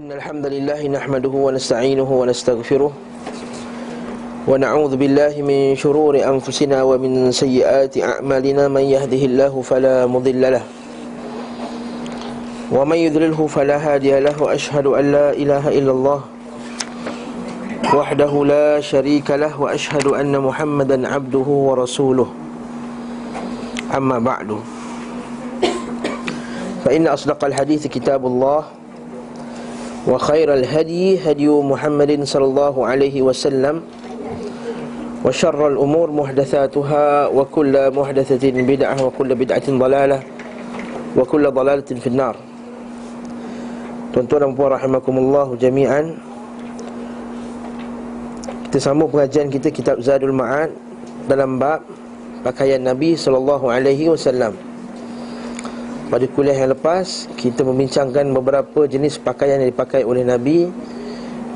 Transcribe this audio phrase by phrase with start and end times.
[0.00, 2.92] إن الحمد لله نحمده ونستعينه ونستغفره
[4.48, 8.72] ونعوذ بالله من شرور أنفسنا ومن سيئات أعمالنا.
[8.72, 10.64] من يهده الله فلا مضل له
[12.72, 14.32] ومن يذلله فلا هادي له.
[14.40, 16.20] وأشهد أن لا إله إلا الله
[17.92, 22.28] وحده لا شريك له وأشهد أن محمدا عبده ورسوله.
[23.92, 24.64] أما بعد
[26.88, 28.79] فإن أصدق الحديث كتاب الله
[30.05, 33.81] وخير الهدي هدي محمد صلى الله عليه وسلم
[35.25, 40.19] وشر الأمور محدثاتها وكل محدثة بدعة وكل بدعة ضلالة
[41.17, 42.35] وكل ضلالة في النار
[44.15, 46.15] Tuan-tuan dan puan rahimakumullah jami'an
[48.71, 50.71] Kita sambung pengajian kita kitab Zadul Ma'ad
[51.27, 51.83] Dalam bab
[52.39, 53.75] pakaian Nabi SAW
[56.10, 60.66] Pada kuliah yang lepas Kita membincangkan beberapa jenis pakaian yang dipakai oleh Nabi.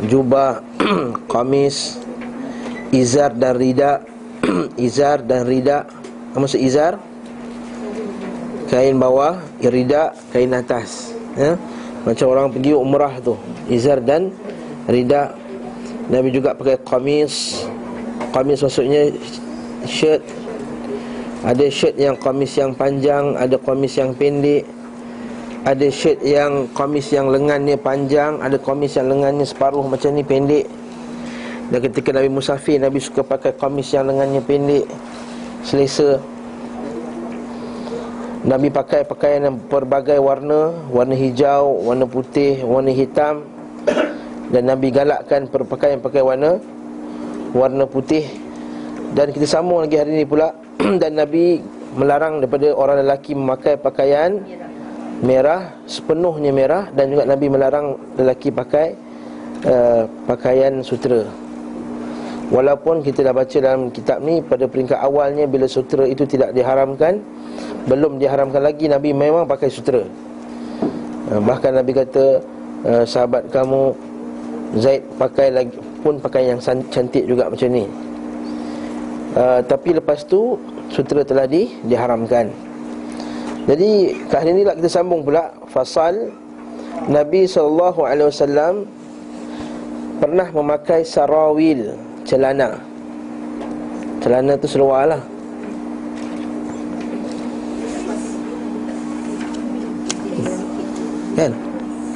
[0.06, 0.62] Jubah,
[1.32, 1.98] kamis,
[2.94, 4.02] izar dan rida.
[4.76, 5.88] Izar dan rida.
[6.34, 6.98] Apa maksud izar?
[8.68, 11.14] Kain bawah, rida, kain atas.
[11.38, 11.54] Ya?
[12.04, 13.38] Macam orang pergi umrah tu.
[13.70, 14.34] Izar dan
[14.90, 15.32] rida.
[16.10, 17.64] Nabi juga pakai kamis.
[18.34, 19.14] Kamis maksudnya
[19.88, 20.20] shirt
[21.44, 24.64] Ada shirt yang kamis yang panjang Ada kamis yang pendek.
[25.68, 30.64] Ada shirt yang kamis yang lengannya panjang Ada kamis yang lengannya separuh macam ni pendek.
[31.68, 34.88] Dan ketika Nabi Musafir Nabi suka pakai kamis yang lengannya pendek
[35.60, 36.16] Selesa.
[38.44, 43.44] Nabi pakai pakaian yang berbagai warna Warna hijau, warna putih, warna hitam.
[44.48, 46.52] Dan Nabi galakkan perpakaian-pakaian warna
[47.52, 48.43] Warna putih
[49.14, 50.50] Dan kita sambung lagi hari ini pula
[51.02, 51.62] Dan Nabi
[51.94, 54.42] melarang daripada orang lelaki memakai pakaian
[55.22, 58.86] Merah, sepenuhnya merah Dan juga Nabi melarang lelaki pakai
[59.70, 61.22] uh, Pakaian sutera.
[62.50, 67.22] Walaupun kita dah baca dalam kitab ni Pada peringkat awalnya bila sutera itu tidak diharamkan
[67.86, 70.02] belum diharamkan lagi Nabi memang pakai sutera.
[71.30, 72.42] Uh, Bahkan Nabi kata
[72.82, 73.94] uh, Sahabat kamu
[74.82, 76.58] Zaid pakai lagi pun pakai yang
[76.90, 77.86] cantik juga macam ni
[79.34, 80.58] uh, Tapi lepas tu
[80.94, 82.54] Sutera telah di, diharamkan.
[83.64, 86.30] Jadi kali ni lah kita sambung pula Fasal
[87.10, 88.84] Nabi SAW
[90.22, 92.80] Pernah memakai sarawil Celana.
[94.24, 95.22] Celana tu seluar lah.
[101.34, 101.52] Kan?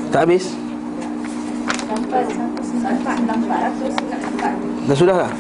[0.09, 0.55] Tak habis?
[4.89, 5.31] Dah sudah lah?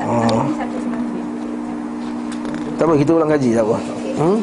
[0.00, 0.44] Oh.
[2.80, 3.78] Tak apa, kita ulang kaji tak apa.
[4.16, 4.38] Hmm?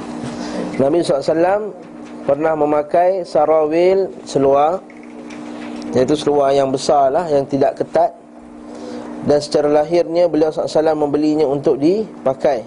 [0.78, 1.73] Nabi SAW
[2.29, 4.78] pernah memakai sarawil seluar
[5.95, 8.12] Iaitu seluar yang besar lah, yang tidak ketat.
[9.23, 12.63] Dan secara lahirnya beliau SAW membelinya untuk dipakai.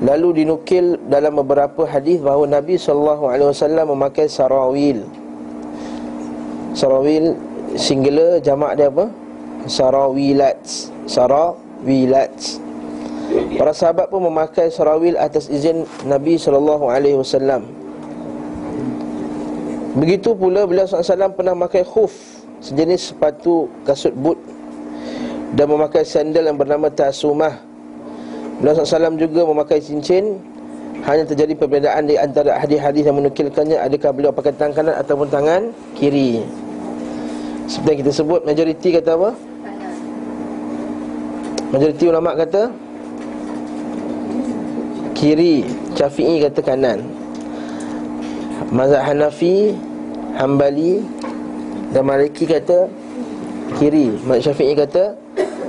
[0.00, 5.04] Lalu dinukil dalam beberapa hadis bahawa Nabi SAW memakai sarawil.
[6.72, 7.36] Sarawil
[7.74, 9.10] singular jamak dia apa?
[9.68, 10.60] Sarawilat
[11.80, 12.36] Sarawilat
[13.56, 16.76] Para sahabat pun memakai sarawil atas izin Nabi SAW
[19.96, 22.12] Begitu pula beliau SAW pernah memakai khuf
[22.60, 24.36] Sejenis sepatu kasut boot
[25.56, 27.58] Dan memakai sandal yang bernama tasumah.
[28.60, 30.36] Nabi SAW juga memakai cincin
[31.06, 35.62] Hanya terjadi perbezaan di antara hadis-hadis yang menukilkannya Adakah beliau pakai tangan kanan ataupun tangan
[35.96, 36.44] kiri.
[37.70, 39.30] Seperti yang kita sebut, majoriti kata apa?
[41.70, 42.66] Majoriti ulama' kata
[45.14, 45.62] Kiri,
[45.94, 46.98] Syafi'i kata kanan.
[48.74, 49.74] Mazhab Hanafi,
[50.34, 50.98] Hambali
[51.94, 52.90] Dan Maliki kata
[53.78, 55.14] Kiri, Mazhab Syafi'i kata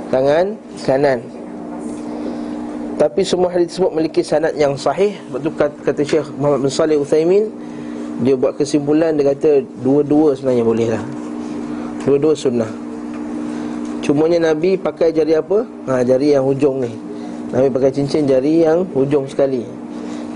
[0.09, 0.57] Tangan
[0.89, 1.21] kanan.
[2.97, 5.13] Tapi semua hadis tersebut memiliki sanad yang sahih.
[5.29, 7.45] Sebab tu kata, Syekh Muhammad bin Salih Uthaymin
[8.25, 11.03] Dia buat kesimpulan Dia kata dua-dua sebenarnya boleh lah.
[12.09, 12.90] Dua-dua sunnah
[14.01, 15.61] Cumanya Nabi pakai jari apa?
[15.85, 16.89] Ha, jari yang hujung ni.
[17.53, 19.61] Nabi pakai cincin jari yang hujung sekali.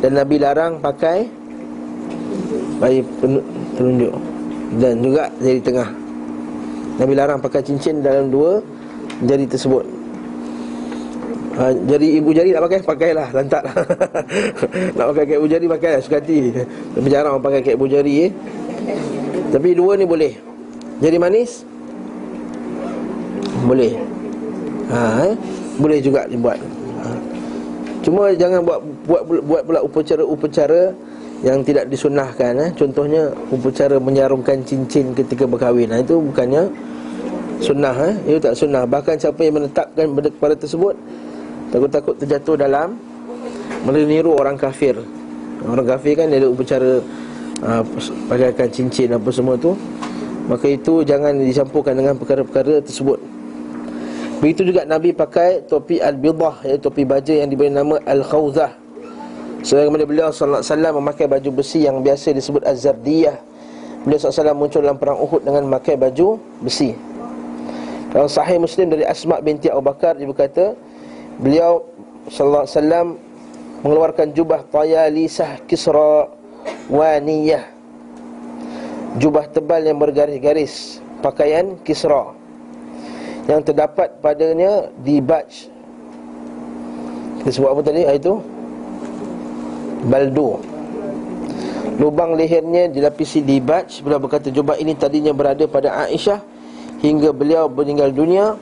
[0.05, 1.25] Dan Nabi larang pakai
[2.75, 2.99] Bagi
[3.73, 4.11] penunjuk
[4.77, 5.89] Dan juga jari tengah.
[7.01, 8.61] Nabi larang pakai cincin dalam dua
[9.25, 9.81] jari tersebut.
[11.55, 13.75] Ha, Jari ibu jari nak pakai, pakailah Lantak lah.
[14.99, 16.51] Nak pakai kat ibu jari, pakailah Suka hati.
[16.93, 18.31] Tapi jarang orang pakai kat ibu jari eh.
[19.49, 20.35] Tapi dua ni boleh.
[20.99, 21.74] Jari manis
[23.65, 23.91] Boleh
[24.93, 25.33] ha, eh?
[25.81, 26.61] Boleh juga dibuat
[27.01, 27.09] ha.
[28.05, 28.79] Cuma jangan buat
[29.09, 30.93] buat buat pula upacara-upacara
[31.41, 32.69] yang tidak disunahkan eh?
[32.77, 36.69] Contohnya upacara menyarungkan cincin ketika berkahwin nah, Itu bukannya
[37.59, 38.13] sunnah eh?
[38.29, 40.95] Itu tak sunnah Bahkan siapa yang menetapkan perkara tersebut
[41.73, 42.95] Takut-takut terjatuh dalam
[43.83, 44.95] Meniru orang kafir
[45.65, 47.01] Orang kafir kan dia ada upacara
[47.65, 47.83] uh,
[48.29, 49.73] Pakaikan cincin apa semua tu
[50.45, 53.34] Maka itu jangan dicampurkan dengan perkara-perkara tersebut
[54.43, 58.85] Begitu juga Nabi pakai topi al-bidah Iaitu topi baja yang diberi nama al-khawzah
[59.65, 63.33] Sebagaimana beliau sallallahu alaihi wasallam memakai baju besi yang biasa disebut az-zardiyah.
[64.05, 66.93] Beliau sallallahu muncul dalam perang Uhud dengan memakai baju besi.
[68.13, 70.77] Dalam sahih Muslim dari Asma binti Abu Bakar dia berkata,
[71.41, 71.81] beliau
[72.29, 73.07] sallallahu alaihi wasallam
[73.81, 76.29] mengeluarkan jubah tayalisah kisra
[76.85, 77.65] waniyah.
[79.17, 82.34] Jubah tebal yang bergaris-garis, pakaian kisra
[83.45, 85.69] yang terdapat padanya di baj.
[87.41, 88.01] Kita sebut apa tadi?
[88.05, 88.41] Itu
[90.09, 90.75] baldu.
[91.95, 96.43] Lubang lehernya dilapisi dibaj Beliau berkata jubah ini tadinya berada pada Aisyah
[96.99, 98.59] Hingga beliau meninggal dunia.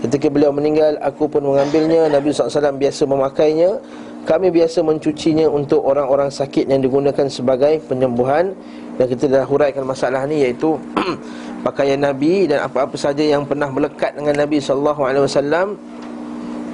[0.00, 2.08] Ketika beliau meninggal Aku pun mengambilnya.
[2.08, 3.82] Nabi SAW biasa memakainya.
[4.24, 8.56] Kami biasa mencucinya untuk orang-orang sakit Yang digunakan sebagai penyembuhan
[9.00, 10.76] Dan kita dah huraikan masalah ni Iaitu
[11.66, 15.72] pakaian Nabi Dan apa-apa saja yang pernah melekat dengan Nabi SAW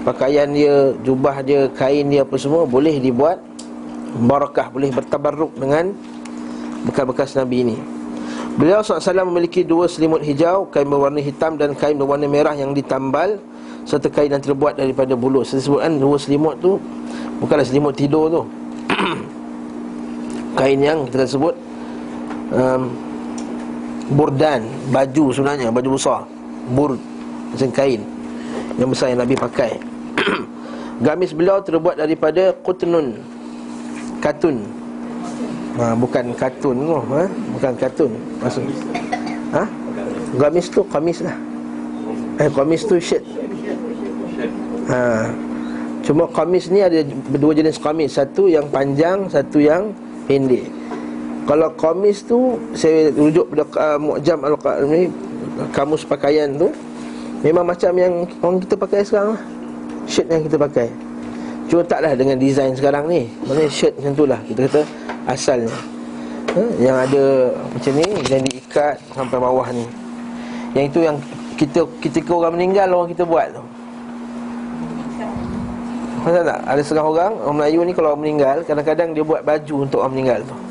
[0.02, 3.38] Pakaian dia, jubah dia, kain dia apa semua Boleh dibuat
[4.16, 5.92] barakah boleh bertabarruk dengan
[6.88, 7.76] bekas-bekas Nabi ini.
[8.56, 13.36] Beliau SAW memiliki dua selimut hijau, kain berwarna hitam dan kain berwarna merah yang ditambal
[13.84, 15.44] serta kain yang terbuat daripada bulu.
[15.44, 16.80] Saya sebutkan dua selimut tu
[17.44, 18.42] bukanlah selimut tidur tu.
[20.58, 21.52] kain yang kita sebut
[22.52, 22.92] um,
[24.12, 26.22] burdan, baju sebenarnya, baju besar.
[26.70, 26.98] Bur
[27.54, 28.02] macam kain
[28.76, 29.72] yang besar yang Nabi pakai.
[31.06, 33.20] Gamis beliau terbuat daripada qutnun
[34.24, 34.64] Katun
[35.76, 37.28] ha, Bukan katun tu ha?
[37.52, 38.64] Bukan katun Maksud
[39.52, 39.68] ha?
[40.40, 41.36] Gamis tu kamis lah
[42.40, 43.20] Eh kamis tu shirt
[44.88, 45.28] ha.
[46.00, 47.04] Cuma kamis ni ada
[47.36, 49.92] Dua jenis kamis Satu yang panjang Satu yang
[50.24, 50.64] pendek
[51.46, 53.64] Kalau kamis tu Saya rujuk pada
[53.94, 54.58] uh, Mu'jam al
[54.90, 55.06] ni
[55.70, 56.74] Kamus pakaian tu
[57.46, 59.42] Memang macam yang Orang kita pakai sekarang lah.
[60.06, 60.86] Shirt yang kita pakai.
[61.66, 63.26] Cuma taklah dengan design sekarang ni.
[63.42, 64.82] Maksudnya shirt macam tu lah Kita kata
[65.30, 65.74] asalnya.
[66.54, 66.62] Ha?
[66.82, 67.24] Yang ada
[67.70, 69.86] macam ni Yang diikat sampai bawah ni.
[70.74, 71.16] Yang itu yang
[71.54, 73.62] kita ketika orang meninggal Orang kita buat tu.
[76.26, 76.60] Maksud tak?
[76.66, 80.14] Ada setengah orang Orang Melayu ni kalau orang meninggal Kadang-kadang dia buat baju untuk orang
[80.18, 80.65] meninggal tu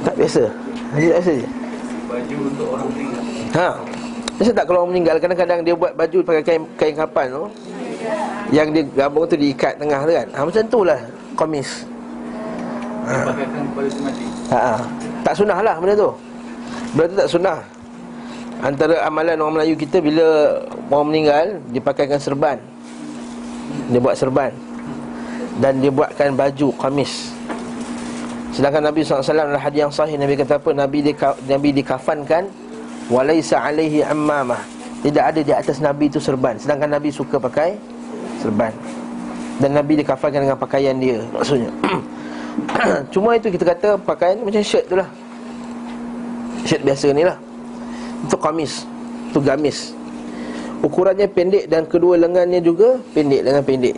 [0.00, 0.42] Tak biasa.
[0.96, 1.48] Haji tak biasa je?
[2.08, 3.22] Baju untuk orang meninggal.
[3.52, 3.68] Ha.
[4.40, 5.16] Biasa tak kalau orang meninggal?
[5.20, 7.44] Kadang-kadang dia buat baju pakai kain, kain kapan tu.
[8.50, 10.26] Yang dia gabung tu diikat tengah tu kan.
[10.32, 11.00] Ha, Macam tu lah.
[11.36, 11.70] Komis.
[13.04, 13.16] Ha.
[14.52, 14.58] ha.
[14.58, 14.74] ha.
[15.20, 16.10] Tak sunnah lah benda tu.
[16.96, 17.58] Benda tu tak sunnah.
[18.60, 20.60] Antara amalan orang Melayu kita Bila
[20.92, 22.56] orang meninggal Dia pakaikan serban.
[23.92, 24.52] Dia buat serban.
[25.60, 27.39] Dan dia buatkan baju komis
[28.50, 30.18] Sedangkan Nabi SAW adalah hadis yang sahih.
[30.18, 30.70] Nabi kata apa?
[30.74, 31.12] Nabi, di,
[31.46, 32.50] Nabi dikafankan
[33.10, 34.62] Walaysa alaihi ammamah
[35.02, 36.58] Tidak ada di atas Nabi itu serban.
[36.58, 37.78] Sedangkan Nabi suka pakai
[38.42, 38.74] serban.
[39.60, 41.70] Dan Nabi dikafarkan dengan pakaian dia maksudnya.
[43.12, 45.08] Cuma itu kita kata pakaian macam shirt tu lah.
[46.64, 47.36] Shirt biasa ni lah.
[48.28, 48.84] Itu kamis.
[49.32, 49.96] Itu gamis.
[50.80, 53.96] Ukurannya pendek dan kedua lengannya juga pendek dengan pendek.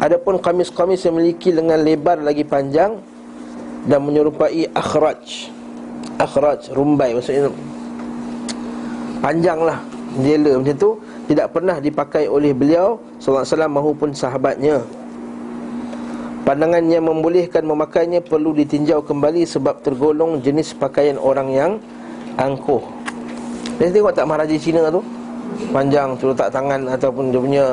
[0.00, 2.98] Adapun kamis-kamis yang memiliki lengan lebar lagi panjang
[3.88, 5.48] dan menyerupai akhraj
[6.20, 7.48] akhraj rumbai maksudnya
[9.24, 9.78] panjang lah
[10.18, 10.90] jela macam tu
[11.30, 14.76] tidak pernah dipakai oleh beliau sallallahu alaihi wasallam maupun sahabatnya.
[16.42, 21.72] Pandangan yang membolehkan memakainya perlu ditinjau kembali sebab tergolong jenis pakaian orang yang
[22.34, 22.82] angkuh.
[23.78, 24.98] Dia tengok tak Maharaja Cina tu?
[25.70, 27.64] Panjang tu letak tangan ataupun dia punya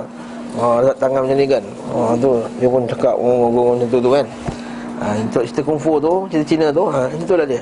[0.62, 1.64] oh, letak tangan macam ni kan.
[1.90, 2.30] Oh tu
[2.62, 4.26] dia pun cakap oh, oh, macam tu tu kan.
[4.98, 7.62] Ha, untuk cerita kungfu tu, cerita Cina tu, ha, itulah dia.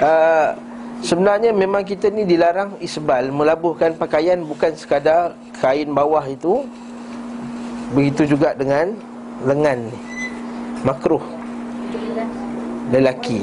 [0.00, 0.52] Uh,
[1.00, 6.68] Sebenarnya memang kita ni dilarang isbal Melabuhkan pakaian bukan sekadar kain bawah itu
[7.96, 8.94] Begitu juga dengan
[9.42, 9.98] lengan ni.
[10.86, 11.18] Makruh.
[12.94, 13.42] Lelaki.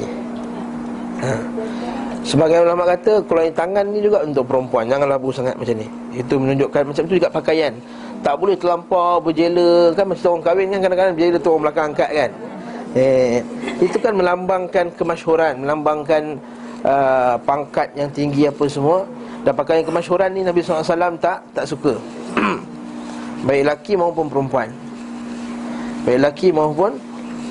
[1.20, 1.36] Ha.
[2.24, 4.88] Sebagai ulama kata Kalau tangan ni juga untuk perempuan.
[4.88, 5.88] Jangan labuh sangat macam ni.
[6.16, 7.74] Itu menunjukkan macam itu juga pakaian.
[8.24, 9.92] Tak boleh terlampau berjela.
[10.00, 12.32] Kan macam orang kahwin kan kadang-kadang berjela tu orang belakang angkat kan
[12.98, 13.46] eh,
[13.78, 16.42] Itu kan melambangkan kemasyhuran Melambangkan
[16.84, 19.08] uh, pangkat yang tinggi apa semua.
[19.42, 21.96] Dan pakaian kemasyhuran ni Nabi SAW tak tak suka.
[23.48, 24.70] Baik laki maupun perempuan.
[26.04, 27.00] Baik laki maupun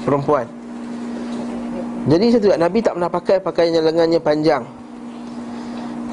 [0.05, 0.47] perempuan.
[2.07, 4.63] Jadi satu Nabi tak pernah pakai pakaian yang lengannya panjang.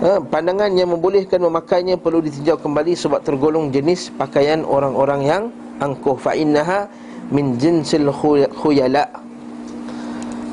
[0.01, 5.43] Ha, Pandangan yang membolehkan memakainya perlu ditinjau kembali Sebab tergolong jenis pakaian orang-orang yang
[5.77, 6.17] angkuh.
[6.17, 6.89] Fa'innaha
[7.33, 9.09] min jinsil khuyala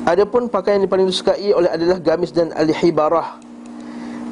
[0.01, 3.37] Adapun pakaian yang paling disukai oleh adalah gamis dan al-hibarah.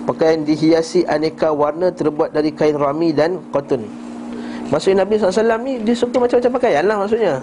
[0.10, 3.86] Pakaian dihiasi aneka warna terbuat dari kain rami dan cotton.
[4.74, 7.38] Maksudnya Nabi SAW ni dia suka macam-macam pakaian lah maksudnya.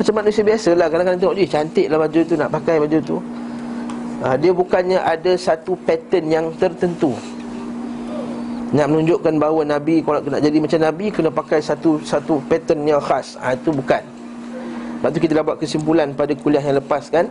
[0.00, 3.16] Macam manusia biasa lah Kadang-kadang tengok, eh cantik lah baju tu nak pakai baju tu.
[4.24, 7.12] Ha, Dia bukannya ada satu pattern yang tertentu
[8.68, 13.00] Nak menunjukkan bahawa Nabi Kalau nak jadi macam Nabi Kena pakai satu satu pattern yang
[13.00, 13.40] khas.
[13.40, 14.02] Ha, Itu bukan.
[14.98, 17.30] Lepas tu kita dapat kesimpulan pada kuliah yang lepas kan?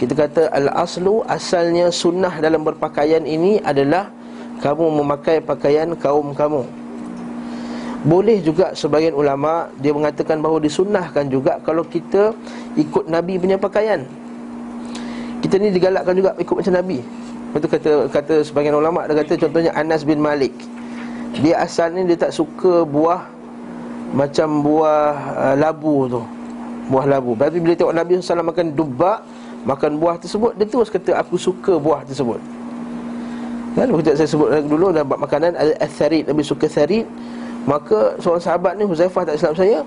[0.00, 4.10] Kita kata Al-aslu asalnya sunnah dalam berpakaian ini adalah
[4.58, 6.66] Kamu memakai pakaian kaum kamu.
[8.02, 12.34] Boleh juga sebagian ulama Dia mengatakan bahawa disunnahkan juga Kalau kita
[12.74, 14.02] ikut Nabi punya pakaian.
[15.38, 16.98] Kita ni digalakkan juga ikut macam Nabi
[17.52, 20.56] Lepas kata, kata sebagian ulama Dia kata contohnya Anas bin Malik.
[21.44, 23.28] Dia asalnya dia tak suka buah
[24.16, 26.24] Macam buah uh, labu tu.
[26.88, 27.36] Buah labu.
[27.36, 29.20] Berarti bila tengok Nabi SAW makan dubak
[29.68, 32.40] Makan buah tersebut Dia terus kata aku suka buah tersebut.
[33.72, 37.08] Kan, saya sebut dulu dalam makanan Al-Tharid Nabi suka Tharid
[37.64, 39.80] Maka seorang sahabat ni Huzaifah tak silap saya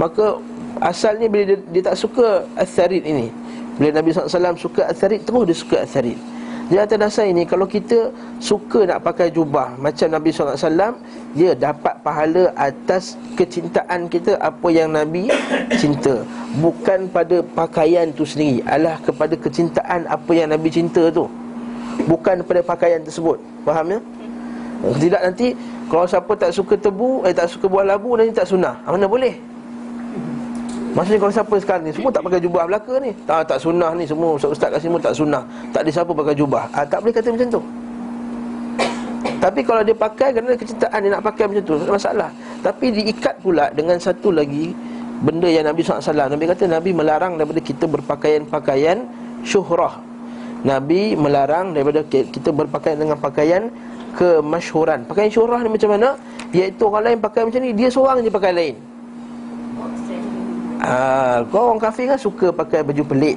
[0.00, 0.40] Maka
[0.80, 3.28] asalnya bila dia, dia tak suka Al-Tharid ini.
[3.76, 6.35] Bila Nabi SAW suka Al-Tharid Terus dia suka Al-Tharid
[6.66, 8.10] Jadi atas dasar ini Kalau kita
[8.42, 10.98] suka nak pakai jubah Macam Nabi SAW
[11.38, 15.30] Dia dapat pahala atas kecintaan kita Apa yang Nabi
[15.78, 16.26] cinta.
[16.58, 21.30] Bukan pada pakaian tu sendiri Alah kepada kecintaan apa yang Nabi cinta tu.
[22.10, 23.38] Bukan pada pakaian tersebut.
[23.62, 23.98] Faham ya?
[24.86, 25.56] Tidak nanti
[25.86, 28.82] kalau siapa tak suka tebu Eh tak suka buah labu Nanti tak sunnah.
[28.84, 29.55] Mana boleh
[30.96, 31.92] Maksudnya kalau siapa sekarang ni?
[31.92, 33.12] Semua tak pakai jubah belaka ni.
[33.28, 34.08] Tak, tak sunnah ni.
[34.08, 35.44] Semua ustaz-ustaz kat semua tak sunnah.
[35.68, 36.64] Tak ada siapa pakai jubah.
[36.72, 37.62] Ha, Tak boleh kata macam tu.
[39.36, 42.32] Tapi kalau dia pakai Kerana kecintaan dia nak pakai macam tu masalah.
[42.64, 44.72] Tapi diikat pula Dengan satu lagi
[45.20, 49.04] Benda yang Nabi SAW Nabi kata Nabi melarang daripada kita berpakaian-pakaian
[49.44, 50.00] Syuhrah.
[50.64, 53.68] Nabi melarang daripada kita berpakaian dengan pakaian
[54.16, 55.04] kemasyhuran.
[55.04, 56.16] Pakaian syurah ni macam mana?
[56.56, 58.74] Iaitu orang lain pakai macam ni Dia seorang je pakai lain
[60.86, 63.34] Ah, kau orang kafir kan suka pakai baju pelik.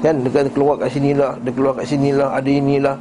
[0.00, 2.96] Kan, dia keluar kat sini lah Dia keluar kat sini lah, ada inilah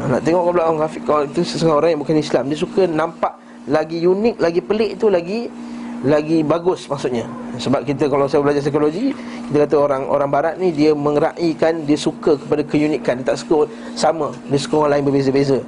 [0.00, 2.56] ha, Nak tengok kau pula orang kafir Kalau itu seseorang orang yang bukan Islam Dia
[2.56, 3.36] suka nampak
[3.68, 5.52] lagi unik, lagi pelik tu Lagi
[6.00, 7.28] lagi bagus maksudnya.
[7.60, 9.12] Sebab kita kalau saya belajar psikologi
[9.52, 13.20] Kita kata orang orang barat ni Dia mengeraikan, dia suka kepada keunikan.
[13.20, 15.60] Dia tak suka sama, dia suka orang lain berbeza-beza.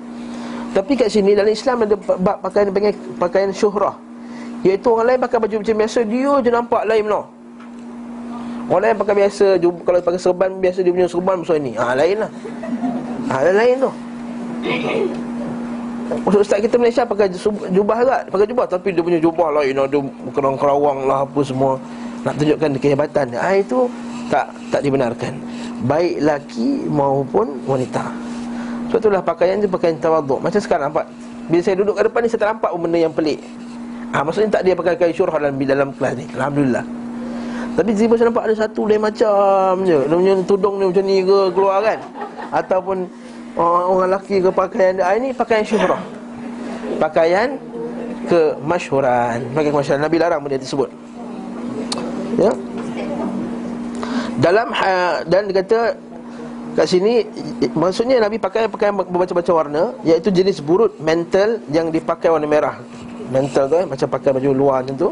[0.73, 2.73] Tapi kat sini dalam Islam ada bab pakaian
[3.21, 3.93] pakaian syuhrah
[4.62, 7.26] Iaitu orang lain pakai baju macam biasa Dia je nampak lain no.
[8.71, 11.73] Orang lain pakai biasa Kalau pakai serban biasa Dia punya serban macam ni.
[11.75, 12.31] Ha lain lah.
[13.31, 13.90] Ha lain tu.
[16.23, 17.26] Ustaz kita Malaysia pakai
[17.75, 18.16] jubah juga?
[18.31, 18.66] Pakai jubah?
[18.71, 20.00] Tapi dia punya jubah lain Dia
[20.31, 21.75] kerang-kerawang lah apa semua.
[22.23, 23.35] Nak tunjukkan kehebatan.
[23.35, 23.90] Ah, Itu
[24.31, 25.35] tak tak dibenarkan.
[25.90, 28.07] Baik laki maupun wanita.
[28.95, 31.09] Sebab itulah pakaian tu pakaian tawaduk Macam sekarang nampak.
[31.50, 33.42] Bila saya duduk kat depan ni saya tak nampak benda yang pelik
[34.12, 36.25] Ah Maksudnya tak dia pakai kain syurah dalam, dalam kelas ni.
[36.37, 36.85] Alhamdulillah.
[37.73, 39.97] Tapi tiba saya nampak ada satu lain macam je.
[39.97, 41.99] Dia punya tudung ni macam ni ke keluar kan?
[42.52, 43.09] Ataupun
[43.57, 45.04] orang, orang lelaki ke pakaian dia.
[45.09, 46.02] Ah, Ini pakaian syuhrah
[47.00, 47.57] Pakaian
[48.28, 50.92] kemasyhuran Pakaian kemasyhuran Nabi larang benda tersebut.
[52.37, 52.52] Ya?
[54.40, 54.69] Dalam
[55.28, 55.81] dan dia kata
[56.73, 57.25] kat sini
[57.76, 62.81] maksudnya Nabi pakai pakaian bermacam-macam warna iaitu jenis burut mental yang dipakai warna merah
[63.33, 65.11] mental tu eh macam pakai baju luar macam tu.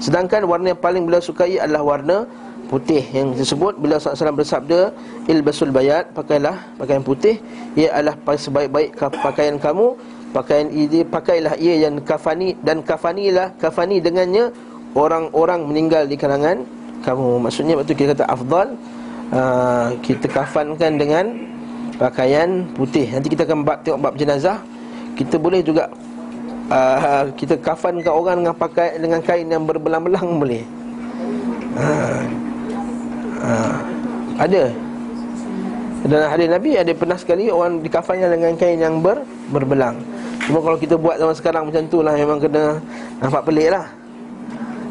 [0.00, 2.24] Sedangkan warna yang paling beliau sukai adalah warna
[2.72, 3.04] putih.
[3.12, 4.80] Yang disebut bila Rasulullah bersabda
[5.28, 7.36] ilbasul bayat pakailah pakaian putih.
[7.76, 10.00] Ia adalah sebaik-baik pakaian kamu.
[10.30, 14.54] Pakaian ini pakailah ia yang kafani dan kafanilah kafani dengannya
[14.94, 16.62] orang-orang meninggal di kalangan
[17.02, 17.42] kamu.
[17.42, 18.78] Maksudnya waktu kita kata afdal
[19.34, 21.34] uh, kita kafankan dengan
[21.98, 23.10] pakaian putih.
[23.10, 24.62] Nanti kita akan bab, tengok bab jenazah.
[25.18, 25.90] Kita boleh juga
[26.70, 30.62] uh, kita kafankan orang dengan pakai dengan kain yang berbelang-belang boleh.
[31.76, 32.20] Uh,
[33.42, 33.52] ha.
[34.40, 34.64] Ada.
[36.00, 39.20] Dan hadis Nabi ada pernah sekali Orang dikafannya dengan kain yang ber,
[39.52, 40.00] berbelang.
[40.48, 42.80] Cuma kalau kita buat zaman sekarang macam tu lah Memang kena
[43.20, 43.86] nampak pelik lah.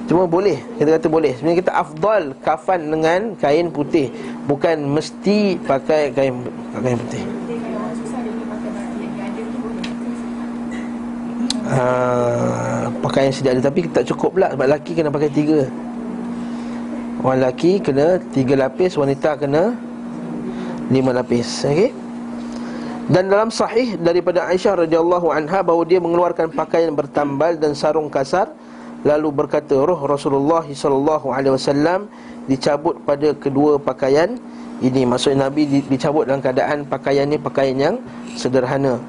[0.05, 1.38] Cuma boleh, kita kata boleh.
[1.38, 4.09] Sebenarnya kita afdal kafan dengan kain putih.
[4.50, 6.33] Bukan mesti pakai kain,
[6.81, 7.48] kain putih
[11.69, 13.69] Uh, pakaian sedia ada.
[13.69, 15.69] Tapi tak cukup pula sebab lelaki kena pakai tiga.
[17.21, 19.77] Orang lelaki kena tiga lapis Wanita kena
[20.89, 21.67] lima lapis.
[21.69, 21.93] Okey?
[23.09, 28.53] Dan dalam sahih daripada Aisyah radhiyallahu anha bahawa dia mengeluarkan pakaian bertambal dan sarung kasar
[29.01, 32.05] lalu berkata roh Rasulullah sallallahu alaihi wasallam
[32.45, 34.38] dicabut pada kedua pakaian
[34.81, 35.09] ini.
[35.09, 37.95] Maksudnya Nabi dicabut dalam keadaan pakaian ini pakaian yang
[38.38, 39.01] sederhana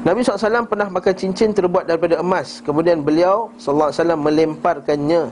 [0.00, 2.64] Nabi SAW pernah pakai cincin terbuat daripada emas.
[2.64, 5.28] Kemudian beliau SAW melemparkannya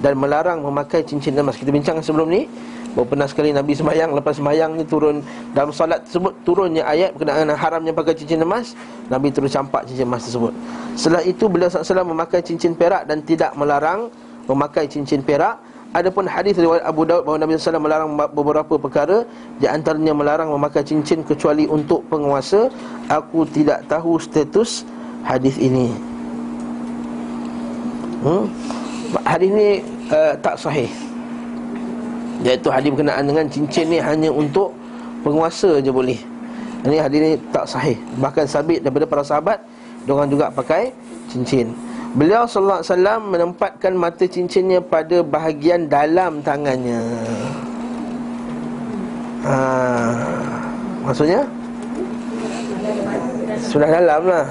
[0.00, 1.60] Dan melarang memakai cincin emas.
[1.60, 2.48] Kita bincang sebelum ni
[2.96, 5.20] Bahawa pernah sekali Nabi semayang Lepas semayang ni turun
[5.52, 8.72] Dalam salat tersebut Turunnya ayat berkenaan dengan haramnya pakai cincin emas
[9.12, 10.52] Nabi terus campak cincin emas tersebut.
[10.96, 14.08] Setelah itu beliau SAW memakai cincin perak Dan tidak melarang
[14.48, 15.60] memakai cincin perak
[15.94, 19.22] Adapun hadis riwayat Abu Daud bahawa Nabi SAW melarang beberapa perkara
[19.62, 22.68] Di antaranya melarang memakai cincin kecuali untuk penguasa
[23.06, 24.82] Aku tidak tahu status
[25.26, 25.90] hadis ini.
[28.22, 28.46] Hmm?
[29.26, 29.70] Hadis ini
[30.10, 30.90] uh, tak sahih.
[32.46, 34.70] Iaitu hadis berkenaan dengan cincin ni hanya untuk
[35.26, 36.18] penguasa je boleh.
[36.86, 37.98] Ini hadis ini tak sahih.
[38.22, 39.58] Bahkan sabit daripada para sahabat
[40.06, 40.94] Diorang juga pakai
[41.26, 41.74] cincin
[42.16, 46.96] Beliau sallallahu alaihi wasallam menempatkan mata cincinnya pada bahagian dalam tangannya.
[49.44, 49.56] Ha,
[51.04, 51.44] maksudnya
[53.68, 54.48] sudah dalam lah.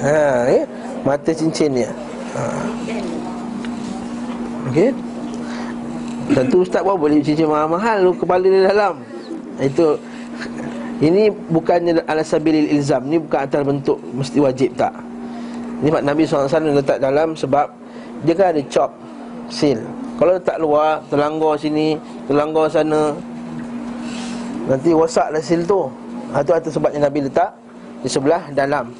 [0.00, 0.64] Ha, eh?
[1.04, 1.92] mata cincinnya.
[2.32, 2.42] Ha.
[4.72, 4.90] Okey.
[6.32, 9.04] Tentu ustaz pun boleh cincin mahal-mahal kepala dia dalam.
[9.60, 10.00] Itu
[11.04, 15.05] ini bukannya ala sabilil ilzam, ni bukan atas bentuk mesti wajib tak.
[15.76, 17.68] Ini mak Nabi SAW letak dalam sebab
[18.24, 18.90] Dia kan ada chop
[19.52, 19.84] Seal.
[20.16, 23.12] Kalau letak luar Terlanggar sini Terlanggar sana
[24.66, 25.86] Nanti wasaklah seal tu.
[26.34, 27.54] Itu ha, atas sebabnya Nabi letak
[28.02, 28.90] Di sebelah dalam.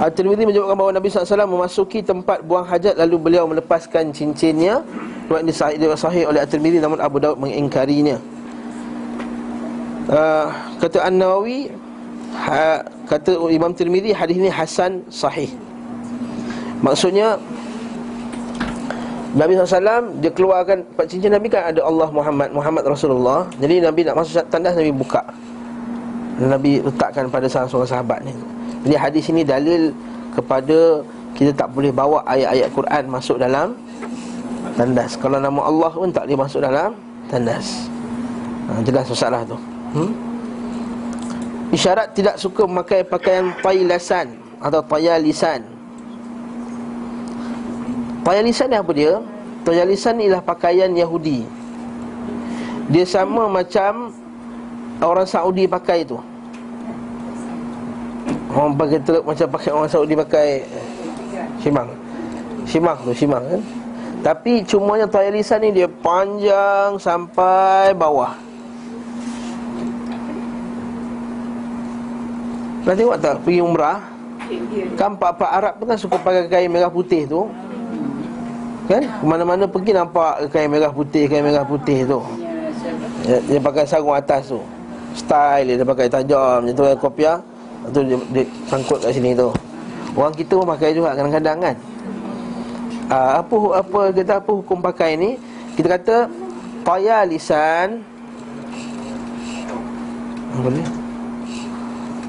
[0.00, 4.80] Al-Tirmidhi menyebutkan bahawa Nabi SAW memasuki tempat buang hajat Lalu beliau melepaskan cincinnya.
[5.28, 8.16] Buat ini sahih, sahih oleh Al-Tirmidhi Namun Abu Daud mengingkarinya.
[10.08, 10.48] Uh,
[10.80, 11.68] Kata An-Nawawi
[12.32, 15.67] ha, Kata Imam Tirmidhi Hadis ini Hasan sahih
[16.78, 17.34] Maksudnya
[19.36, 23.44] Nabi SAW dia keluarkan cincin Nabi kan ada Allah Muhammad Muhammad Rasulullah.
[23.60, 25.22] Jadi Nabi nak masuk tandas Nabi buka.
[26.38, 28.32] Nabi letakkan pada salah seorang sahabat ni.
[28.86, 29.90] Jadi hadis ini dalil
[30.32, 31.02] kepada
[31.38, 33.78] Kita tak boleh bawa ayat-ayat Quran masuk dalam
[34.74, 35.14] tandas.
[35.14, 36.98] Kalau nama Allah pun tak boleh masuk dalam
[37.30, 37.86] tandas.
[38.66, 39.54] Ha, Jelas masalah tu.
[39.94, 40.10] Hmm?
[41.70, 45.77] Isyarat tidak suka memakai pakaian taylasan Atau tayalisan
[48.28, 49.24] Tayalisan ni apa dia?
[49.64, 51.48] Tayalisan ni ialah pakaian Yahudi.
[52.92, 54.12] Dia sama macam
[54.98, 56.18] Orang Saudi pakai tu.
[58.50, 60.66] Orang pakai teluk macam pakai orang Saudi pakai
[61.62, 61.88] Shimang.
[62.66, 63.62] Shimang tu, Shimang kan?
[64.18, 68.34] Tapi cumanya tayalisan ni dia panjang sampai bawah.
[72.82, 74.02] Nak tengok tak pergi umrah?
[74.98, 77.46] Kan pak-pak Arab tu kan suka pakai kain merah putih tu
[78.88, 79.04] Kan?
[79.20, 82.24] Mana-mana pergi nampak kain merah putih, kain merah putih tu.
[83.28, 84.60] Dia, dia pakai sarung atas tu.
[85.12, 87.36] Style dia, dia pakai tajam, dia tu kopiah.
[87.92, 89.52] Tu dia, dia sangkut kat sini tu.
[90.16, 91.76] Orang kita pun pakai juga kadang-kadang kan.
[93.08, 95.30] Uh, apa apa kita apa hukum pakai ni?
[95.76, 96.16] Kita kata
[96.82, 98.00] taya lisan
[100.58, 100.82] apa ni?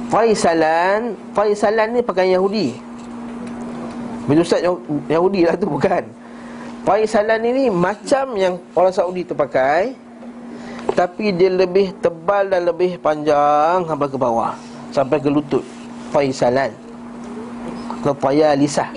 [0.09, 2.75] Faisalan, Faisalan ni pakai Yahudi.
[4.27, 4.61] Bila Ustaz
[5.09, 6.03] Yahudi lah tu bukan
[6.87, 9.91] Faisalan ini macam yang orang Saudi tu pakai
[10.95, 14.55] Tapi dia lebih tebal dan lebih panjang Sampai ke bawah.
[14.89, 15.63] Sampai ke lutut.
[16.09, 16.71] Faisalan
[17.99, 18.11] Ke
[18.55, 18.89] lisah.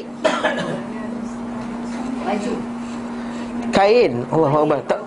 [3.74, 4.12] Kain.
[4.30, 5.00] Allah Allah tak.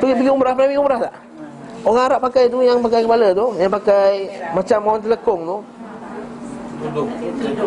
[0.00, 1.14] Pergi pergi umrah Pernah pergi umrah tak?
[1.86, 4.08] Orang Arab pakai tu Yang pakai kepala tu Yang pakai
[4.56, 5.58] Macam orang telekong tu.
[6.76, 7.08] Tudung.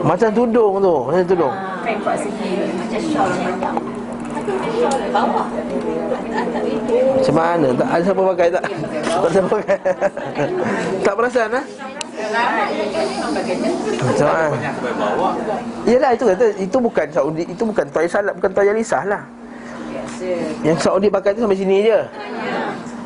[0.03, 1.55] Macam tudung tu Macam tudung.
[2.17, 3.98] Segi Macam shawl panjang
[7.19, 7.67] macam mana?
[7.75, 8.63] Tak ada siapa pakai tak?
[9.06, 9.78] Tak siapa pakai.
[11.06, 11.65] tak perasan ah?
[13.99, 14.58] Macam mana?
[15.88, 19.23] Yalah itu kata itu bukan Saudi, itu bukan toy salat, bukan toy lisah lah.
[20.63, 21.99] Yang Saudi pakai tu sampai sini je.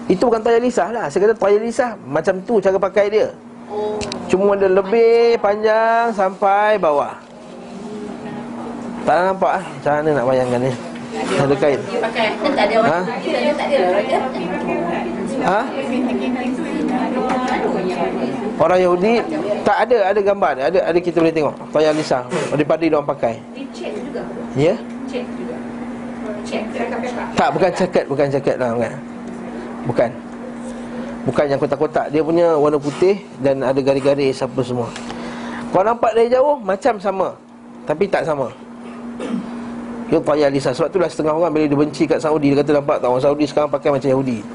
[0.09, 1.05] Itu bukan toy lisah lah.
[1.09, 3.27] Saya kata toy lisah macam tu cara pakai dia.
[4.29, 7.13] Cuma dia lebih panjang sampai bawah.
[9.03, 9.63] Tak nampak ah.
[9.67, 10.92] Macam mana nak bayangkan ni?
[11.13, 11.79] Ada kain.
[12.83, 12.99] Ha?
[15.43, 15.61] Ha?
[18.57, 19.13] Orang Yahudi
[19.61, 21.55] tak ada ada gambar ada ada kita boleh tengok.
[21.69, 22.25] Tayar Lisa.
[22.53, 23.33] Daripada dia orang pakai.
[24.57, 24.73] Ya?
[25.09, 25.25] Cek
[27.33, 28.93] Tak, bukan jaket, bukan jaket lah, bukan.
[29.89, 30.09] Bukan.
[31.23, 32.11] Bukan yang kotak-kotak.
[32.11, 34.91] Dia punya warna putih Dan ada garis-garis apa semua.
[35.71, 36.59] Kau nampak dari jauh?
[36.59, 37.33] Macam sama.
[37.87, 38.51] Tapi tak sama
[40.13, 43.01] Itu payah Lisa Sebab itulah setengah orang Bila dia benci kat Saudi Dia kata nampak
[43.01, 44.45] tak Orang Saudi sekarang pakai macam Yahudi.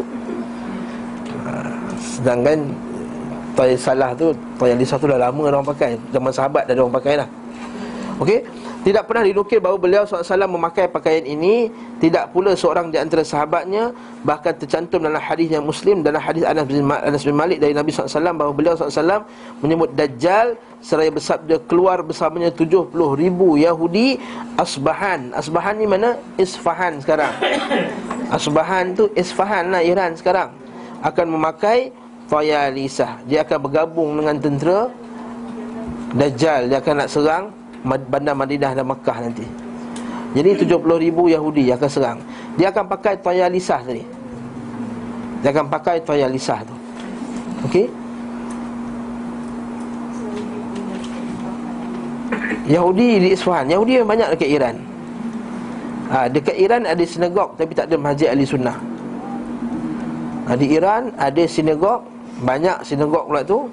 [1.43, 1.51] Ha,
[1.99, 2.59] Sedangkan
[3.59, 5.99] Toya salah tu Toya Lisa tu dah lama orang pakai.
[6.15, 7.27] Zaman sahabat dah orang pakai lah.
[8.23, 8.39] Okey
[8.87, 11.67] tidak pernah dinukil bahawa beliau SAW memakai pakaian ini.
[11.99, 13.91] Tidak pula seorang di antara sahabatnya
[14.23, 18.55] Bahkan tercantum dalam hadis yang muslim Dalam hadis Anas bin, Malik dari Nabi SAW Bahawa
[18.55, 19.27] beliau SAW
[19.59, 24.15] menyebut Dajjal Seraya bersabda keluar bersamanya 70 ribu Yahudi.
[24.55, 25.35] Asbahan.
[25.35, 26.15] Asbahan ni mana?
[26.39, 27.35] Isfahan sekarang.
[28.39, 30.55] Asbahan tu Isfahan lah Iran sekarang.
[31.03, 31.91] Akan memakai
[32.31, 33.27] Fayalisah.
[33.27, 34.87] Dia akan bergabung dengan tentera
[36.15, 36.71] Dajjal.
[36.71, 39.47] Dia akan nak serang bandar Madinah dan Makkah nanti.
[40.37, 42.19] Jadi 70 ribu Yahudi yang akan serang.
[42.61, 44.05] Dia akan pakai tayalisah tadi.
[45.41, 46.75] Dia akan pakai tayalisah tu.
[47.65, 47.87] Okey?
[52.69, 53.73] Yahudi di Isfahan.
[53.73, 54.77] Yahudi yang banyak dekat Iran.
[56.09, 58.77] Ha, dekat Iran ada sinagog tapi tak ada masjid ahli sunnah.
[60.49, 62.05] Ha, di Iran ada sinagog,
[62.45, 63.69] banyak sinagog pula tu.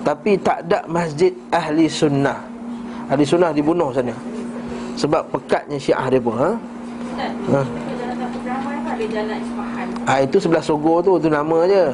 [0.00, 2.40] Tapi tak ada masjid ahli sunnah.
[3.10, 4.14] Ahli sunnah dibunuh sana
[4.94, 6.50] Sebab pekatnya syiah dia pun ha?
[7.50, 7.60] ha.
[10.06, 11.84] ha itu sebelah Sogo tu tu nama je.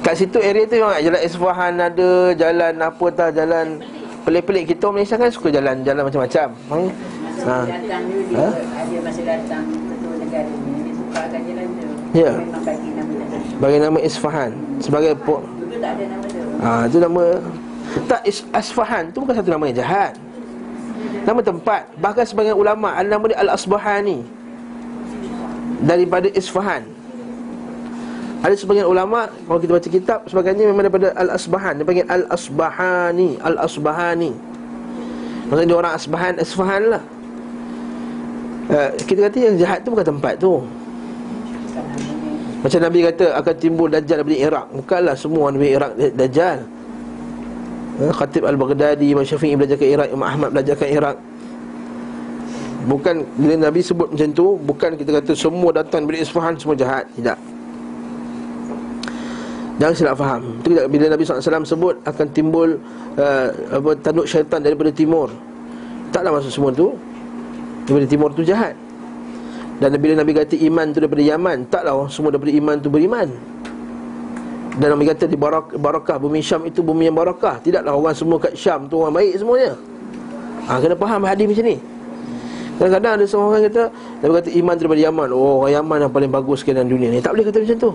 [0.00, 3.82] Kat situ area tu memang jalan Isfahan ada, jalan apa tak jalan
[4.22, 6.48] pelik-pelik kita Malaysia kan suka jalan jalan macam-macam.
[6.70, 6.78] Ha.
[7.46, 7.56] Ha.
[7.66, 11.88] Ada masa datang ketua negara ni dia suka akan jalan tu.
[12.16, 12.32] Ya.
[13.60, 15.42] Bagi nama Isfahan sebagai pok.
[15.42, 16.40] Dulu tak ada nama tu.
[16.62, 17.24] Ah, ha, itu nama
[18.04, 18.20] tak
[18.52, 20.12] Asfahan tu bukan satu nama yang jahat.
[21.26, 24.22] Nama tempat Bahkan sebagian ulama' Ada nama dia Al-Asbahani
[25.82, 26.86] Daripada Isfahan.
[28.46, 31.82] Ada sebagian ulama' Kalau kita baca kitab Sebagainya memang daripada Al-Asbahan.
[31.82, 34.32] Dia panggil Al-Asbahani Al-Asbahani.
[35.46, 37.02] Maksudnya dia orang Asbahan Isfahan lah.
[38.66, 40.62] Uh, Kita kata yang jahat tu bukan tempat tu.
[42.66, 44.66] Macam Nabi kata Akan timbul Dajjal daripada Iraq.
[44.74, 46.75] Bukanlah semua Nabi Iraq Dajjal
[47.96, 51.16] Khatib Al-Baghdadi Imam Syafi'i ke Iraq Imam Ahmad belajar ke Iraq.
[52.86, 57.02] Bukan bila Nabi sebut macam tu Bukan kita kata semua datang dari Isfahan Semua jahat,
[57.18, 57.34] tidak.
[59.76, 60.40] Jangan silap faham.
[60.62, 62.78] Itu bila Nabi SAW sebut Akan timbul
[63.18, 65.34] uh, apa, Tanduk syaitan daripada timur.
[66.14, 66.94] Taklah masuk semua tu.
[67.90, 68.78] Daripada timur tu jahat.
[69.82, 73.28] Dan bila Nabi kata iman tu daripada Yaman Taklah semua daripada iman tu beriman
[74.76, 77.56] dan Nabi kata di barak, barakah bumi Syam itu bumi yang barakah.
[77.64, 79.72] Tidaklah orang semua kat Syam tu orang baik semuanya.
[80.68, 81.76] Ha, Kena faham hadis macam ni.
[82.76, 83.82] Kadang-kadang ada seorang orang kata
[84.20, 85.28] Nabi kata iman daripada Yaman.
[85.32, 87.24] Oh orang Yaman yang paling bagus sekian dalam dunia ni.
[87.24, 87.90] Tak boleh kata macam tu.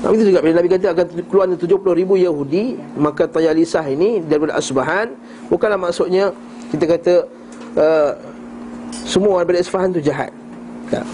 [0.00, 4.56] Nabi itu juga bila Nabi kata akan keluar 70 ribu Yahudi Maka Tayalisah ini daripada
[4.56, 5.12] Asbahan
[5.52, 6.32] Bukanlah maksudnya
[6.72, 7.14] kita kata
[7.76, 8.10] uh,
[9.04, 10.32] Semua daripada Asbahan tu jahat.
[10.88, 11.04] Tak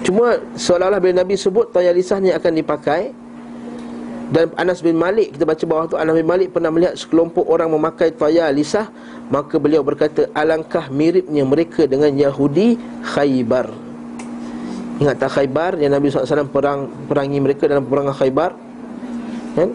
[0.00, 3.12] Cuma seolah-olah bila Nabi sebut Tayalisah ni akan dipakai
[4.32, 7.70] Dan Anas bin Malik Kita baca bawah tu Anas bin Malik pernah melihat Sekelompok orang
[7.70, 8.88] memakai Tayalisah
[9.28, 13.70] Maka beliau berkata Alangkah miripnya mereka dengan Yahudi Khaybar?
[14.98, 18.50] Ingat tak Khaybar Yang Nabi SAW perang, perangi mereka dalam perangan Khaybar?
[19.54, 19.70] Kan?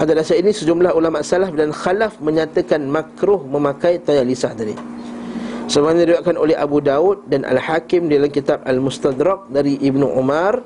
[0.00, 4.91] Ada dasar ini sejumlah ulama salaf dan khalaf Menyatakan makruh memakai Tayalisah tadi
[5.70, 10.62] Sebagaimana diriwayatkan oleh Abu Daud dan Al-Hakim dalam kitab Al-Mustadrak dari Ibnu Umar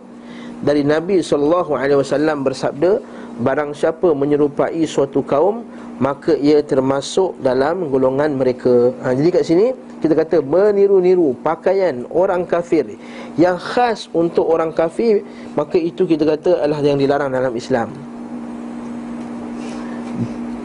[0.65, 3.05] dari Nabi sallallahu alaihi wasallam bersabda
[3.45, 5.61] barang siapa menyerupai suatu kaum
[6.01, 8.93] maka ia termasuk dalam golongan mereka.
[9.05, 9.67] Ha, jadi kat sini
[10.01, 12.85] kita kata meniru-niru pakaian orang kafir
[13.41, 15.25] yang khas untuk orang kafir
[15.57, 18.16] maka itu kita kata adalah yang dilarang dalam Islam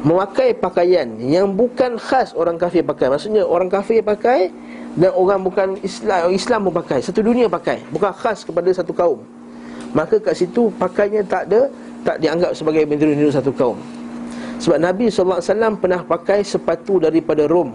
[0.02, 3.10] memakai pakaian yang bukan khas orang kafir pakai.
[3.10, 4.50] Maksudnya orang kafir pakai
[4.98, 7.00] dan orang bukan Islam orang Islam pun pakai.
[7.06, 9.22] Satu dunia pakai, bukan khas kepada satu kaum.
[9.94, 11.70] Maka kat situ pakainya tak ada
[12.02, 13.78] tak dianggap sebagai meniru-niru satu kaum.
[14.62, 15.42] Sebab Nabi SAW
[15.78, 17.74] pernah pakai sepatu daripada Rom.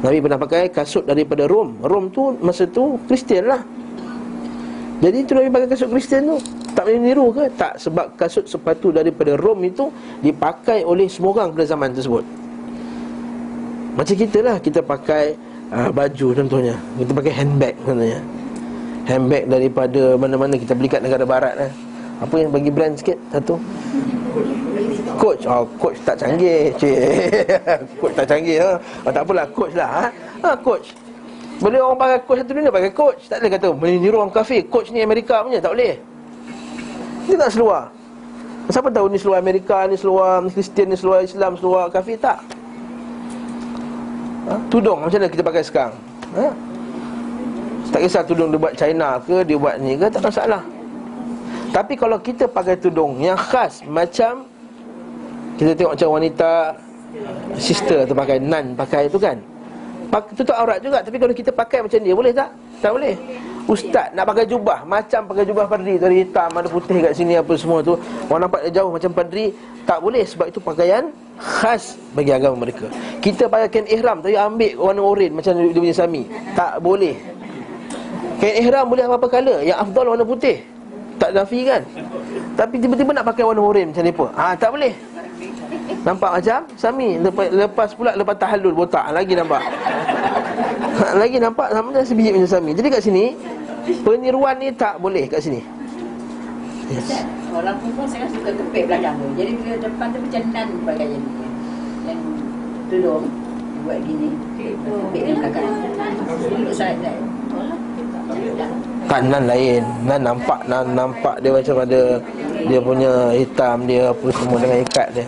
[0.00, 1.80] Nabi pernah pakai kasut daripada Rom.
[1.84, 3.60] Rom tu masa tu Kristian lah.
[5.00, 6.36] Jadi itu Nabi pakai kasut Kristian tu
[6.74, 7.44] tak boleh niru ke?
[7.58, 9.90] Tak, sebab kasut sepatu daripada Rom itu
[10.22, 12.24] Dipakai oleh semua orang pada zaman tersebut.
[13.98, 15.34] Macam kita lah Kita pakai
[15.74, 16.74] uh, baju contohnya.
[16.98, 18.20] Kita pakai handbag contohnya.
[19.08, 21.70] Handbag daripada mana-mana kita beli kat negara barat lah.
[22.20, 23.16] Apa yang bagi brand sikit?
[23.32, 23.56] Satu?
[25.16, 26.96] Coach, oh, coach tak canggih Cik.
[28.00, 28.78] Coach tak canggih ha?
[29.04, 30.04] oh, Tak apalah, coach lah ha?
[30.44, 30.96] ha coach.
[31.60, 33.20] Boleh orang pakai coach satu dunia pakai coach.
[33.28, 34.64] Tak boleh kata meniru orang kafir.
[34.68, 35.92] Coach ni Amerika punya, tak boleh
[37.28, 37.90] Ini tak seluar
[38.70, 42.38] Siapa tahu ni seluar Amerika, ni seluar Kristian, ni seluar Islam, seluar kafir Tak
[44.46, 44.54] ha?
[44.70, 45.94] Tudung macam mana kita pakai sekarang
[46.38, 46.54] ha?
[47.90, 50.62] Tak kisah tudung dia buat China ke Dia buat ni ke, tak masalah
[51.74, 54.46] Tapi kalau kita pakai tudung yang khas Macam
[55.58, 56.50] kita tengok macam wanita
[57.58, 59.36] Sister tu pakai nan pakai tu kan
[60.14, 62.54] Pak, Tutup aurat juga Tapi kalau kita pakai macam dia Boleh tak?
[62.78, 63.18] Tak boleh
[63.68, 64.84] Ustaz nak pakai jubah.
[64.88, 67.98] Macam pakai jubah padri Tadi hitam ada putih kat sini Apa semua tu.
[68.28, 69.52] Orang nampak dia jauh macam padri
[69.84, 72.88] Tak boleh Sebab itu pakaian Khas bagi agama mereka.
[73.24, 76.22] Kita pakai kain ihram Tapi ambil warna oren Macam dia punya sami.
[76.56, 77.16] Tak boleh.
[78.40, 80.56] Kain ihram boleh apa-apa color Yang afdal warna putih.
[81.20, 81.84] Tak nafi kan?
[82.56, 84.92] Tapi tiba-tiba nak pakai warna oren macam pun Ah Tak boleh
[86.00, 86.58] Nampak macam?
[86.74, 89.04] Sami lepas, lepas pula Lepas tahallul botak.
[89.12, 89.62] Lagi nampak.
[91.20, 92.70] Lagi nampak sama macam sebiji macam Sami.
[92.72, 93.24] Jadi kat sini
[94.04, 95.60] Peniruan ni tak boleh kat sini.
[96.90, 97.24] Yes.
[97.50, 99.26] Orang perempuan sekarang suka kepek belakang tu.
[99.34, 101.24] Jadi bila depan tu macam nan bagai yang
[102.06, 102.20] Yang
[102.90, 103.24] tudung
[103.80, 104.28] Buat gini.
[104.60, 105.66] Kepek di belakang
[106.50, 107.14] Duduk side dah
[109.10, 109.82] Kan nan lain.
[110.06, 112.02] Nan nampak Nan nampak dia macam ada
[112.68, 115.26] Dia punya hitam dia Apa semua dengan ikat dia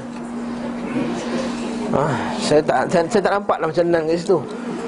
[1.97, 4.39] ah, saya tak saya, saya tak nampak lah macam nan kat situ.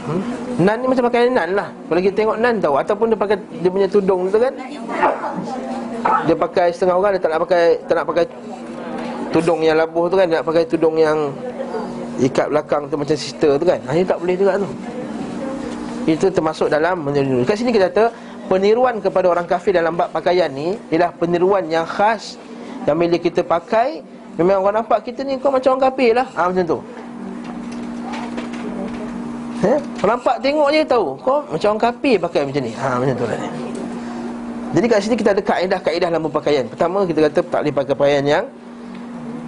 [0.04, 0.20] Hmm?
[0.60, 1.68] Nan ni macam pakai nan lah.
[1.88, 4.52] Kalau kita tengok nan tahu ataupun dia pakai dia punya tudung tu kan.
[6.28, 8.24] Dia pakai setengah orang dia tak nak pakai tak nak pakai
[9.32, 11.32] tudung yang labuh tu kan, dia nak pakai tudung yang
[12.22, 13.80] ikat belakang tu macam sister tu kan.
[13.90, 14.68] Ini tak boleh juga tu.
[16.04, 17.42] Itu termasuk dalam meniru.
[17.48, 18.04] Kat sini kita kata
[18.46, 22.36] peniruan kepada orang kafir dalam bab pakaian ni ialah peniruan yang khas
[22.84, 26.26] yang bila kita pakai Memang orang nampak kita ni kau macam orang kafir lah.
[26.34, 26.78] Ha, Macam tu.
[29.62, 29.78] Eh?
[30.02, 31.06] Orang nampak tengok je tahu.
[31.22, 32.72] Kau macam orang kafir pakai macam ni.
[32.74, 33.38] Ha, Macam tu lah.
[33.38, 33.48] Ni
[34.74, 36.64] Jadi kat sini kita ada kaedah-kaedah dalam berpakaian.
[36.66, 38.44] Pertama kita kata tak boleh pakai pakaian yang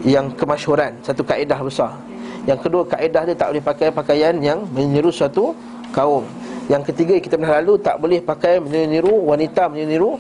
[0.07, 1.91] Yang kemasyuran Satu kaedah besar.
[2.47, 5.51] Yang kedua kaedah dia tak boleh pakai pakaian yang Menyeru suatu
[5.91, 6.23] kaum.
[6.71, 10.15] Yang ketiga kita pernah lalu Tak boleh pakai meniru wanita Meniru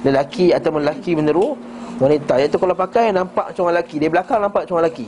[0.00, 1.56] lelaki atau lelaki meniru
[2.00, 3.96] wanita Iaitu kalau pakai nampak macam orang lelaki.
[4.00, 5.06] Dia belakang nampak macam orang lelaki.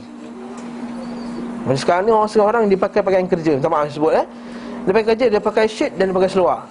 [1.63, 3.51] Macam sekarang ni orang sekarang dia pakai pakaian kerja.
[3.57, 4.25] Minta maaf sebut eh.
[4.83, 6.67] Dia pakai kerja, dia pakai shirt dan dia pakai seluar.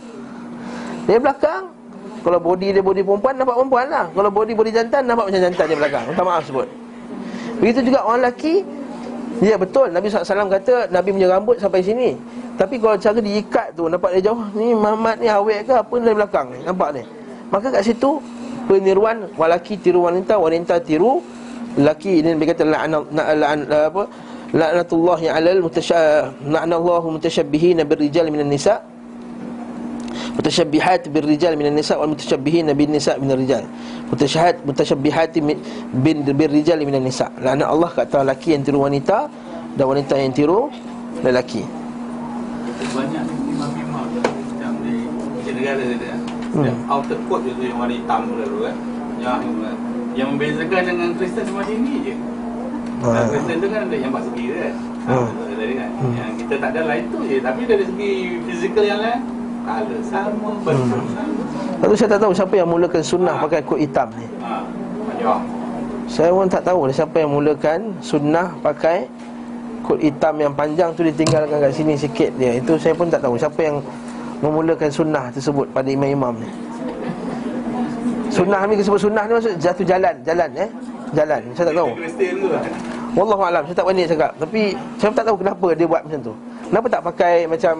[1.08, 1.74] Dia belakang
[2.22, 4.06] Kalau body dia body perempuan, nampak perempuan lah.
[4.14, 6.04] Kalau body body jantan, nampak macam jantan dia belakang.
[6.06, 6.70] Minta maaf sebut.
[7.58, 8.62] Begitu juga orang lelaki
[9.42, 12.14] Ya betul, Nabi SAW kata Nabi punya rambut sampai sini.
[12.54, 16.04] Tapi kalau cara diikat tu, nampak dia jauh Ni Muhammad ni awet ke apa ni
[16.04, 17.02] dari belakang Nampak ni.
[17.48, 18.22] Maka kat situ
[18.66, 21.22] peniruan lelaki tiru wanita wanita tiru
[21.78, 22.20] lelaki.
[22.22, 24.04] Ini berkata la'an la'an apa?
[24.52, 28.84] La'natullah alal mutasya la'anallahu mutashabbihin birrijal minan nisa.
[30.36, 33.64] Mutashabbihat birrijal minan nisa wal mutashabbihin bin nisa minar rijal.
[34.12, 35.32] Mutashabbihat mutashabbihat
[36.04, 37.32] bin birrijal minan nisa.
[37.40, 39.32] La'ana Allah kata lelaki yang tiru wanita
[39.76, 40.68] dan wanita yang tiru
[41.24, 41.64] lelaki.
[42.92, 44.08] Banyak imam-imam
[44.60, 45.08] yang di
[45.56, 46.21] negara
[46.54, 46.74] hmm.
[46.88, 48.76] outer coat je tu yang warna hitam tu lalu kan
[49.22, 49.40] yang
[50.12, 52.14] yang membezakan dengan Kristen cuma sini je
[53.06, 53.24] ha.
[53.28, 54.74] Kristen tu kan ada yang empat segi kan
[55.08, 55.14] ha.
[55.62, 56.14] Dari kan hmm.
[56.18, 58.12] yang kita tak ada lah itu je tapi dari segi
[58.50, 59.20] fizikal yang lain
[59.62, 61.14] color sama bentuk hmm.
[61.14, 61.42] sama
[61.82, 63.42] Lalu saya tak tahu siapa yang mulakan sunnah ha.
[63.42, 64.54] pakai kot hitam ni ha.
[66.10, 69.06] Saya pun tak tahu siapa yang mulakan sunnah pakai
[69.86, 72.58] kot hitam yang panjang tu ditinggalkan kat sini sikit dia.
[72.58, 73.76] Itu saya pun tak tahu siapa yang
[74.42, 76.50] memulakan sunnah tersebut pada imam-imam ni.
[78.32, 80.68] Sunnah ni disebut sunnah ni maksud jatuh jalan, jalan eh.
[81.12, 81.40] Jalan.
[81.52, 81.90] Saya tak tahu.
[83.12, 84.32] Wallahu alam, saya tak berani cakap.
[84.40, 84.62] Tapi
[84.96, 86.34] saya tak tahu kenapa dia buat macam tu.
[86.72, 87.74] Kenapa tak pakai macam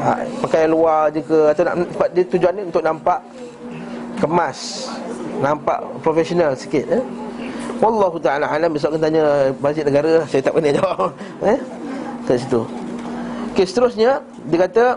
[0.00, 3.20] ha, pakai luar je ke atau nak sebab dia tujuan ni untuk nampak
[4.16, 4.88] kemas.
[5.44, 7.04] Nampak profesional sikit eh.
[7.76, 9.24] Wallahu taala alam besok kena tanya
[9.60, 11.12] masjid negara, saya tak berani jawab.
[11.52, 11.58] Eh?
[12.24, 12.64] Kat situ.
[13.52, 14.96] Okey, seterusnya dia kata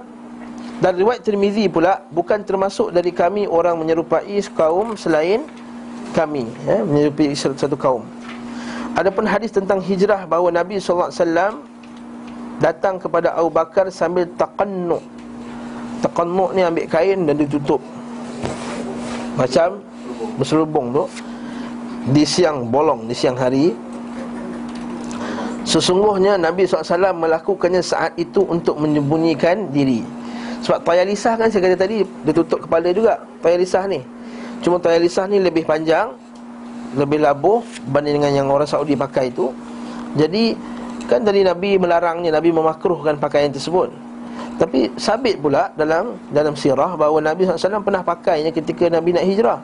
[0.80, 5.44] dan riwayat Tirmizi pula bukan termasuk dari kami orang menyerupai kaum selain
[6.15, 8.08] kami, ya, menyerupai satu kaum.
[8.96, 11.54] Adapun hadis tentang hijrah bahawa Nabi sallallahu alaihi wasallam
[12.63, 15.04] datang kepada Abu Bakar sambil taqannu.
[16.00, 17.84] Taqannu ni ambil kain dan ditutup.
[19.36, 19.84] Macam
[20.39, 21.04] berselubung tu
[22.15, 23.76] di siang bolong di siang hari
[25.70, 30.02] Sesungguhnya Nabi SAW melakukannya saat itu untuk menyembunyikan diri
[30.60, 34.04] sebab tayalisah kan saya kata tadi Dia tutup kepala juga Tayalisah ni.
[34.60, 36.12] Cuma tayalisah ni lebih panjang
[37.00, 39.56] Lebih labuh Berbanding dengan yang orang Saudi pakai itu
[40.19, 40.56] Jadi
[41.08, 43.89] Kan tadi Nabi melarangnya Nabi memakruhkan pakaian tersebut.
[44.62, 49.60] Tapi sabit pula dalam Dalam sirah bahawa Nabi SAW pernah pakainya Ketika Nabi nak hijrah.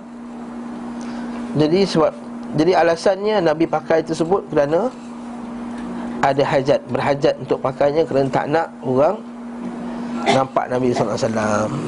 [1.60, 2.16] Jadi sebab
[2.56, 4.88] Jadi alasannya Nabi pakai tersebut kerana
[6.24, 9.35] Ada hajat Berhajat untuk pakainya kerana tak nak orang
[10.26, 11.16] Nampak Nabi SAW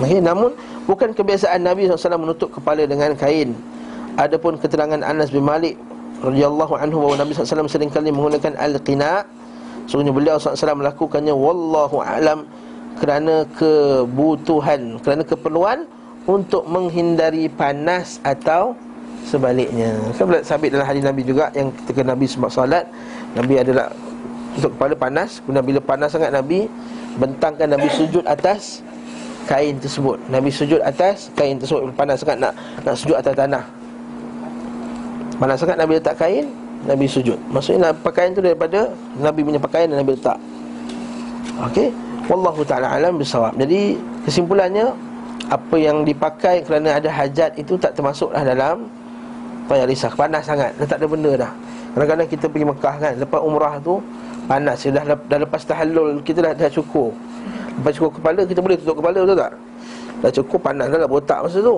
[0.01, 0.53] okay, Namun
[0.85, 3.51] Bukan kebiasaan Nabi SAW menutup kepala dengan kain.
[4.15, 5.75] Adapun keterangan Anas bin Malik
[6.23, 9.27] radhiyallahu anhu bahawa Nabi SAW seringkali menggunakan al-qina.
[9.87, 12.43] Sungguhnya beliau SAW melakukannya Wallahu a'lam
[12.99, 15.87] Kerana kebutuhan Kerana keperluan
[16.27, 18.75] Untuk menghindari panas atau
[19.23, 19.95] Sebaliknya.
[20.15, 22.83] Kan sabit dalam hadis Nabi juga Yang ketika Nabi sebab salat
[23.31, 23.91] Nabi adalah
[24.59, 25.39] Untuk kepala panas.
[25.39, 26.67] Kemudian bila panas sangat Nabi
[27.17, 28.85] Bentangkan Nabi sujud atas
[29.47, 30.19] Kain tersebut.
[30.27, 31.87] Nabi sujud atas kain tersebut.
[31.95, 32.51] Panas sangat nak,
[32.83, 33.63] nak sujud atas tanah.
[35.39, 36.51] Panas sangat Nabi letak kain
[36.83, 37.39] Nabi sujud.
[37.47, 40.35] Maksudnya pakaian tu daripada Nabi punya pakaian dan Nabi letak.
[41.71, 41.95] Okey?
[42.27, 43.95] Wallahu ta'ala alam bersawab Jadi
[44.27, 44.91] kesimpulannya
[45.47, 48.83] Apa yang dipakai kerana ada hajat itu Tak termasuklah dalam
[49.71, 50.11] Payah risah.
[50.11, 50.75] Panas sangat.
[50.75, 51.51] Dah tak ada benda dah.
[51.95, 54.03] Kadang-kadang kita pergi Mekah kan Lepas umrah tu
[54.47, 57.11] Panas Dah, dah lepas tahallul Kita dah, dah cukup
[57.77, 59.53] Lepas cukup kepala Kita boleh tutup kepala betul tak?
[60.17, 61.77] Dah cukup panas dah lah botak masa tu.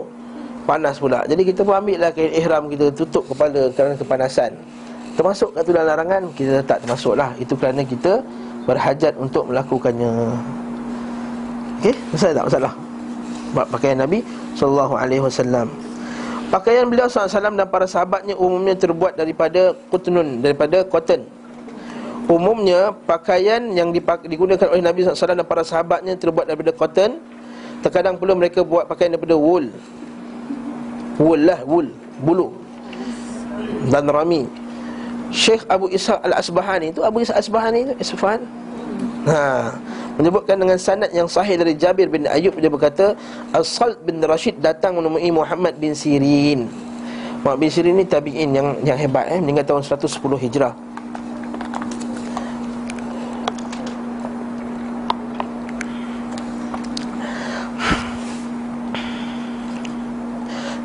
[0.63, 1.19] Panas pula.
[1.25, 4.51] Jadi kita pun ambil lah kain ihram kita Tutup kepala kerana kepanasan.
[5.19, 7.35] Termasuk kat tu dalam larangan Kita tak termasuk lah.
[7.35, 8.23] Itu kerana kita
[8.63, 10.29] Berhajat untuk melakukannya.
[11.81, 12.45] Okey, masalah tak?
[12.53, 12.73] Masalah.
[13.73, 14.19] Pakaian Nabi
[14.53, 15.67] Sallallahu alaihi wasallam.
[16.49, 21.21] Pakaian beliau SAW dan para sahabatnya umumnya terbuat daripada kutunun Daripada cotton
[22.29, 23.89] Umumnya pakaian yang
[24.21, 27.17] digunakan oleh Nabi SAW dan para sahabatnya terbuat daripada cotton.
[27.81, 29.73] Terkadang pula mereka buat pakaian daripada wool.
[31.17, 31.89] Wool lah, wool,
[32.21, 32.53] bulu.
[33.89, 34.45] Dan rami.
[35.33, 38.41] Syekh Abu Ishaq Al-Asbahani itu Abu Ishaq Al-Asbahani itu Isfan
[39.29, 39.73] ha,
[40.17, 43.13] Menyebutkan dengan sanad yang sahih dari Jabir bin Ayub Dia berkata
[43.53, 46.65] As-Salt bin Rashid datang menemui Muhammad bin Sirin.
[47.45, 49.37] Muhammad bin Sirin ni tabi'in yang yang hebat eh?
[49.37, 50.17] Meninggal tahun 110
[50.49, 50.73] Hijrah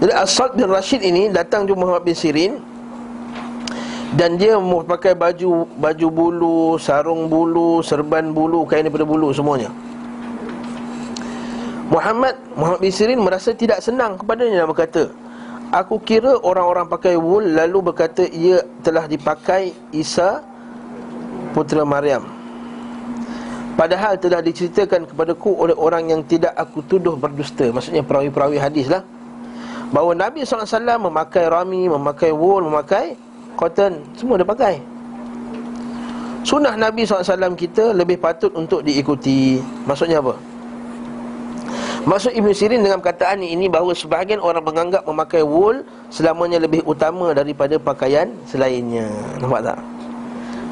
[0.05, 2.61] Jadi As-Salt bin Rashid ini datang jumpa Muhammad bin Sirin
[4.21, 9.73] dan dia pakai baju baju bulu, sarung bulu, serban bulu, kain daripada bulu semuanya.
[11.89, 15.09] Muhammad Muhammad bin Sirin merasa tidak senang kepadanya dan berkata,
[15.73, 20.45] Aku kira orang-orang pakai wool lalu berkata ia telah dipakai Isa
[21.57, 22.29] putera Maryam.
[23.73, 27.73] Padahal telah diceritakan kepadaku oleh orang yang tidak aku tuduh berdusta.
[27.73, 29.01] Maksudnya perawi-perawi hadis lah.
[29.95, 30.67] Bahawa Nabi SAW
[30.99, 33.15] memakai rami, memakai wool, memakai
[33.55, 34.75] cotton Semua dia pakai
[36.43, 40.35] Sunnah Nabi SAW kita lebih patut untuk diikuti Maksudnya apa?
[42.05, 47.31] Maksud Ibn Sirin dengan perkataan ini Bahawa sebahagian orang menganggap memakai wool Selamanya lebih utama
[47.31, 49.07] daripada pakaian selainnya
[49.39, 49.79] Nampak tak?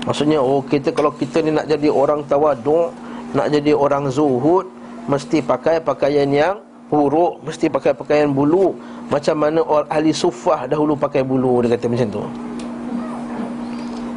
[0.02, 2.90] Maksudnya oh kita kalau kita ni nak jadi orang tawaduk
[3.38, 4.66] Nak jadi orang zuhud
[5.06, 6.58] Mesti pakai pakaian yang
[6.92, 8.76] buruk Mesti pakai pakaian bulu
[9.10, 12.24] Macam mana orang ahli sufah dahulu pakai bulu Dia kata macam tu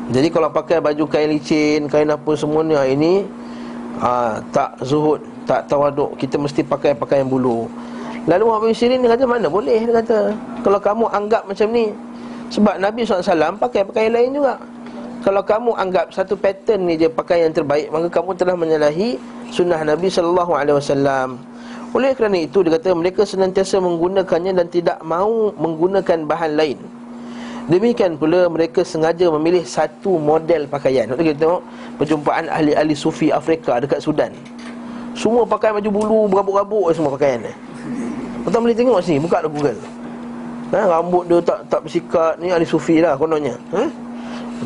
[0.06, 3.26] jadi kalau pakai baju kain licin, kain apa semuanya ini
[3.98, 5.18] aa, tak zuhud,
[5.50, 7.66] tak tawaduk, kita mesti pakai pakaian bulu.
[8.30, 10.34] Lalu Muhammad Sirin dia kata mana boleh dia kata.
[10.66, 11.94] Kalau kamu anggap macam ni
[12.54, 14.58] sebab Nabi SAW pakai pakaian lain juga.
[15.26, 19.18] Kalau kamu anggap satu pattern ni je pakaian yang terbaik, maka kamu telah menyalahi
[19.50, 21.34] sunnah Nabi SAW.
[21.96, 26.76] Oleh kerana itu dia kata mereka senantiasa menggunakannya dan tidak mahu menggunakan bahan lain.
[27.72, 31.08] Demikian pula mereka sengaja memilih satu model pakaian.
[31.08, 31.64] Kita tengok
[31.96, 34.36] perjumpaan ahli-ahli sufi Afrika dekat Sudan.
[35.16, 37.54] Semua pakai baju bulu, berabuk-rabuk semua pakaian ni
[38.44, 39.80] Kita boleh tengok sini, buka lah Google.
[40.76, 43.56] Ha, Rambut dia tak tak bersikat, ni ahli sufi lah kononnya.
[43.72, 43.88] Ha?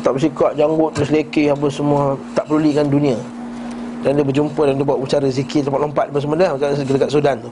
[0.02, 2.18] Tak bersikat, janggut, terselekeh apa semua.
[2.34, 3.14] Tak pedulikan dunia
[4.00, 7.50] Dan dia berjumpa dan dia buat ucara zikir, lompat-lompat apa semua dah Dekat Sudan tu.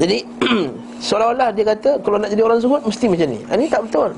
[0.00, 0.24] Jadi
[1.04, 3.40] seolah-olah dia kata Kalau nak jadi orang zuhud, mesti macam ni.
[3.44, 4.10] Ini ha, tak betul.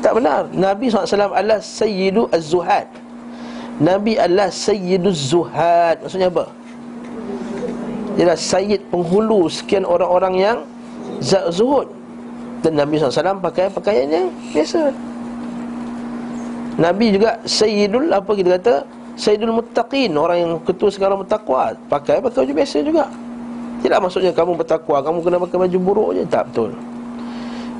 [0.00, 0.48] Tak benar.
[0.56, 2.88] Nabi SAW adalah Sayyidu Az-Zuhad.
[3.76, 6.00] Nabi adalah Sayyidu Zuhad.
[6.00, 6.48] Maksudnya apa?
[8.16, 10.58] Dia adalah Sayyid penghulu Sekian orang-orang yang
[11.52, 11.88] Zuhud.
[12.60, 14.92] Dan Nabi SAW pakai pakaian yang biasa.
[16.80, 18.74] Nabi juga Sayyidul apa kita kata
[19.20, 23.04] Sayyidul Muttaqin Orang yang ketua sekarang bertakwa Pakai pakai baju biasa juga
[23.84, 26.72] Tidak maksudnya kamu bertakwa Kamu kena pakai baju buruk je Tak betul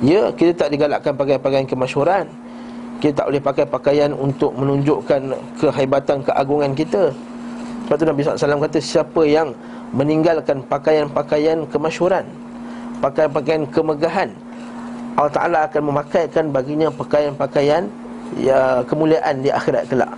[0.01, 2.25] Ya, kita tak digalakkan pakaian-pakaian kemasyhuran.
[2.97, 5.21] Kita tak boleh pakai pakaian untuk menunjukkan
[5.61, 7.13] kehebatan, keagungan kita.
[7.85, 9.53] Sebab tu Nabi SAW kata siapa yang
[9.93, 12.25] meninggalkan pakaian-pakaian kemasyhuran,
[12.97, 14.29] pakaian-pakaian kemegahan,
[15.13, 17.85] Allah Taala akan memakaikan baginya pakaian-pakaian
[18.41, 20.09] ya kemuliaan di akhirat kelak.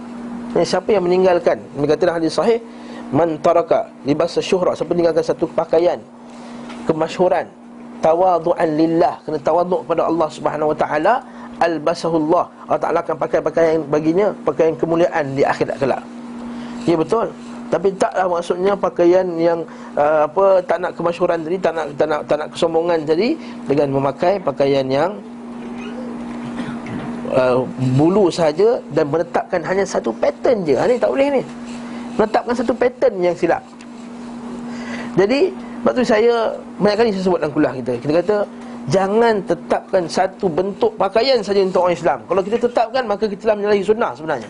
[0.53, 1.57] Ini siapa yang meninggalkan?
[1.73, 2.61] Ini kata dalam hadis sahih,
[3.09, 5.97] man taraka libas syuhra, siapa meninggalkan satu pakaian
[6.85, 7.49] kemasyhuran,
[8.05, 11.13] tawadhu'an lillah, kena tawaduk kepada Allah Subhanahu wa taala,
[11.61, 12.45] albasahullah.
[12.69, 16.03] Allah Taala akan pakai pakaian baginya pakaian kemuliaan di akhirat kelak.
[16.83, 17.31] Ya betul.
[17.71, 19.65] Tapi taklah maksudnya pakaian yang
[19.97, 23.33] uh, apa tak nak kemasyhuran tadi, tak nak tak nak tak nak kesombongan tadi
[23.65, 25.17] dengan memakai pakaian yang
[27.33, 27.65] uh,
[27.97, 30.77] bulu saja dan menetapkan hanya satu pattern je.
[30.77, 31.41] Ha, ni tak boleh ni.
[32.15, 33.65] Menetapkan satu pattern yang silap.
[35.17, 36.33] Jadi, sebab tu saya
[36.79, 37.93] banyak kali saya sebut dalam kuliah kita.
[37.99, 38.37] Kita kata
[38.87, 42.19] jangan tetapkan satu bentuk pakaian saja untuk orang Islam.
[42.25, 44.49] Kalau kita tetapkan maka kita telah menyalahi sunnah sebenarnya.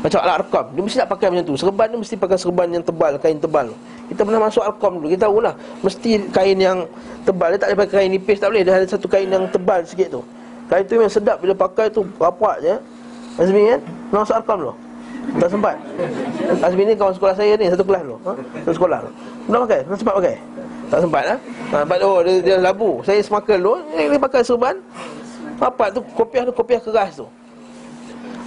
[0.00, 3.20] Macam Al-Arqam Dia mesti nak pakai macam tu Serban dia mesti pakai serban yang tebal
[3.20, 3.68] Kain tebal
[4.08, 5.52] Kita pernah masuk Al-Arqam dulu Kita tahulah
[5.84, 6.78] Mesti kain yang
[7.28, 9.84] tebal Dia tak boleh pakai kain nipis Tak boleh Dia ada satu kain yang tebal
[9.84, 10.24] sikit tu
[10.70, 12.74] Kain tu yang sedap Bila pakai tu Rapat je.
[13.42, 13.80] Azmi kan?
[13.82, 14.74] Pernah masuk Al-Arqam dulu
[15.42, 15.76] Tak sempat?
[16.62, 18.32] Azmi ni kawan sekolah saya ni Satu kelas dulu ha?
[18.62, 18.98] Satu sekolah
[19.50, 19.80] Pernah pakai?
[19.82, 20.36] Pernah sempat pakai?
[20.90, 21.36] Tak sempat ha?
[21.74, 23.02] ha sebab, oh dia, dia labu.
[23.02, 24.76] Saya semakel dulu Dia pakai serban
[25.58, 27.26] Rapat tu Kopiah tu Kopiah keras tu.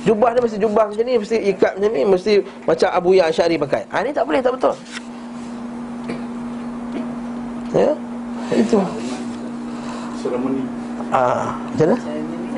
[0.04, 2.34] Jubah dia mesti jubah macam ni Mesti ikat macam ni Mesti
[2.68, 3.88] macam Abu Ya Asyari pakai.
[3.88, 4.76] Ha, Ini tak boleh, tak betul.
[7.74, 7.92] Ya?
[8.54, 8.80] Itu.
[10.20, 10.83] Seremoni
[11.14, 11.98] Ah, Macam mana?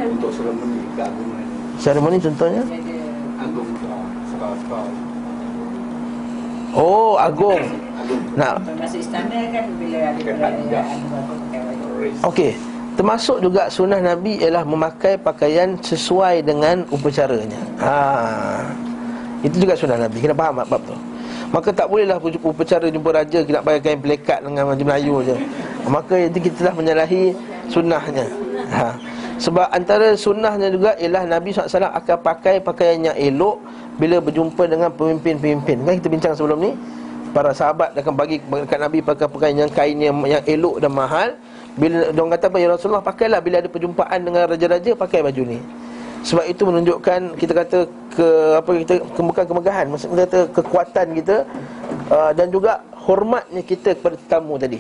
[0.08, 1.44] Untuk seremoni keagungan
[1.76, 2.64] Seremoni contohnya
[3.36, 3.70] Agung
[6.76, 7.60] Oh, agung
[8.40, 11.88] Nak Masuk istana kan bila ada pakai baju.
[12.00, 12.52] Race Okey
[12.96, 17.60] Termasuk juga sunnah Nabi ialah memakai pakaian sesuai dengan upacaranya.
[17.84, 17.92] Ha.
[19.44, 20.24] Itu juga sunnah Nabi.
[20.24, 20.96] Kena faham bab tu.
[21.52, 25.36] Maka tak bolehlah upacara jumpa raja kita nak pakai kain pelekat dengan baju Melayu je.
[25.92, 27.36] Maka itu kita telah menyalahi
[27.68, 28.45] sunnahnya.
[28.72, 28.98] Ha.
[29.36, 33.60] Sebab antara sunnahnya juga ialah Nabi SAW akan pakai pakaian yang elok
[34.00, 35.84] bila berjumpa dengan pemimpin-pemimpin.
[35.84, 36.72] Kan kita bincang sebelum ni.
[37.36, 41.36] Para sahabat akan bagi dekat Nabi pakai pakaian yang kain yang, yang elok dan mahal
[41.76, 45.60] bila dia kata apa ya Rasulullah pakailah bila ada perjumpaan dengan raja-raja pakai baju ni.
[46.24, 47.80] Sebab itu menunjukkan kita kata
[48.16, 51.38] ke apa kita ke, bukan kemegahan, maksud kita kata kekuatan kita
[52.10, 54.80] uh, dan juga hormatnya kita kepada tetamu tadi.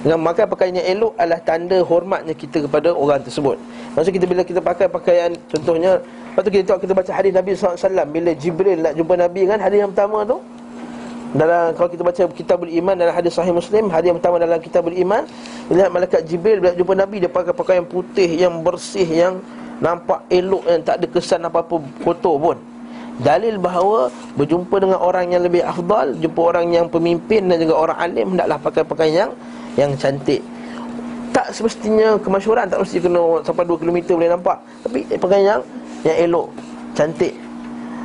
[0.00, 3.60] Dengan memakai pakaian yang elok adalah tanda hormatnya kita kepada orang tersebut.
[3.96, 7.48] Maksud kita bila kita pakai pakaian contohnya Lepas tu kita tengok kita baca hadis Nabi
[7.58, 10.38] SAW Bila Jibril nak jumpa Nabi kan Hadis yang pertama tu
[11.30, 14.90] dalam kalau kita baca kitabul iman dalam hadis sahih muslim hadis yang pertama dalam kitabul
[14.90, 15.22] iman
[15.70, 19.38] lihat malaikat jibril bila jumpa nabi dia pakai pakaian putih yang bersih yang
[19.78, 22.58] nampak elok yang tak ada kesan apa-apa kotor pun
[23.22, 27.98] dalil bahawa berjumpa dengan orang yang lebih afdal jumpa orang yang pemimpin dan juga orang
[28.02, 29.30] alim hendaklah pakai pakaian yang
[29.80, 30.44] yang cantik
[31.32, 35.60] tak semestinya kemasyuran tak mesti kena sampai 2 km boleh nampak tapi pakaian yang
[36.04, 36.52] yang elok
[36.92, 37.32] cantik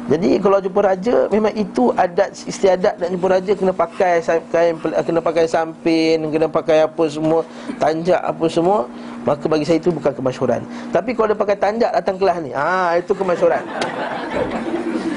[0.05, 4.21] jadi kalau jumpa raja memang itu adat istiadat nak jumpa raja kena pakai
[4.53, 7.41] kain kena pakai sampin, kena pakai apa semua,
[7.81, 8.85] tanjak apa semua,
[9.25, 10.61] maka bagi saya itu bukan kemasyhuran.
[10.93, 13.65] Tapi kalau dia pakai tanjak datang kelas ni, ah itu kemasyhuran.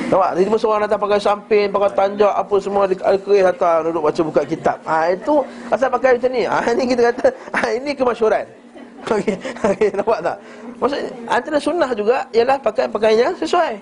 [0.09, 0.31] Nampak?
[0.41, 4.77] Tiba-tiba seorang datang pakai sampin, pakai tanjak apa semua Al-Qur'an datang duduk baca buka kitab.
[4.89, 6.43] Ah itu asal pakai macam ni.
[6.49, 8.45] Ah ini kita kata ah ini kemasyhuran.
[9.15, 9.37] Okey.
[9.63, 10.37] Okey, nampak tak?
[10.81, 13.79] Maksud antara sunnah juga ialah pakai pakaian yang sesuai.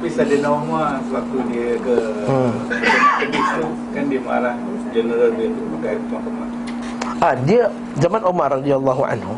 [0.00, 2.56] Tapi Sadina Umar Waktu dia ke Hmm.
[3.20, 4.56] Kedis tu Kan dia marah
[4.96, 6.48] General dia tu Pakai tuan-tuan
[7.20, 7.68] Ah dia
[8.00, 9.36] zaman Umar radhiyallahu anhu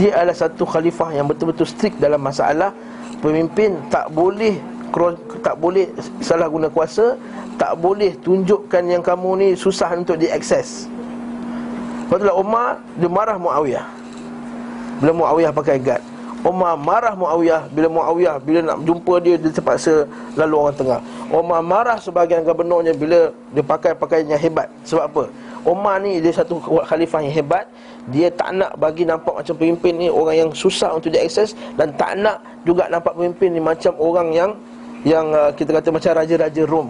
[0.00, 2.72] dia adalah satu khalifah yang betul-betul strict dalam masalah
[3.20, 4.56] pemimpin tak boleh
[5.40, 5.88] tak boleh
[6.20, 7.14] salah guna kuasa,
[7.56, 10.90] tak boleh tunjukkan yang kamu ni susah untuk diakses.
[12.06, 13.86] Lepas tu lah Umar dia marah Muawiyah.
[14.98, 16.02] Bila Muawiyah pakai guard.
[16.40, 21.00] Umar marah Muawiyah bila Muawiyah bila nak jumpa dia dia terpaksa lalu orang tengah.
[21.30, 24.66] Umar marah sebahagian gubernurnya bila dia pakai pakaian yang hebat.
[24.82, 25.24] Sebab apa?
[25.68, 26.56] Umar ni dia satu
[26.88, 27.68] khalifah yang hebat
[28.08, 32.16] Dia tak nak bagi nampak macam pemimpin ni Orang yang susah untuk diakses Dan tak
[32.16, 34.50] nak juga nampak pemimpin ni Macam orang yang
[35.00, 36.88] Yang uh, kita kata macam raja-raja Rom.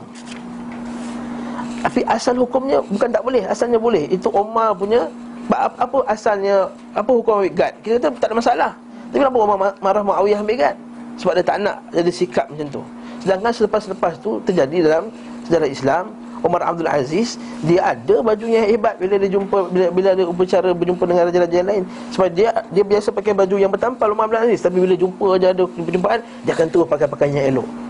[1.81, 4.05] Tapi asal hukumnya bukan tak boleh Asalnya boleh.
[4.11, 5.09] Itu Umar punya
[5.51, 7.75] apa, asalnya Apa hukum ambil guard?
[7.83, 8.71] Kita kata tak ada masalah.
[9.11, 10.77] Tapi kenapa Umar marah Muawiyah ambil guard?
[11.19, 12.83] Sebab dia tak nak jadi sikap macam tu.
[13.21, 15.13] Sedangkan selepas-lepas tu terjadi dalam
[15.45, 16.05] sejarah Islam
[16.41, 20.73] Umar Abdul Aziz Dia ada bajunya yang hebat Bila dia jumpa Bila, bila dia upacara
[20.73, 21.85] berjumpa dengan raja-raja yang lain.
[22.17, 24.65] Sebab dia dia biasa pakai baju yang bertampal Umar Abdul Aziz.
[24.65, 27.90] Tapi bila jumpa aja ada perjumpaan Dia akan terus pakai pakaian yang elok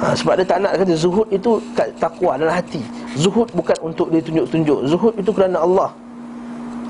[0.00, 2.82] ha, Sebab dia tak nak kata Zuhud itu kat takwa dalam hati
[3.18, 5.90] Zuhud bukan untuk dia tunjuk-tunjuk Zuhud itu kerana Allah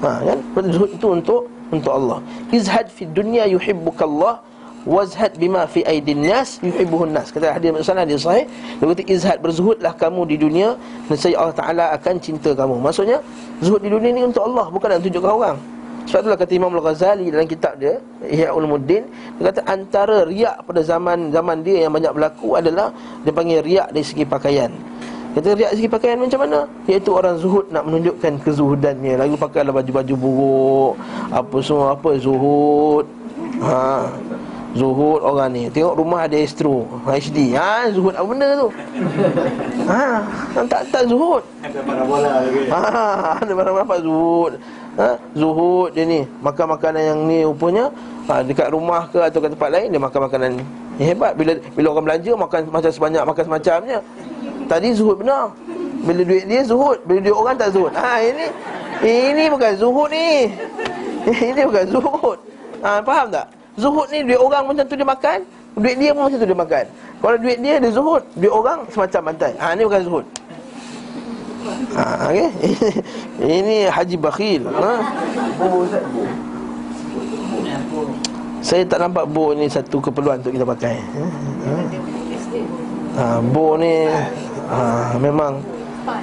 [0.05, 0.39] ha, kan?
[0.69, 4.45] Zuhud itu untuk untuk Allah Izhad fi dunya yuhibbukallah
[4.89, 7.29] Wazhad bima fi aidin nas yuhibbuhun nas.
[7.29, 8.49] Kata hadis sana hadis sahih,
[8.81, 10.81] dia kata izhad berzuhudlah kamu di dunia
[11.13, 12.81] nescaya Allah Taala akan cinta kamu.
[12.81, 13.21] Maksudnya
[13.61, 15.57] zuhud di dunia ni untuk Allah bukan nak tunjukkan orang.
[16.09, 19.05] Sebab itulah kata Imam Al-Ghazali dalam kitab dia Ihya Ulumuddin
[19.37, 22.89] Dia kata antara riak pada zaman zaman dia yang banyak berlaku adalah
[23.29, 24.73] Dia panggil riak dari segi pakaian.
[25.37, 26.65] Kata riak dari segi pakaian macam mana?
[26.89, 29.21] Iaitu orang zuhud nak menunjukkan kezuhudannya.
[29.21, 30.93] Lalu pakailah baju-baju buruk
[31.29, 33.05] Apa semua apa zuhud.
[33.61, 34.09] Ha
[34.73, 35.63] Zuhud orang ni.
[35.69, 38.69] Tengok rumah ada Astro HD Ha Zuhud apa benda tu?
[39.93, 40.25] Ha
[40.57, 41.45] Tak tak Zuhud.
[41.61, 42.65] Ada bola lagi.
[42.73, 42.81] Ha
[43.45, 44.57] Ada barang-barang apa Zuhud
[44.99, 45.15] Ha?
[45.31, 47.87] Zuhud dia ni Makan makanan yang ni rupanya
[48.27, 50.65] ha, Dekat rumah ke atau kat tempat lain Dia makan makanan ni
[50.99, 51.39] Ni hebat.
[51.39, 53.99] Bila bila orang belanja Makan macam sebanyak Makan semacamnya.
[54.67, 55.55] Tadi Zuhud benar.
[56.03, 56.99] Bila duit dia Zuhud.
[57.07, 57.95] Bila duit orang tak Zuhud.
[57.95, 58.47] Ha ini
[59.07, 60.51] Ini bukan Zuhud ni.
[61.55, 62.39] Ini bukan Zuhud.
[62.83, 63.47] Ha faham tak?
[63.79, 65.39] Zuhud ni duit orang macam tu dia makan
[65.79, 66.85] Duit dia pun macam tu dia makan.
[67.23, 68.23] Kalau duit dia dia zuhud.
[68.35, 70.27] Duit orang semacam bantai Ha ni bukan zuhud
[71.69, 72.49] Ha okay?
[73.61, 74.93] Ini haji bakhil ha?
[78.65, 81.25] Saya tak nampak bo ni satu keperluan untuk kita pakai ha?
[83.19, 84.07] Ha, bo ni
[84.71, 85.61] ha, Memang
[86.09, 86.17] ha?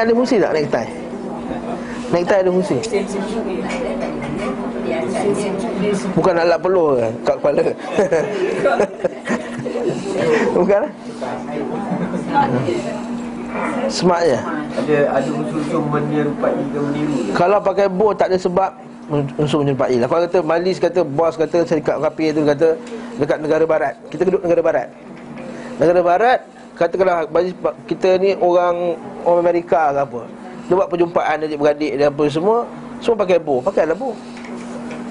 [0.00, 0.52] ada fungsi tak
[2.10, 2.18] necktie?
[2.18, 2.76] Necktie ada fungsi?
[6.14, 7.60] Bukan alat peluh ke kat kepala
[10.54, 10.92] Bukan eh?
[13.90, 17.34] Smart je Ada ada unsur-unsur menyerupai ke meniru?
[17.34, 18.70] Kalau pakai bow tak ada sebab
[19.10, 22.78] Unsur menyerupai lah Kalau kata Malis kata Bos kata Syarikat rapi tu kata
[23.18, 24.88] Dekat negara barat Kita duduk negara barat
[25.82, 26.38] Negara barat
[26.78, 27.26] Katakanlah
[27.90, 28.94] Kita ni orang
[29.26, 30.39] Orang Amerika ke apa
[30.70, 32.62] Dia buat perjumpaan Adik-beradik dan apa semua
[33.02, 34.14] Semua pakai bow Pakailah bow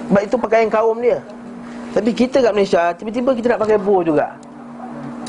[0.08, 1.20] Sebab itu pakaian kaum dia
[1.92, 4.40] Tapi kita kat Malaysia Tiba-tiba kita nak pakai bow juga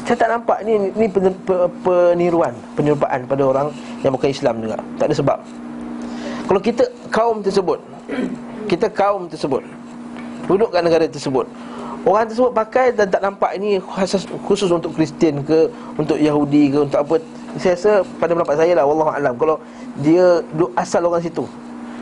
[0.02, 3.68] saya tak nampak ni ni pen, pen, peniruan, penyerupaan pada orang
[4.02, 4.76] yang bukan Islam juga.
[4.98, 5.38] Tak ada sebab.
[6.52, 7.80] Kalau kita kaum tersebut,
[8.72, 9.64] kita kaum tersebut
[10.52, 11.48] duduk kat negara tersebut.
[12.02, 16.78] Orang tersebut pakai dan tak nampak ini khusus, khusus untuk Kristian ke, untuk Yahudi ke,
[16.82, 17.16] untuk apa.
[17.60, 19.34] Saya rasa pada pendapat saya lah, wallahu alam.
[19.36, 19.56] Kalau
[20.00, 21.44] dia duduk asal orang situ,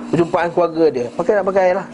[0.09, 1.85] perjumpaan keluarga dia, pakai nak pakai lah.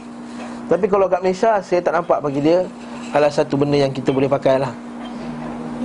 [0.66, 2.68] Tapi kalau kat Malaysia, saya tak nampak bagi dia
[3.14, 4.74] adalah satu benda yang kita boleh pakai lah.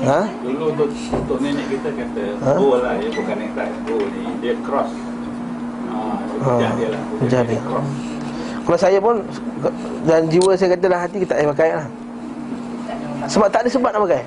[0.00, 0.24] Ha?
[0.40, 2.56] dulu untuk untuk nenek kita kata Ha?
[2.56, 4.88] bow lah ya bukan necktie bow ni dia cross
[6.40, 7.60] Ha, ha, dia lah hujah dia.
[7.60, 7.84] cross
[8.64, 9.20] Kalau saya pun
[10.08, 11.86] Dan jiwa saya kata dalam hati Kita tak payah pakai lah
[13.28, 14.22] Sebab tak ada sebab nak pakai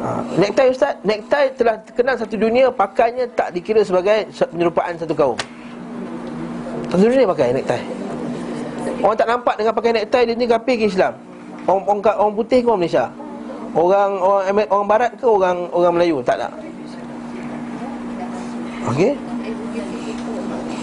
[0.00, 0.24] ha.
[0.40, 5.38] Necktie Ustaz Necktie telah terkenal satu dunia Pakainya tak dikira sebagai Penyerupaan satu kaum
[6.88, 7.84] Satu dunia pakai necktie
[9.00, 11.14] Orang tak nampak dengan pakai necktie Dia ni kapir ke Islam
[11.68, 13.06] Orang, orang, orang putih ke orang Malaysia
[13.70, 16.50] Orang orang orang barat ke orang orang Melayu tak ada.
[18.90, 19.14] Okey.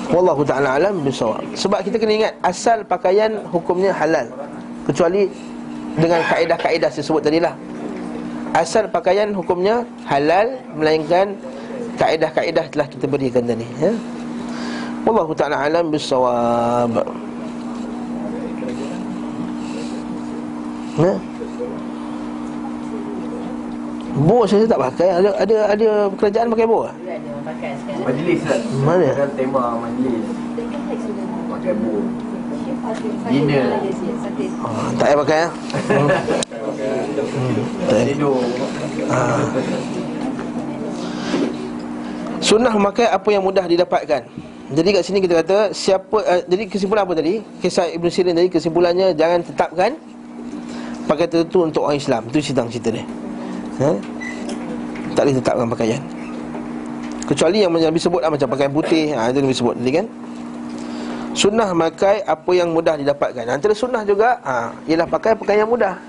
[0.07, 1.43] Wallahu taala alam bisawab.
[1.51, 4.31] Sebab kita kena ingat asal pakaian hukumnya halal.
[4.87, 5.27] Kecuali
[5.99, 7.51] dengan kaedah-kaedah saya sebut tadi lah.
[8.55, 11.35] Asal pakaian hukumnya halal melainkan
[11.99, 13.91] kaedah-kaedah telah kita berikan tadi ya.
[15.07, 16.91] Wallahu taala alam bisawab.
[20.97, 21.13] Ya.
[24.17, 25.09] Bo saya tak pakai.
[25.21, 26.89] Ada ada ada kerajaan pakai bo?
[26.89, 28.01] Ada orang pakai sekarang.
[28.07, 29.09] Majlis lah Mana?
[29.13, 30.23] Kan tema majlis
[31.51, 31.93] Pakai bu
[33.27, 33.67] Dinner
[34.63, 35.51] Oh, tak payah pakai ah.
[36.87, 37.27] Hmm.
[37.27, 37.53] Hmm,
[37.89, 37.99] tak.
[38.07, 38.39] Tidur
[39.07, 39.39] Ah.
[42.43, 44.23] Sunnah memakai apa yang mudah didapatkan.
[44.67, 47.39] Jadi kat sini kita kata siapa uh, jadi kesimpulan apa tadi?
[47.63, 49.95] Kisah Ibn Sirin tadi kesimpulannya jangan tetapkan
[51.07, 52.27] pakai tertentu untuk orang Islam.
[52.27, 53.05] Itu cerita cerita dia.
[53.79, 53.89] Ha?
[55.15, 56.01] Tak boleh tetapkan pakaian.
[57.27, 60.05] Kecuali yang Nabi sebut lah, macam pakaian putih, ha, itu Nabi sebut tadi kan.
[61.35, 63.43] Sunnah memakai apa yang mudah didapatkan.
[63.51, 65.99] Antara sunnah juga ha, ialah pakai pakaian yang mudah.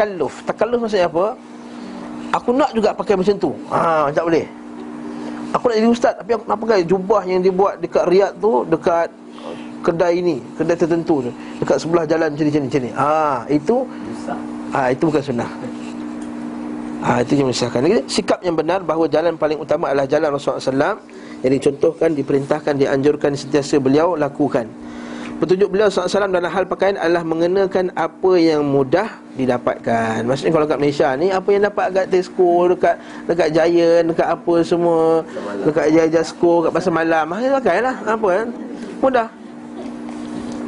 [0.00, 0.34] Tak takalluf.
[0.48, 1.36] Takalluf maksudnya apa?
[2.32, 3.52] Aku nak juga pakai macam tu.
[3.68, 4.48] Ha, tak boleh.
[5.50, 9.10] Aku nak jadi ustaz Tapi aku nak pakai jubah yang dibuat dekat Riyadh tu Dekat
[9.82, 12.90] kedai ini Kedai tertentu tu Dekat sebelah jalan macam ni macam ni, macam ni.
[12.94, 13.10] Ha,
[13.50, 13.76] Itu
[14.14, 14.38] Susah
[14.70, 15.50] ha, Itu bukan sunnah
[17.02, 20.62] ha, Itu yang menyesatkan Jadi, Sikap yang benar bahawa jalan paling utama adalah jalan Rasulullah
[20.62, 20.96] SAW
[21.42, 24.70] Yang dicontohkan, diperintahkan, dianjurkan Sentiasa beliau lakukan
[25.40, 29.08] Petunjuk beliau SAW dalam hal pakaian adalah mengenakan apa yang mudah
[29.40, 30.20] didapatkan.
[30.28, 34.54] Maksudnya kalau kat Malaysia ni apa yang dapat kat Tesco, dekat dekat Giant, dekat apa
[34.60, 35.24] semua,
[35.64, 37.96] dekat Jasco, kat pasar malam, ah pakai lah.
[38.04, 38.46] Apa kan?
[39.00, 39.28] Mudah.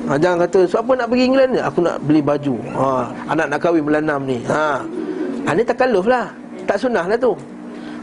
[0.09, 1.61] Ha, jangan kata so apa nak pergi England ni?
[1.61, 2.55] Aku nak beli baju.
[2.73, 2.89] Ha,
[3.29, 4.39] anak nak kahwin bulan 6 ni.
[4.49, 4.81] Ha.
[5.47, 6.33] Ha ni takalluf lah.
[6.65, 7.37] Tak sunnah lah tu.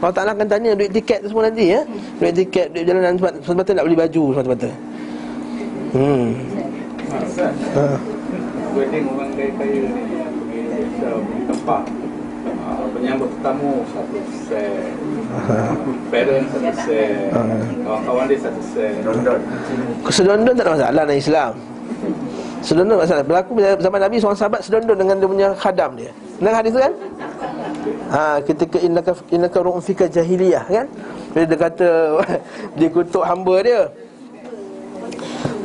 [0.00, 1.82] Allah Ta'ala akan tanya duit tiket tu semua nanti ya.
[2.22, 4.70] Duit tiket, duit jalanan sebab semata nak beli baju semata-mata.
[5.90, 6.26] Hmm.
[7.74, 7.86] Ha.
[8.70, 11.10] wedding orang kaya-kaya ni pergi Malaysia
[11.50, 11.84] tempat
[12.60, 14.16] Ah, penyambut tetamu satu
[14.48, 14.94] set
[16.08, 17.28] parent satu set
[17.84, 19.38] kawan-kawan dia satu set London
[20.08, 21.52] Sedondon tak ada masalah dalam Islam
[22.64, 26.10] Sedondon tak masalah Berlaku zaman Nabi seorang sahabat sedondon dengan dia punya khadam dia
[26.40, 26.92] Dengar hadis tu kan?
[28.08, 30.86] Ha, ketika innaka innaka ru'un fika jahiliyah kan?
[31.36, 31.88] Bila dia kata
[32.80, 33.80] dia kutuk hamba dia.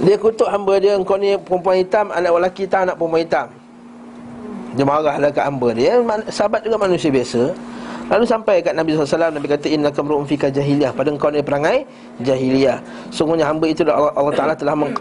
[0.04, 3.48] Dia kutuk hamba dia engkau ni perempuan hitam, anak lelaki hitam, anak perempuan hitam.
[4.76, 6.04] Dia marahlah kat hamba dia.
[6.28, 7.56] Sahabat juga manusia biasa.
[8.06, 11.89] Lalu sampai kat Nabi SAW Nabi kata innaka ru'un fika jahiliyah pada engkau ni perangai
[12.22, 12.78] jahiliyah.
[13.10, 14.93] Sungguhnya hamba itu Allah, Allah Taala telah meng-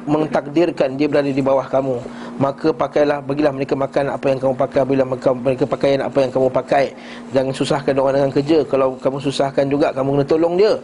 [0.96, 2.00] dia berada di bawah kamu.
[2.40, 6.32] Maka pakailah bagilah mereka makan apa yang kamu pakai bila mereka, mereka pakaian apa yang
[6.32, 6.84] kamu pakai.
[7.36, 8.58] Jangan susahkan orang dengan kerja.
[8.64, 10.74] Kalau kamu susahkan juga kamu kena tolong dia.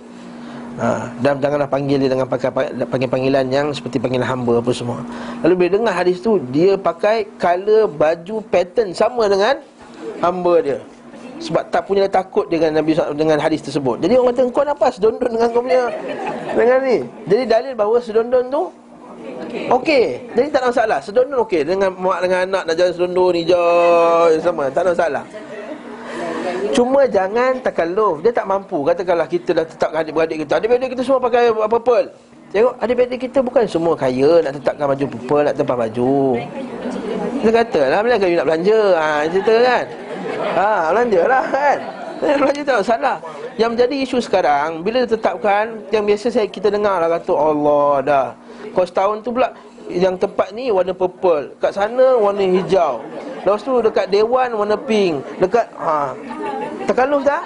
[0.80, 2.48] Ha, dan janganlah panggil dia dengan pakai
[2.88, 5.04] panggil panggilan yang seperti panggilan hamba apa semua.
[5.44, 9.60] Lalu bila dengar hadis tu dia pakai color baju pattern sama dengan
[10.24, 10.80] hamba dia.
[11.36, 14.00] Sebab tak punya takut dengan Nabi dengan hadis tersebut.
[14.00, 15.92] Jadi orang kata kau apa sedondon dengan kau punya
[16.56, 16.98] dengan ni.
[17.28, 18.62] Jadi dalil bahawa sedondon tu
[19.68, 20.32] okey.
[20.32, 20.98] Jadi tak ada masalah.
[21.04, 25.24] Sedondon okey dengan mak dengan anak nak jalan sedondon hijau sama tak ada masalah.
[26.70, 28.82] Cuma jangan takalluf Dia tak mampu.
[28.86, 30.60] Katakanlah kita dah tetapkan adik-beradik kita.
[30.60, 32.06] Adik-beradik kita semua pakai purple.
[32.50, 36.18] Tengok adik-beradik kita bukan semua kaya Nak tetapkan baju purple Nak tempah baju.
[37.40, 38.80] Dia kata lah Bila kayu nak belanja?
[38.98, 39.84] Ha, Cerita kan?
[40.58, 41.78] Ha, Belanja lah kan?
[42.20, 43.16] Eh, Belanja tak salah.
[43.56, 48.26] Yang menjadi isu sekarang Bila ditetapkan Yang biasa saya kita dengar lah Kata Allah dah.
[48.70, 49.50] Kau setahun tu pula
[49.90, 51.58] yang tempat ni warna purple.
[51.58, 53.02] Kat sana warna hijau.
[53.42, 55.24] Lepas tu dekat Dewan warna pink.
[55.40, 56.12] Dekat ha,
[56.84, 57.42] Takalluf tak?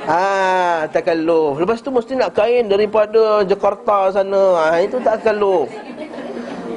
[0.00, 4.42] Ha, takalluf Lepas tu mesti nak kain daripada Jakarta sana.
[4.58, 5.68] Ha, Itu tak takalluf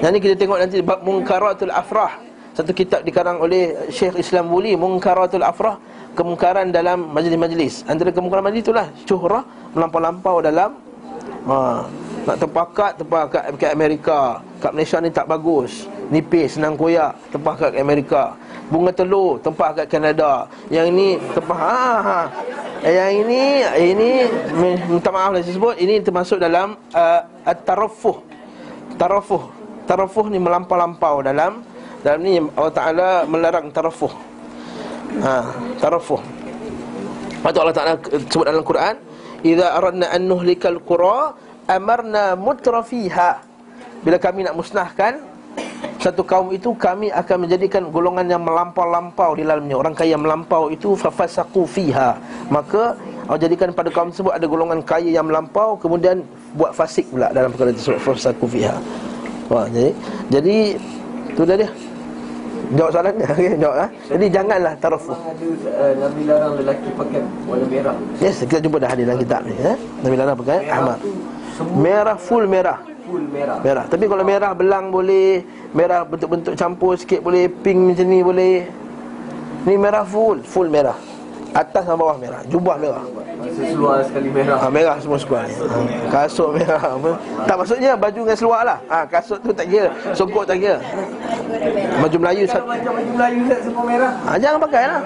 [0.04, 2.20] Yang ni kita tengok nanti Bab Munkaratul Afrah.
[2.54, 5.80] Satu kitab dikarang oleh Syekh Islam Wuli Munkaratul Afrah.
[6.14, 7.90] Kemungkaran dalam majlis-majlis.
[7.90, 9.42] Antara kemungkaran majlis itulah Syuhrah
[9.74, 10.78] Melampau-lampau dalam
[11.50, 11.84] ha,
[12.24, 14.40] Nak tempakat Tempakat kat Amerika.
[14.64, 15.88] Kat Malaysia ni tak bagus.
[16.08, 18.36] Nipis, senang koyak Tempah kat Amerika.
[18.72, 20.48] Bunga telur Tempah kat Kanada.
[20.72, 22.20] Yang ni Tempah ha, ha.
[22.84, 23.42] Yang ini
[23.96, 24.10] Ini
[24.92, 28.20] Minta maaf lah saya sebut Ini termasuk dalam uh, At-tarafuh
[29.00, 29.44] Tarafuh
[29.88, 31.64] Tarafuh ni melampau-lampau dalam
[32.04, 34.12] Dalam ni Allah Ta'ala melarang tarafuh
[35.24, 35.48] ha,
[35.80, 38.96] Tarafuh Lepas tu Allah Ta'ala sebut dalam Quran
[39.44, 41.36] Iza aradna an nuhlikal qura
[41.68, 43.40] Amarna mutrafiha
[44.04, 45.34] Bila kami nak musnahkan
[46.04, 49.80] Satu kaum itu kami akan menjadikan golongan yang melampau-lampau di dalamnya.
[49.80, 52.20] Orang kaya melampau itu fafasaku fiha.
[52.52, 56.20] Maka Allah jadikan pada kaum tersebut ada golongan kaya yang melampau Kemudian
[56.60, 58.76] buat fasik pula dalam perkara tersebut Fafasaku fiha.
[59.48, 59.96] Wah, jadi,
[60.28, 60.56] jadi
[61.40, 61.70] tu dah dia.
[62.76, 63.88] Jawab soalan dia, okay, jawab ha?
[64.12, 65.16] Jadi janganlah tarafuh.
[65.16, 67.96] Ada uh, Nabi larang lelaki pakai warna merah?
[68.20, 69.78] Yes, kita jumpa dah hadis dalam kitab ni eh?
[70.04, 71.12] Nabi Lana pakai ahmar tu
[71.64, 72.80] semua Merah full merah.
[73.04, 73.58] full merah.
[73.64, 73.86] Merah.
[73.88, 78.56] Tapi kalau merah belang boleh Merah bentuk-bentuk campur sikit boleh Pink macam ni boleh.
[79.64, 80.96] Ni merah full Full merah.
[81.54, 83.06] Atas dan bawah merah Jubah merah
[83.52, 84.58] Seseluar sekali merah.
[84.62, 85.44] Ha, Merah semua ha,
[86.08, 86.80] Kasut merah.
[86.80, 87.12] Apa.
[87.44, 88.78] Tak maksudnya baju dengan seluar lah.
[88.88, 89.90] Ha, Kasut tu tak kira.
[90.16, 90.80] Songkok tak kira.
[92.02, 94.12] Baju Melayu Kalau macam baju Melayu tak semua merah.
[94.24, 95.02] Ha, Jangan pakai lah.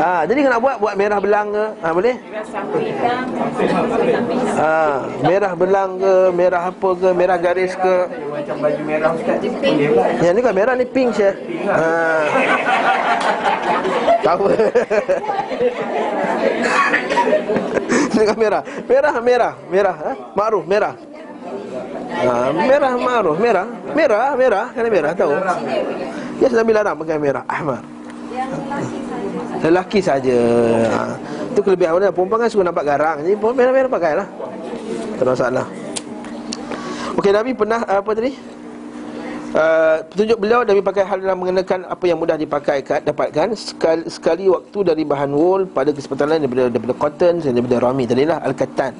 [0.00, 1.64] Ha, Jadi nak buat Buat merah belang ke?
[1.82, 2.14] Ha, Boleh?
[4.56, 4.74] Ha,
[5.26, 6.14] Merah belang ke?
[6.32, 7.08] Merah apa ke?
[7.12, 7.96] Merah garis ke?
[8.30, 9.38] Macam baju merah Ustaz
[10.22, 11.30] Yang ni kan merah ni pink je.
[11.66, 11.88] Ha.
[14.26, 14.50] Tahu
[18.16, 18.62] Kan merah.
[18.88, 20.12] Merah merah Merah ha?
[20.34, 20.94] Ma'ruf merah.
[22.16, 23.66] Ha, Merah ma'ruf Merah.
[23.92, 24.66] Merah merah.
[24.72, 25.32] Kan merah tahu?
[26.40, 27.44] Yes Nabi larang pakai merah.
[27.48, 27.80] Ahmar.
[29.64, 30.38] Lelaki saja.
[30.92, 31.00] Ha.
[31.52, 33.24] Itu kelebihan dia Perempuan kan suka nampak garang.
[33.24, 34.28] Jadi merah-merah pakai lah.
[35.16, 35.66] Tak ada masalah.
[37.16, 38.55] Okey Nabi pernah apa tadi?
[39.54, 44.44] Uh, petunjuk beliau Nabi pakai hal dalam mengenakan apa yang mudah dipakai dapatkan sekali, sekali
[44.50, 48.92] waktu dari bahan wool pada kesempatan lain daripada daripada cotton dan daripada rami tadilah al-katan.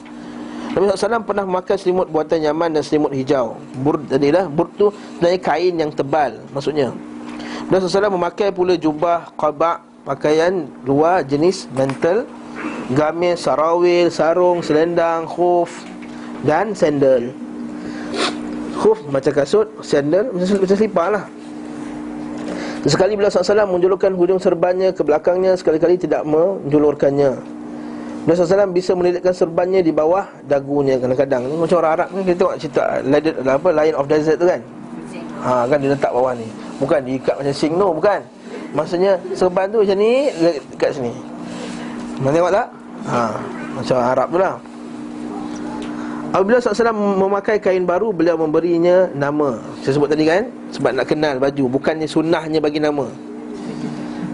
[0.77, 3.59] Nabi SAW pernah memakai selimut buatan Yaman dan selimut hijau.
[3.83, 6.95] Bur tadilah bur tu sebenarnya kain yang tebal maksudnya.
[7.67, 12.23] Nabi SAW memakai pula jubah qabak pakaian luar jenis mantle
[12.95, 15.83] gamis, sarawil, sarung, selendang, khuf
[16.47, 17.35] dan sandal.
[18.77, 21.25] Khuf macam kasut, sandal macam, macam selipar lah.
[22.87, 27.35] Sekali beliau SAW menjulurkan hujung serbannya ke belakangnya Sekali-kali tidak menjulurkannya.
[28.23, 31.51] Beliau SAW bisa melilitkan serbannya di bawah dagunya kadang-kadang.
[31.51, 34.61] Ini macam orang Arab kan kita tengok cerita ladder, apa, Lion of Desert tu kan?
[35.47, 36.47] Ha, Kan dia letak bawah ni.
[36.79, 38.21] Bukan diikat macam sing no, bukan.
[38.75, 40.29] Maksudnya serban tu macam ni
[40.75, 41.13] Dekat sini.
[42.19, 42.67] Mana tengok tak?
[43.07, 43.21] Ha,
[43.79, 44.55] macam Arab tu lah
[46.37, 49.57] Apabila SAW memakai kain baru Beliau memberinya nama.
[49.81, 53.09] Saya sebut tadi kan Sebab nak kenal baju Bukannya sunnahnya bagi nama.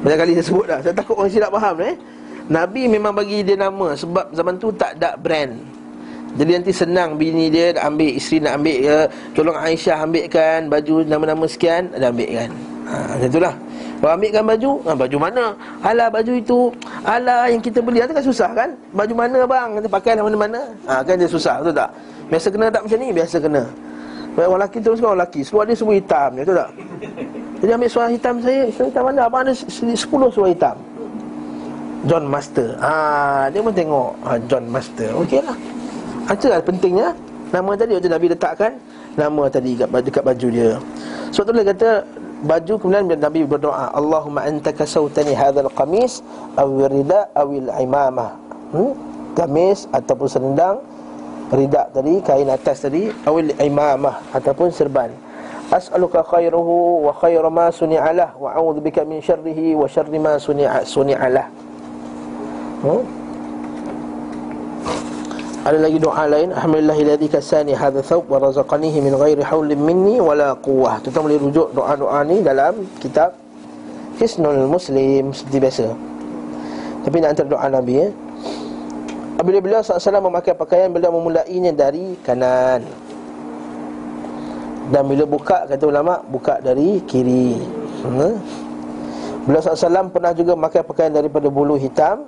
[0.02, 1.94] Banyak kali saya sebut dah Saya takut orang silap faham eh?
[2.50, 5.54] Nabi memang bagi dia nama Sebab zaman tu tak ada brand.
[6.34, 8.98] Jadi nanti senang bini dia nak ambil Isteri nak ambil ya,
[9.30, 12.50] Tolong Aisyah ambilkan Baju nama-nama sekian Ada ambil kan.
[12.90, 13.54] Ha, Macam itulah
[14.02, 15.44] kalau ambilkan baju, ha, baju mana?
[15.78, 16.74] Alah baju itu,
[17.06, 18.74] alah yang kita beli Itu kan susah kan?
[18.90, 19.78] Baju mana bang?
[19.78, 21.94] Kita pakai lah mana-mana ha, Kan dia susah, betul tak?
[22.26, 23.08] Biasa kena tak macam ni?
[23.14, 23.62] Biasa kena
[24.34, 26.70] orang lelaki terus orang lelaki Seluar dia semua hitam, betul tak?
[27.62, 29.20] Jadi ambil seluar hitam saya Seluar hitam mana?
[29.22, 30.76] Abang ada 10 seluar hitam
[32.02, 32.92] John Master ha,
[33.54, 35.54] Dia pun tengok ha, John Master Okey lah
[36.26, 37.14] Itu lah pentingnya
[37.54, 38.74] Nama tadi Nabi letakkan
[39.14, 40.70] Nama tadi dekat, dekat baju dia
[41.30, 41.90] Sebab tu dia kata
[42.42, 46.26] baju kemudian Nabi berdoa Allahumma anta kasautani hadzal qamis
[46.58, 47.46] aw rida aw
[47.78, 48.34] imamah
[48.74, 48.90] hmm?
[49.38, 50.82] gamis ataupun selendang
[51.54, 55.14] rida tadi kain atas tadi aw imamah ataupun serban
[55.70, 60.82] as'aluka khairuhu wa khairu ma suni'alah wa a'udzu bika min syarrihi wa syarri ma suni'a
[60.82, 61.46] suni'alah
[62.84, 63.21] hmm?
[65.62, 66.50] Ada lagi doa lain?
[66.50, 71.70] Alhamdulillahilladzi kasani hadha thawb Wa razaqanihi min ghairi hawlim minni Wala quwah Kita boleh rujuk
[71.70, 73.38] doa-doa ni dalam kitab
[74.18, 75.30] Hisnul Muslim.
[75.30, 75.86] Seperti biasa.
[77.06, 78.10] Tapi nak antara doa Nabi ya
[79.38, 82.82] Apabila beliau SAW memakai pakaian Beliau memulainya dari kanan.
[84.90, 87.54] Dan bila buka Kata ulama Buka dari kiri.
[88.02, 88.34] Hmm?
[89.46, 92.26] Beliau SAW pernah juga memakai pakaian daripada bulu hitam.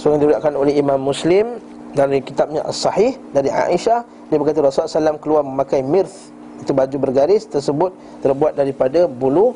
[0.00, 5.20] So yang diriwayatkan oleh Imam Muslim dari kitabnya As-Sahih dari Aisyah dia berkata Rasulullah SAW
[5.20, 6.32] keluar memakai mirth
[6.64, 7.92] itu baju bergaris tersebut
[8.24, 9.52] terbuat daripada bulu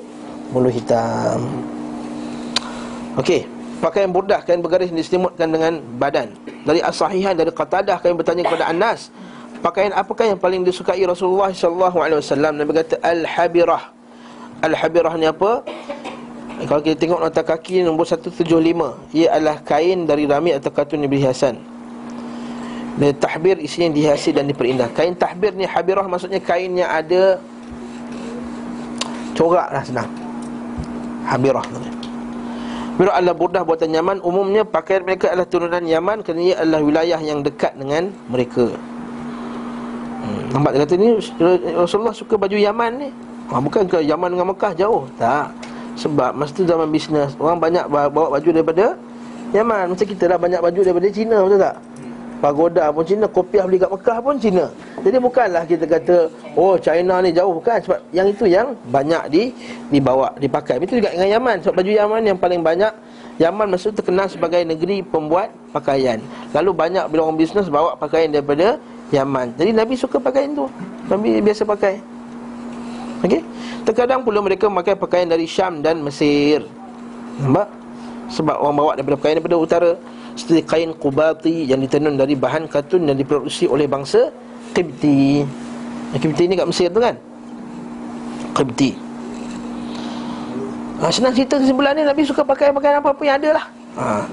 [0.52, 1.40] bulu hitam.
[3.16, 3.48] Okey,
[3.80, 6.36] pakaian burdah kain bergaris diselimutkan dengan badan.
[6.68, 9.08] Dari As-Sahihan dari Qatadah kami bertanya kepada Anas,
[9.64, 12.52] pakaian apakah yang paling disukai Rasulullah sallallahu alaihi wasallam?
[12.60, 13.82] Nabi kata al-habirah.
[14.60, 15.64] Al-habirah ni apa?
[16.68, 18.48] Kalau kita tengok nota kaki nombor 175
[19.12, 21.75] Ia adalah kain dari rami atau katun yang berhiasan
[22.96, 24.88] dan tahbir isinya dihiasi dan diperindah.
[24.96, 27.36] Kain tahbir ni habirah maksudnya kain yang ada
[29.36, 30.08] Corak lah senang.
[31.28, 31.60] Habirah
[32.96, 34.24] Habirah adalah burdah buatan Yaman.
[34.24, 38.72] Umumnya pakaian mereka adalah turunan Yaman Kerana ia adalah wilayah yang dekat dengan mereka.
[40.24, 40.56] Hmm.
[40.56, 41.08] Nampak dia kata ni
[41.76, 43.08] Rasulullah suka baju Yaman ni.
[43.52, 45.04] Ha, Bukan ke Yaman dengan Mekah jauh?
[45.20, 45.52] Tak.
[46.00, 48.96] Sebab masa tu zaman bisnes Orang banyak bawa baju daripada
[49.52, 49.92] Yaman.
[49.92, 51.76] Macam kita lah banyak baju daripada Cina Betul tak?
[52.36, 54.68] Pagoda pun Cina Kopiah beli kat Mekah pun Cina.
[55.00, 57.56] Jadi bukanlah kita kata Oh China ni jauh.
[57.56, 59.56] Bukan sebab yang itu yang Banyak di
[59.88, 60.76] dibawa Dipakai.
[60.84, 61.64] Itu juga dengan Yaman.
[61.64, 62.92] Sebab baju Yaman yang paling banyak
[63.40, 66.20] Yaman maksud terkenal sebagai negeri pembuat pakaian.
[66.52, 68.76] Lalu banyak bila orang bisnes Bawa pakaian daripada
[69.12, 69.56] Yaman.
[69.56, 70.68] Jadi Nabi suka pakaian tu
[71.08, 72.00] Nabi biasa pakai.
[73.24, 73.40] Okey?
[73.88, 76.68] Terkadang pula mereka memakai pakaian dari Syam dan Mesir.
[77.40, 77.68] Nampak?
[78.26, 79.90] Sebab orang bawa daripada pakaian daripada utara
[80.36, 84.28] seperti kain qubati yang ditenun dari bahan katun yang diproduksi oleh bangsa
[84.76, 85.40] Qibti.
[86.20, 87.16] Qibti ni kat Mesir tu kan?
[88.52, 88.92] Qibti.
[91.00, 93.64] Ha, senang cerita kesimpulan ni Nabi suka pakai pakaian apa-apa yang ada lah.
[93.96, 94.24] Ha.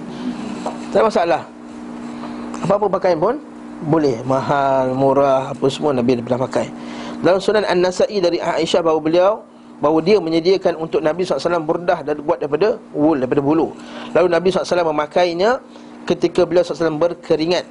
[0.92, 1.42] Tak masalah.
[2.64, 3.36] Apa-apa pakaian pun
[3.84, 6.72] boleh mahal, murah, apa semua Nabi pernah pakai.
[7.24, 9.32] Dalam Sunan An-Nasa'i dari Aisyah bahawa beliau
[9.84, 13.76] bahawa dia menyediakan untuk Nabi SAW burdah dan buat daripada wool, daripada bulu.
[14.16, 15.60] Lalu Nabi SAW memakainya
[16.08, 17.66] ketika beliau SAW berkeringat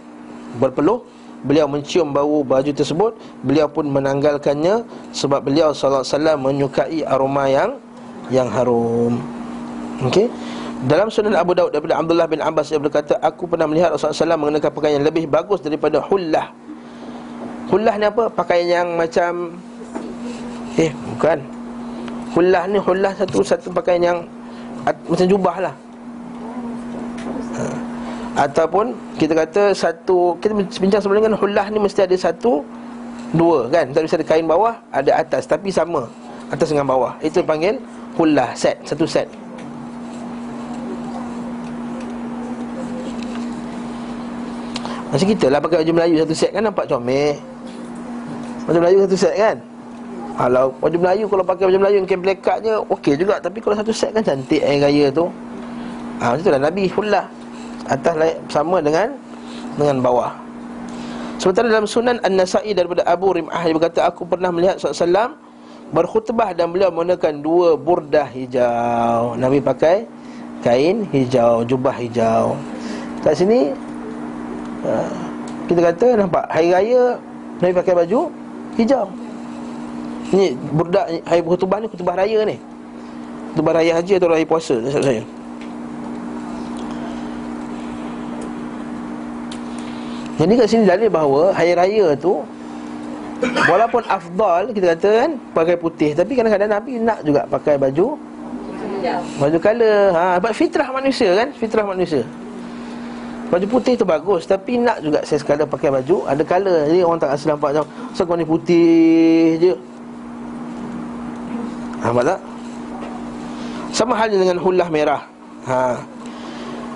[0.61, 1.05] Berpeluh
[1.43, 7.80] Beliau mencium bau baju tersebut Beliau pun menanggalkannya Sebab beliau SAW menyukai aroma yang
[8.30, 9.14] Yang harum
[10.07, 10.30] Okey
[10.87, 14.41] Dalam sunan Abu Daud daripada Abdullah bin Abbas Dia berkata Aku pernah melihat Rasulullah SAW
[14.41, 16.55] mengenakan pakaian yang lebih bagus daripada hullah
[17.72, 18.30] Hullah ni apa?
[18.30, 19.57] Pakaian yang macam
[20.78, 21.43] Eh bukan
[22.33, 24.18] Hullah ni hullah satu satu pakaian yang
[24.89, 25.74] at, Macam jubah lah.
[28.33, 32.64] Ataupun kita kata satu Kita bincang sebelum dengan hullah ni mesti ada satu
[33.37, 33.93] Dua kan?
[33.93, 35.45] Tak bisa ada kain bawah Ada atas.
[35.45, 36.09] Tapi sama
[36.53, 37.16] Atas dengan bawah.
[37.20, 37.76] Itu panggil
[38.16, 39.28] hullah set Satu set.
[45.12, 47.37] Macam kita lah pakai baju Melayu satu set kan nampak comel.
[48.64, 49.57] Baju Melayu satu set kan?
[50.41, 53.37] Kalau baju Melayu kalau pakai baju Melayu yang kain plekatnya Okey juga.
[53.37, 55.28] Tapi kalau satu set kan cantik air raya tu.
[56.24, 57.28] Ha, Macam tu lah Nabi hullah
[57.91, 59.14] Atas layak sama dengan
[59.78, 60.33] Dengan bawah.
[61.41, 65.35] Sementara dalam sunan An-Nasai daripada Abu Rim'ah Dia berkata aku pernah melihat SAW
[65.93, 69.37] Berkhutbah dan beliau menggunakan dua burdah hijau.
[69.37, 70.09] Nabi pakai
[70.64, 72.57] kain hijau, jubah hijau.
[73.20, 73.76] Kat sini
[74.83, 74.95] Ha.
[75.70, 77.14] Kita kata nampak Hari Raya
[77.62, 78.20] Nabi pakai baju
[78.74, 79.07] Hijau.
[80.35, 82.59] Ni burdak Hari khutbah ni Khutbah raya ni.
[83.55, 85.22] Khutbah raya haji atau raya puasa saya
[90.43, 92.43] Jadi kat sini dalil bahawa Hari Raya tu
[93.70, 98.18] Walaupun afdal Kita kata kan Pakai putih Tapi kadang-kadang Nabi nak juga pakai baju
[99.38, 102.26] Baju colour ha, Fitrah manusia kan Fitrah manusia.
[103.55, 106.90] Baju putih tu bagus Tapi nak juga saya sekadar pakai baju Ada color.
[106.90, 107.86] Jadi orang tak rasa nampak macam
[108.26, 109.72] kau ni putih je.
[112.03, 112.40] Nampak tak?
[113.95, 115.22] Sama halnya dengan hulah merah.
[115.68, 116.01] Ha.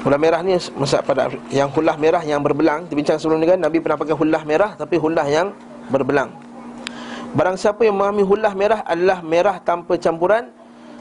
[0.07, 3.59] Hulah merah ni masa pada Yang hulah merah yang berbelang Kita bincang sebelum ni kan
[3.59, 5.51] Nabi pernah pakai hulah merah Tapi hulah yang
[5.91, 6.31] berbelang.
[7.35, 10.47] Barang siapa yang memahami hulah merah Adalah merah tanpa campuran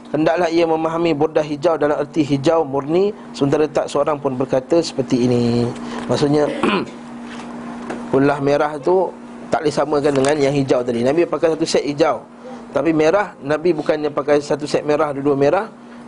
[0.09, 5.29] Hendaklah ia memahami burdah hijau dalam erti hijau murni Sementara tak seorang pun berkata seperti
[5.29, 5.69] ini.
[6.09, 6.49] Maksudnya
[8.17, 9.13] Ulah merah tu
[9.53, 11.05] Tak boleh samakan dengan yang hijau tadi.
[11.05, 12.25] Nabi pakai satu set hijau
[12.73, 15.65] Tapi merah Nabi bukannya pakai satu set merah Dua-dua merah.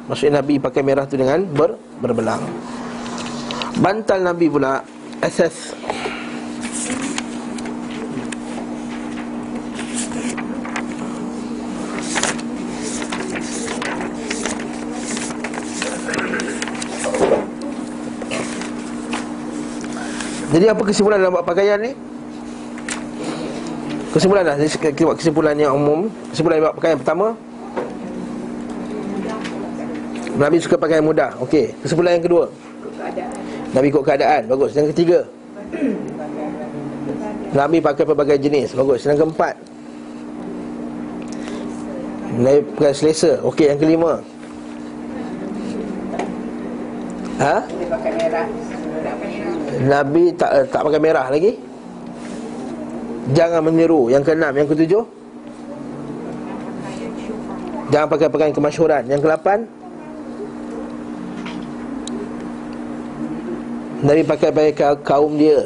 [0.09, 2.41] Maksudnya Nabi pakai merah tu dengan ber, berbelang
[3.77, 4.81] Bantal Nabi pula
[5.21, 5.77] Asas
[20.47, 21.93] Jadi apa kesimpulan dalam pakaian ni?
[24.09, 26.09] Kesimpulan dah Kita buat kesimpulan yang umum.
[26.33, 27.37] Kesimpulan buat pakaian pertama.
[30.37, 32.45] Nabi suka pakaian mudah Okey Kesimpulan yang kedua
[33.75, 34.47] Nabi ikut keadaan.
[34.47, 34.71] Bagus.
[34.77, 35.19] Yang ketiga.
[37.51, 38.75] Nabi pakai pelbagai jenis.
[38.77, 39.03] Bagus.
[39.03, 39.55] Yang keempat.
[42.37, 43.41] Nabi pakai selesa.
[43.43, 44.21] Okey yang kelima.
[47.37, 47.55] Ha?
[49.77, 51.53] Nabi tak eh, tak pakai merah lagi?
[53.35, 54.09] Jangan meniru.
[54.09, 55.03] Yang keenam, yang ketujuh?
[57.87, 59.63] Jangan pakai pakaian kemasyuran Yang kelapan
[63.97, 65.65] Nabi pakai pakaian kaum dia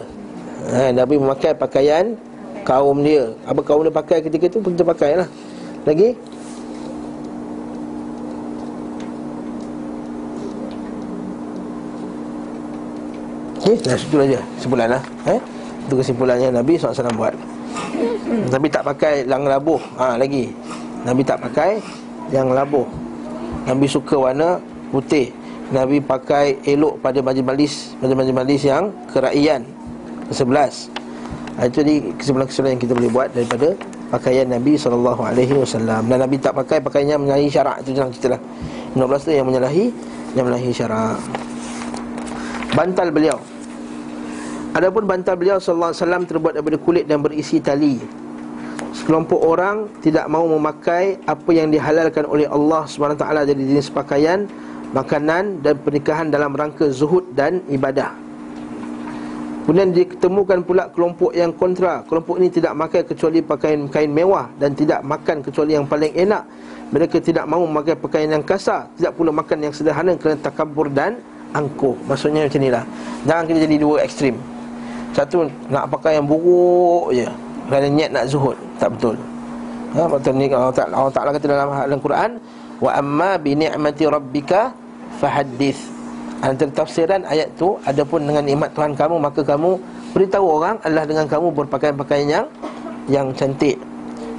[0.71, 2.15] ha, Nabi memakai pakaian
[2.63, 5.27] kaum dia Apa kaum dia pakai ketika itu Kita pakai lah
[5.83, 6.15] Lagi
[13.61, 15.03] Okey, dah situ aja kesimpulan lah.
[15.29, 15.39] Eh?
[15.87, 17.31] Itu kesimpulannya Nabi SAW buat.
[18.51, 19.79] Nabi tak pakai yang labuh.
[19.95, 20.51] Ha, lagi.
[21.07, 21.79] Nabi tak pakai
[22.35, 22.83] yang labuh.
[23.69, 24.59] Nabi suka warna
[24.89, 25.31] putih.
[25.71, 29.63] Nabi pakai elok pada majlis-majlis majlis-majlis yang keraian.
[30.31, 30.91] Ke-11.
[31.59, 33.75] Ha, itu jadi kesimpulan-kesimpulan yang kita boleh buat daripada
[34.07, 35.27] pakaian Nabi SAW
[35.83, 38.41] Dan Nabi tak pakai pakaian yang menyalahi syarak Itu jangan cerita lah
[38.95, 39.91] 15 tu yang menyalahi
[40.31, 41.19] Yang menyalahi syarak
[42.71, 43.35] Bantal beliau
[44.71, 47.99] Adapun bantal beliau wasallam terbuat daripada kulit dan berisi tali.
[48.95, 52.87] Sekelompok orang tidak mahu memakai apa yang dihalalkan oleh Allah
[53.19, 54.47] taala jadi jenis pakaian,
[54.91, 58.11] makanan dan pernikahan dalam rangka zuhud dan ibadah.
[59.61, 62.01] Kemudian ditemukan pula kelompok yang kontra.
[62.09, 66.43] Kelompok ini tidak makan kecuali pakaian kain mewah Dan tidak makan kecuali yang paling enak.
[66.89, 71.21] Mereka tidak mahu memakai pakaian yang kasar Tidak pula makan yang sederhana kerana takabur dan
[71.53, 71.93] angkuh.
[72.09, 72.83] Maksudnya macam inilah.
[73.29, 74.35] Jangan kita jadi dua ekstrim.
[75.13, 77.29] Satu nak pakai yang buruk je.
[77.69, 78.57] Kerana niat nak zuhud.
[78.81, 79.15] Tak betul.
[79.91, 80.47] Ha, ni.
[80.49, 82.31] Allah Ta'ala, Allah Ta'ala kata dalam dalam Quran
[82.81, 84.73] Wa amma bi ni'mati rabbika
[85.19, 85.79] Fahadith
[86.41, 89.77] Antara tafsiran ayat tu Adapun dengan nikmat Tuhan kamu Maka kamu
[90.15, 92.45] beritahu orang adalah dengan kamu berpakaian-pakaian yang
[93.09, 93.77] Yang cantik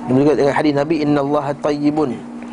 [0.09, 2.11] Juga dengan hadis Nabi Inna Allah tayyibun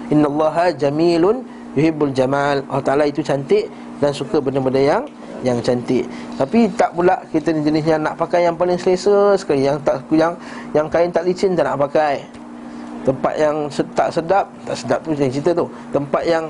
[0.09, 1.45] Inna Allah jamilun
[1.77, 3.69] Yuhibbul jamal Allah Ta'ala itu cantik
[4.01, 5.03] dan suka benda-benda yang
[5.45, 6.03] yang cantik.
[6.35, 10.03] Tapi tak pula kita ni jenis yang nak pakai yang paling selesa sekali, yang tak
[10.11, 10.33] yang
[10.75, 12.25] yang kain tak licin tak nak pakai.
[13.07, 13.55] Tempat yang
[13.95, 15.65] tak sedap, tak sedap tu yang cerita tu.
[15.95, 16.43] Tempat yang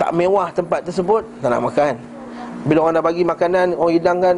[0.00, 1.94] tak mewah tempat tersebut tak nak makan.
[2.64, 4.34] Bila orang dah bagi makanan, orang hidangkan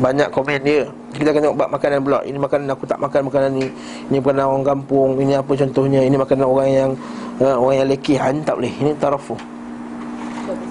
[0.00, 0.84] banyak komen dia.
[1.10, 2.18] Kita akan tengok bab makanan pula.
[2.22, 3.66] Ini makanan aku tak makan makanan ni.
[4.12, 5.10] Ini makanan orang kampung.
[5.18, 6.00] Ini apa contohnya?
[6.06, 6.90] Ini makanan orang yang
[7.42, 8.16] uh, orang yang lekeh.
[8.20, 8.72] Ha, ini tak boleh.
[8.78, 9.40] Ini tarafuh.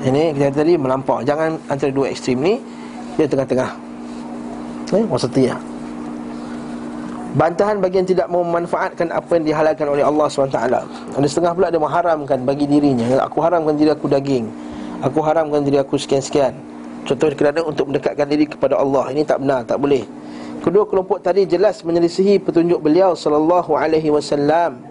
[0.06, 1.20] Ini kita tadi melampau.
[1.26, 2.64] Jangan antara dua ekstrim ni
[3.20, 3.70] dia tengah-tengah.
[4.96, 5.69] Eh, wasatiyah.
[7.30, 10.58] Bantahan bagi yang tidak mau memanfaatkan apa yang dihalalkan oleh Allah SWT
[11.14, 13.22] Ada setengah pula dia mengharamkan bagi dirinya.
[13.22, 14.50] Aku haramkan diri aku daging.
[15.06, 16.58] Aku haramkan diri aku sekian-sekian.
[17.06, 19.14] Contoh kerana untuk mendekatkan diri kepada Allah.
[19.14, 20.10] Ini tak benar, tak boleh.
[20.66, 24.82] Kedua kelompok tadi jelas menyelisihi petunjuk beliau Sallallahu alaihi wasallam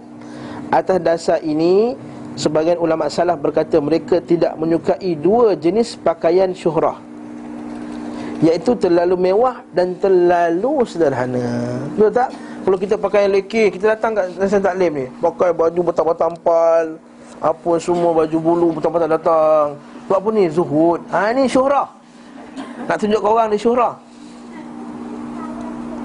[0.70, 1.98] Atas dasar ini.
[2.38, 7.07] Sebagian ulama salah berkata Mereka tidak menyukai dua jenis pakaian syuhrah
[8.38, 11.82] Iaitu terlalu mewah dan terlalu sederhana.
[11.98, 12.30] Betul tak?
[12.68, 17.00] Kalau kita pakai yang lekeh Kita datang kat Nasional Taklim ni Pakai baju bertampal-tampal
[17.40, 19.78] Apa semua baju bulu bertampal datang.
[20.10, 20.44] Buat apa ni?
[20.50, 21.00] Zuhud.
[21.12, 21.86] Ha ni syuhrah.
[22.88, 23.94] Nak tunjuk ke orang ni syuhrah.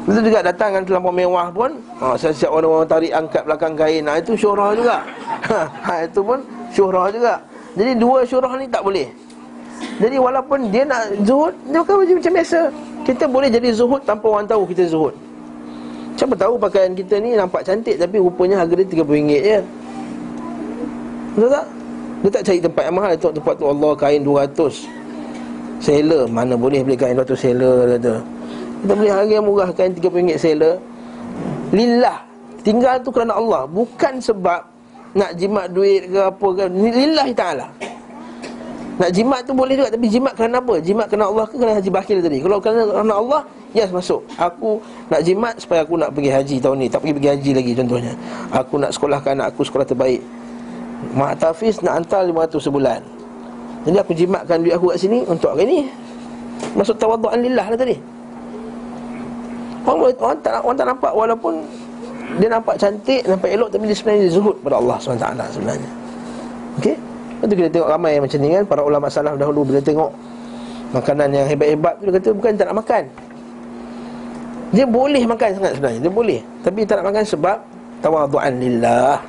[0.03, 4.03] Betul juga datang dengan terlampau mewah pun ha, Siap-siap orang-orang tarik angkat belakang kain.
[4.03, 4.97] Ha, Itu syuhrah juga.
[5.87, 6.43] Ha, Itu pun
[6.75, 7.39] syuhrah juga.
[7.73, 9.07] Jadi dua syuhrah ni tak boleh
[10.01, 12.59] jadi walaupun dia nak zuhud Dia pakai baju macam biasa.
[13.03, 15.13] Kita boleh jadi zuhud tanpa orang tahu kita zuhud.
[16.17, 19.59] Siapa tahu pakaian kita ni nampak cantik Tapi rupanya harga dia RM30 je.
[21.33, 21.65] Betul tak?
[22.23, 23.11] Dia tak cari tempat yang mahal.
[23.17, 28.13] Tengok tempat tu Allah kain 200 Seller Mana boleh beli kain 200 seller kata.
[28.83, 30.73] Kita beli harga yang murah kain RM30 seller
[31.73, 32.17] Lillah.
[32.63, 33.67] Tinggal tu kerana Allah.
[33.69, 34.63] Bukan sebab
[35.13, 36.63] Nak jimat duit ke apa ke.
[36.73, 37.92] Lillahi ta'ala
[38.93, 40.77] nak jimat tu boleh juga Tapi jimat kerana apa?
[40.77, 42.37] Jimat kerana Allah ke kerana haji bakil tadi?
[42.45, 43.41] Kalau kerana, Allah
[43.73, 44.21] Yes masuk.
[44.37, 44.77] Aku
[45.09, 48.13] nak jimat supaya aku nak pergi haji tahun ni Tak pergi pergi haji lagi contohnya.
[48.53, 50.21] Aku nak sekolahkan anak aku sekolah terbaik.
[51.17, 53.01] Mak Tafiz nak hantar 500 sebulan.
[53.83, 55.79] Jadi aku jimatkan duit aku kat sini Untuk hari ni.
[56.77, 57.97] Masuk tawadu'an lillah lah tadi.
[59.83, 61.53] Orang, orang, tak, orang tak nampak Walaupun
[62.39, 65.27] Dia nampak cantik Nampak elok Tapi dia sebenarnya zuhud pada Allah SWT
[65.59, 65.91] sebenarnya.
[66.79, 67.12] Okey
[67.43, 70.15] Lepas tu kita tengok ramai macam ni kan Para ulama salaf dahulu bila tengok
[70.95, 73.03] Makanan yang hebat-hebat tu Dia kata bukan tak nak makan.
[74.71, 76.39] Dia boleh makan sangat sebenarnya Dia boleh.
[76.63, 77.57] Tapi tak nak makan sebab
[77.99, 79.19] Tawadu'an lillah.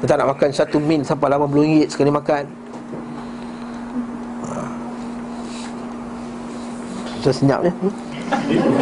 [0.00, 2.42] Dia tak nak makan satu min Sampai RM80 sekali makan.
[7.12, 7.94] Macam senyap je hmm?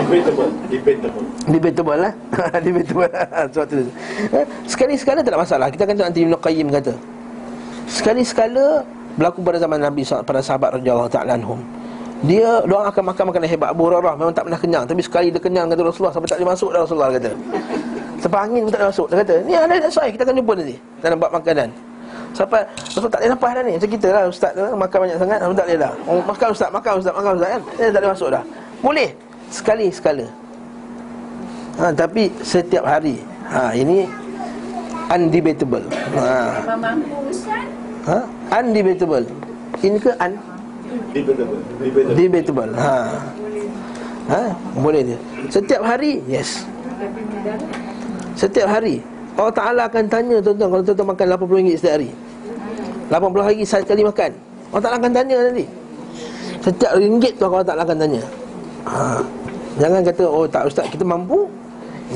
[0.06, 1.26] Debatable, debatable.
[1.50, 2.12] Debatable lah.
[2.62, 3.10] Debatable
[3.50, 3.90] Sebab tu.
[4.30, 5.66] Eh, Sekali-sekala tak ada masalah.
[5.66, 7.15] Kita akan tengok nanti Ibn Qayyim kata
[7.86, 8.82] Sekali-sekala
[9.16, 11.56] Berlaku pada zaman Nabi Pada sahabat radhiyallahu ta'ala anhum.
[12.24, 13.68] Dia Diorang akan makan makanan hebat.
[13.72, 14.84] Abu Hurairah memang tak pernah kenyang.
[14.88, 17.30] Tapi sekali dia kenyang kata Rasulullah Sampai tak boleh masuk dah Rasulullah kata.
[18.20, 19.06] Sampai angin pun tak boleh masuk.
[19.08, 20.76] Dia kata Ni ada saya Kita akan jumpa nanti.
[21.00, 21.68] Dalam bab makanan.
[22.36, 23.72] Sampai Rasul tak boleh nafas dah ni.
[23.76, 25.92] Macam kita lah Ustaz tu Makan banyak sangat Rasul tak boleh dah.
[26.04, 27.62] Oh, Makan Ustaz Makan Ustaz Makan Ustaz kan?
[27.76, 28.42] Dia tak boleh masuk dah.
[28.84, 29.08] Boleh.
[29.46, 30.26] Sekali-sekala
[31.80, 33.16] ha, Tapi setiap hari.
[33.48, 34.25] Ha, Ini
[35.06, 36.62] Undebatable ha.
[38.06, 38.18] Ha?
[38.62, 39.26] Undebatable.
[39.82, 40.32] Ini ke un
[42.16, 42.72] Debatable.
[42.78, 42.96] Ha.
[44.26, 44.42] Ha,
[44.82, 45.18] boleh dia.
[45.50, 46.66] Setiap hari, yes.
[48.34, 49.02] Setiap hari.
[49.36, 52.10] Allah Taala akan tanya tuan-tuan kalau tuan-tuan makan RM80 setiap hari.
[53.12, 54.30] 80 hari sekali makan.
[54.72, 55.64] Allah Taala akan tanya nanti.
[56.64, 58.22] Setiap ringgit tu Allah Taala akan tanya.
[58.88, 59.20] Ha.
[59.76, 61.46] Jangan kata oh tak ustaz kita mampu.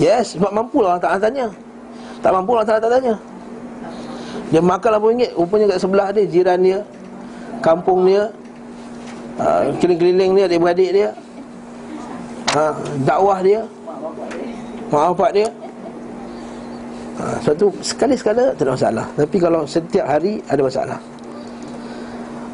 [0.00, 1.46] Yes, sebab mampu lah Allah Taala tanya.
[2.20, 3.14] Tak mampu Allah Taala tak tanya.
[4.50, 6.78] Dia makan RM80 Rupanya kat sebelah dia Jiran dia
[7.62, 8.22] Kampung dia
[9.38, 11.08] uh, Keliling-keliling dia Adik-beradik dia
[12.58, 12.74] uh,
[13.06, 13.60] Dakwah dia
[14.90, 15.48] Mak bapak dia.
[17.14, 19.06] Uh, Sebab tu Sekali-sekala Tak ada masalah.
[19.14, 20.98] Tapi kalau setiap hari Ada masalah.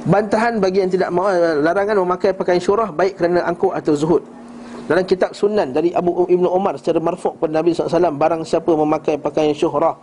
[0.07, 1.33] Bantahan bagi yang tidak mahu
[1.65, 4.36] Larangan memakai pakaian syurah Baik kerana angkuh atau zuhud
[4.87, 9.19] dalam kitab sunan dari Abu Ibnu Umar secara marfu' kepada Nabi SAW Barang siapa memakai
[9.19, 9.99] pakaian syuhrah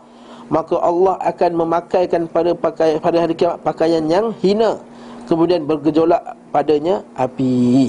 [0.52, 4.80] maka Allah akan memakaikan pada pakai pada hari kiamat pakaian yang hina.
[5.24, 6.20] Kemudian bergejolak
[6.52, 7.88] padanya api.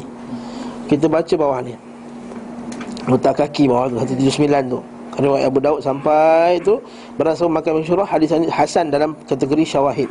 [0.86, 1.74] Kita baca bawah ni.
[3.10, 4.78] Letak kaki bawah tu 179 tu.
[5.14, 6.78] Riwayat Abu Daud sampai tu
[7.18, 10.10] berasa memakai syuhrah hadis hasan dalam kategori syawahid.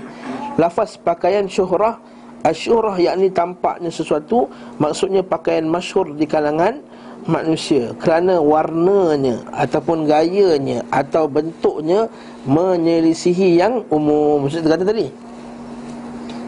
[0.60, 1.96] Lafaz pakaian syuhrah
[2.44, 6.80] asyurah yakni tampaknya sesuatu maksudnya pakaian masyhur di kalangan
[7.26, 7.96] manusia.
[8.00, 12.08] Kerana warnanya ataupun gayanya atau bentuknya
[12.44, 14.44] menyelisihi yang umum.
[14.48, 15.08] Maksud kata tadi.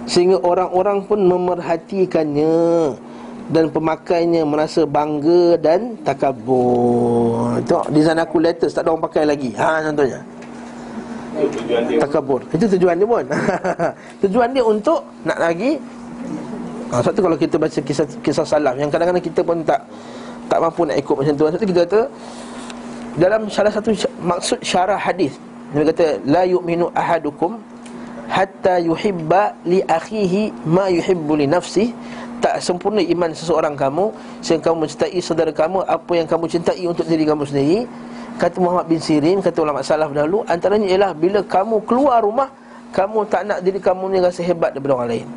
[0.06, 2.94] Sehingga orang-orang pun memerhatikannya
[3.50, 9.50] Dan pemakainya merasa bangga dan takabur Tengok design aku latest tak ada orang pakai lagi.
[9.58, 10.22] Ha contohnya.
[12.00, 12.42] Takabur.
[12.56, 13.26] Itu tujuan dia pun.
[14.24, 15.78] Tujuan dia untuk nak lagi.
[16.94, 19.82] Ha, Sebab tu kalau kita baca kisah kisah salaf Yang kadang-kadang kita pun tak
[20.46, 21.44] Tak mampu nak ikut macam tu.
[21.50, 22.02] Sebab tu kita kata
[23.18, 23.90] Dalam salah satu
[24.22, 25.34] maksud syarah hadis
[25.74, 27.58] Dia kata La yu'minu ahadukum
[28.30, 31.90] Hatta yuhibba li akhihi Ma yuhibbu li nafsih
[32.44, 34.12] tak sempurna iman seseorang kamu
[34.44, 37.90] Sehingga kamu mencintai saudara kamu Apa yang kamu cintai untuk diri kamu sendiri
[38.36, 42.52] Kata Muhammad bin Sirin Kata ulama salaf dahulu Antaranya ialah Bila kamu keluar rumah
[42.92, 45.28] Kamu tak nak diri kamu ni rasa hebat daripada orang lain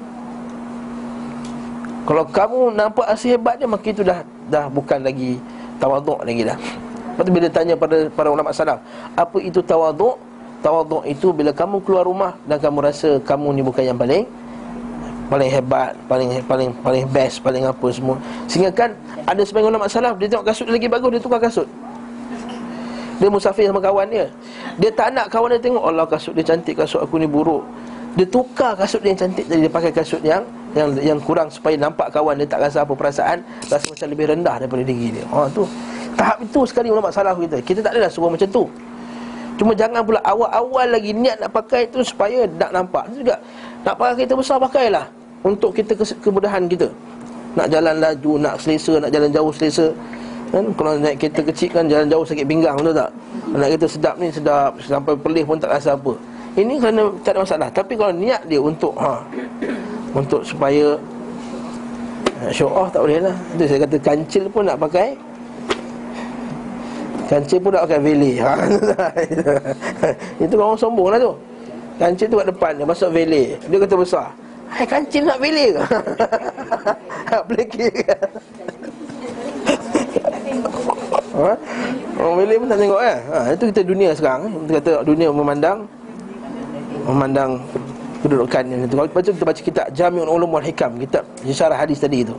[2.07, 5.39] Kalau kamu nampak rasa hebat dia Maka itu dah dah bukan lagi
[5.79, 8.83] Tawaduk lagi dah Lepas tu bila tanya pada para ulama salaf
[9.15, 10.19] Apa itu tawaduk?
[10.59, 14.27] Tawaduk itu bila kamu keluar rumah Dan kamu rasa kamu ni bukan yang paling
[15.29, 18.17] paling hebat, paling paling paling best, paling apa semua.
[18.49, 18.97] Sehingga kan
[19.29, 21.69] ada sebagian ulama salaf dia tengok kasut lagi bagus dia tukar kasut.
[23.19, 24.27] Dia musafir sama kawan dia.
[24.79, 27.67] Dia tak nak kawan dia tengok Allah kasut dia cantik, kasut aku ni buruk.
[28.15, 30.43] Dia tukar kasut dia yang cantik jadi dia pakai kasut yang
[30.75, 34.55] yang yang kurang supaya nampak kawan dia tak rasa apa perasaan, rasa macam lebih rendah
[34.63, 35.25] daripada diri dia.
[35.35, 35.67] Ha tu.
[36.19, 37.63] Tahap itu sekali ulama salaf kita.
[37.63, 38.67] Kita tak adalah suruh macam tu.
[39.59, 43.11] Cuma jangan pula awal-awal lagi niat nak pakai tu supaya nak nampak.
[43.11, 43.43] Itu juga
[43.83, 45.07] nak pakai kereta besar pakailah
[45.43, 46.87] untuk kita kemudahan kita.
[47.59, 49.91] Nak jalan laju, nak selesa, nak jalan jauh selesa.
[50.49, 53.11] Kan kalau naik kereta kecil kan jalan jauh sakit pinggang betul tak?
[53.53, 56.17] Nak kereta sedap ni sedap sampai pelih pun tak rasa apa.
[56.57, 57.69] Ini kerana tak ada masalah.
[57.69, 59.21] Tapi kalau niat dia untuk ha
[60.17, 60.97] untuk supaya
[62.41, 63.37] nak show off tak boleh lah.
[63.55, 65.09] Itu saya kata kancil pun nak pakai
[67.29, 68.57] Kancil pun nak pakai vele ha.
[70.43, 71.37] Itu orang sombong lah tu
[72.01, 74.33] Kancil tu kat depan Dia masuk vele Dia kata besar
[74.73, 75.85] Hai kancil nak vele ke?
[77.33, 78.17] Nak ke?
[81.45, 81.55] Ha?
[82.19, 84.53] Orang pun tak tengok kan ha, Itu kita dunia sekarang eh.
[84.67, 85.79] Kita kata dunia memandang
[87.09, 87.51] Memandang
[88.19, 88.95] kedudukan yang itu.
[88.99, 91.23] Kalau baca kita baca kitab Jami'ul Ulum wal Hikam kitab
[91.55, 92.35] syarah hadis tadi itu.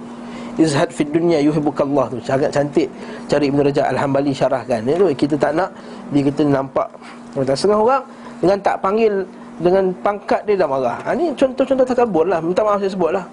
[0.60, 2.92] Izhad fid dunya yuhibbukallah tu sangat cantik
[3.32, 5.72] cari Ibn Rajab Al-Hambali syarahkan ya, tu kita tak nak
[6.12, 6.92] dia kita nampak
[7.32, 8.04] Macam setengah orang
[8.44, 9.24] dengan tak panggil
[9.60, 10.98] dengan pangkat dia dah marah.
[11.04, 12.40] Ha, ni contoh-contoh takabur lah.
[12.40, 13.26] Minta maaf saya sebut lah.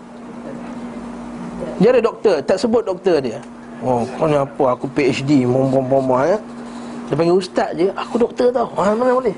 [1.78, 3.38] Dia ada doktor, tak sebut doktor dia.
[3.84, 4.64] Oh, kau ni apa?
[4.72, 6.40] Aku PhD, bom-bom-bom ya.
[7.06, 8.72] Dia panggil ustaz je, aku doktor tau.
[8.80, 9.36] Ha, mana boleh?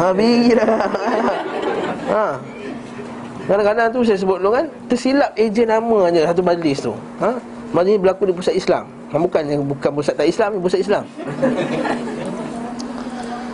[0.00, 0.68] Ha, bigi dah.
[2.14, 2.24] ha.
[3.50, 7.34] Kadang-kadang tu saya sebut dulu kan Tersilap ejen nama je satu majlis tu ha?
[7.74, 11.02] Majlis berlaku di pusat Islam ha, Bukan bukan pusat tak Islam, ni pusat Islam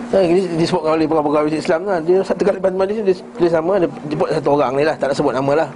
[0.07, 1.99] Ha, ini disebutkan oleh pegawai-pegawai Islam kan.
[2.07, 5.11] Dia satu kali lepas majlis dia tulis nama Dia jemput satu orang ni lah, tak
[5.11, 5.69] nak sebut nama lah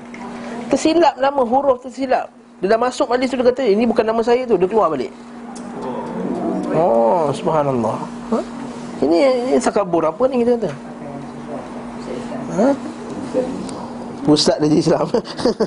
[0.70, 2.30] Tersilap nama, huruf tersilap
[2.60, 5.08] Dia dah masuk majlis tu dia kata Ini bukan nama saya tu, dia keluar balik.
[6.76, 7.98] Oh, subhanallah.
[8.30, 8.38] Ha?
[9.00, 9.18] Ini,
[9.50, 10.70] ini sakabur apa ni kita kata?
[12.60, 12.68] Ha?
[14.28, 15.08] Ustaz dia Islam.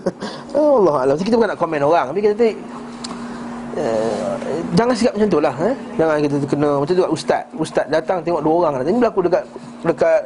[0.53, 2.47] Allah Allah Kita bukan nak komen orang Tapi kita kata
[3.81, 4.33] uh,
[4.77, 5.75] Jangan sikap macam tu lah eh?
[5.97, 7.43] Jangan kita kena Macam tu Ustaz.
[7.57, 9.43] Ustaz datang tengok dua orang Ini berlaku dekat
[9.81, 10.21] Dekat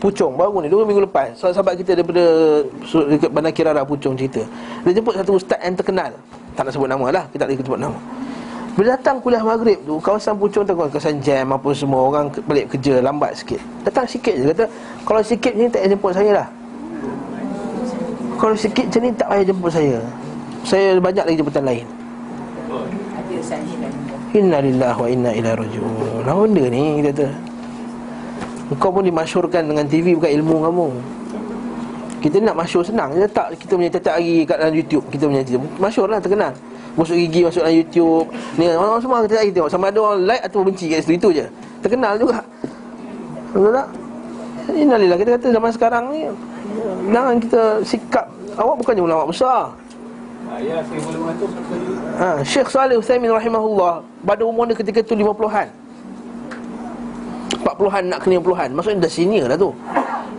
[0.00, 1.36] Puchong baru ni Dua minggu lepas.
[1.36, 2.24] Sahabat kita daripada
[3.06, 4.40] Dekat Bandar Kirara Puchong cerita.
[4.82, 6.10] Dia jemput satu Ustaz yang terkenal.
[6.56, 7.98] Tak nak sebut nama lah Kita tak boleh sebut nama.
[8.70, 13.04] Bila datang kuliah maghrib tu Kawasan Puchong tu Kawasan jam apa semua Orang balik kerja
[13.04, 13.60] lambat sikit.
[13.84, 14.64] Datang sikit je Kata
[15.04, 16.48] Kalau sikit ni tak payah jemput saya lah.
[18.40, 19.96] Kalau sikit macam ni tak payah jemput saya.
[20.64, 21.86] Saya banyak lagi jemputan lain.
[22.72, 23.92] Ada sanji dan
[24.30, 26.22] Inna lillahi wa inna ilaihi raji'un.
[26.22, 27.26] Apa benda ni kita kata
[28.78, 30.86] Kau pun dimasyurkan dengan TV bukan ilmu kamu.
[32.20, 33.16] Kita nak masyur senang.
[33.16, 35.64] Je Tak kita punya tiap hari kat dalam YouTube Kita punya cerita.
[35.80, 36.52] Masyur lah terkenal.
[36.94, 38.26] Masuk gigi masuk dalam YouTube.
[38.60, 39.70] Ni orang semua kita hari tengok.
[39.72, 41.46] Sama ada orang like atau benci kat situ Itu je.
[41.82, 42.44] Terkenal juga.
[43.50, 43.88] Betul tak?
[44.70, 46.30] Innalillah kita kata zaman sekarang ni
[47.10, 49.72] Jangan kita sikap Awak bukannya ulama besar.
[50.60, 51.48] Ya, saya boleh mengatur
[52.18, 55.70] Ha, Syekh Saleh Uthaymin rahimahullah pada umur dia ketika tu 50-an.
[57.58, 58.68] 40-an nak ke 50-an.
[58.76, 59.70] Maksudnya dah senior dah tu.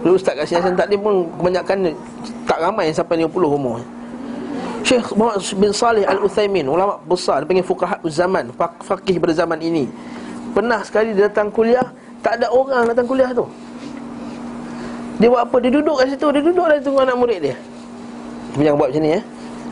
[0.02, 1.94] Dulu ustaz kat tak dia pun kebanyakan
[2.48, 3.78] tak ramai yang sampai 50 umur.
[4.82, 8.50] Syekh Muhammad bin Saleh Al-Uthaymin, ulama besar, dia panggil fuqaha zaman,
[8.82, 9.86] faqih pada zaman ini.
[10.58, 11.86] Pernah sekali dia datang kuliah,
[12.26, 13.46] tak ada orang datang kuliah tu.
[15.22, 15.62] Dia buat apa?
[15.62, 17.56] Dia duduk kat situ, dia duduk dah tunggu anak murid dia.
[18.58, 19.24] Jangan buat macam ni eh.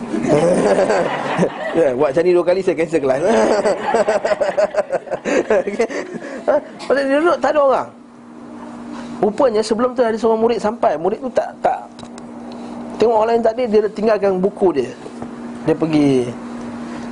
[1.80, 3.22] ya, buat macam ni dua kali saya cancel kelas.
[6.90, 7.90] Pasal dia duduk tak ada orang.
[9.20, 10.96] Rupanya sebelum tu ada seorang murid sampai.
[10.96, 11.86] Murid tu tak tak.
[13.00, 14.90] Tengok orang lain tak ada Dia tinggalkan buku dia.
[15.68, 16.28] Dia pergi.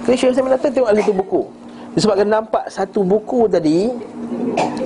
[0.08, 1.42] Ke Syekh Hussein datang tengok satu buku.
[1.98, 3.92] Disebabkan nampak satu buku tadi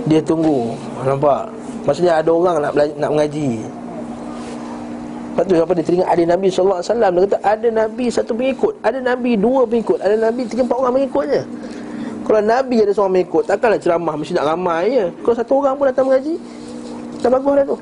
[0.10, 0.74] Dia tunggu.
[1.06, 1.54] Nampak.
[1.86, 3.66] Maksudnya ada orang nak belajar, nak mengaji
[5.32, 9.00] Lepas tu apa dia teringat ada Nabi SAW Dia kata ada Nabi satu pengikut Ada
[9.00, 11.42] Nabi dua pengikut Ada Nabi tiga empat orang pengikut je.
[12.28, 15.06] Kalau Nabi ada seorang pengikut Takkanlah ceramah mesti nak ramai je.
[15.24, 16.36] Kalau satu orang pun datang mengaji
[17.24, 17.78] Dah bagus dah tu.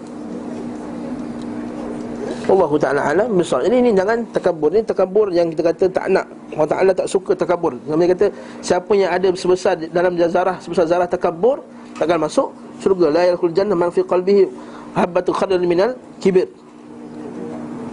[2.49, 6.25] Allah Ta'ala alam besar Jadi ini jangan takabur Ini takabur yang kita kata tak nak.
[6.53, 8.29] Allah Ta'ala tak suka takabur Nabi kata
[8.61, 11.65] Siapa yang ada sebesar dalam zarah Sebesar zarah takabur
[11.97, 13.09] Takkan masuk surga.
[13.09, 14.45] La yalkul jannah man fi qalbihi
[14.93, 16.45] Habbatu khadar minal kibir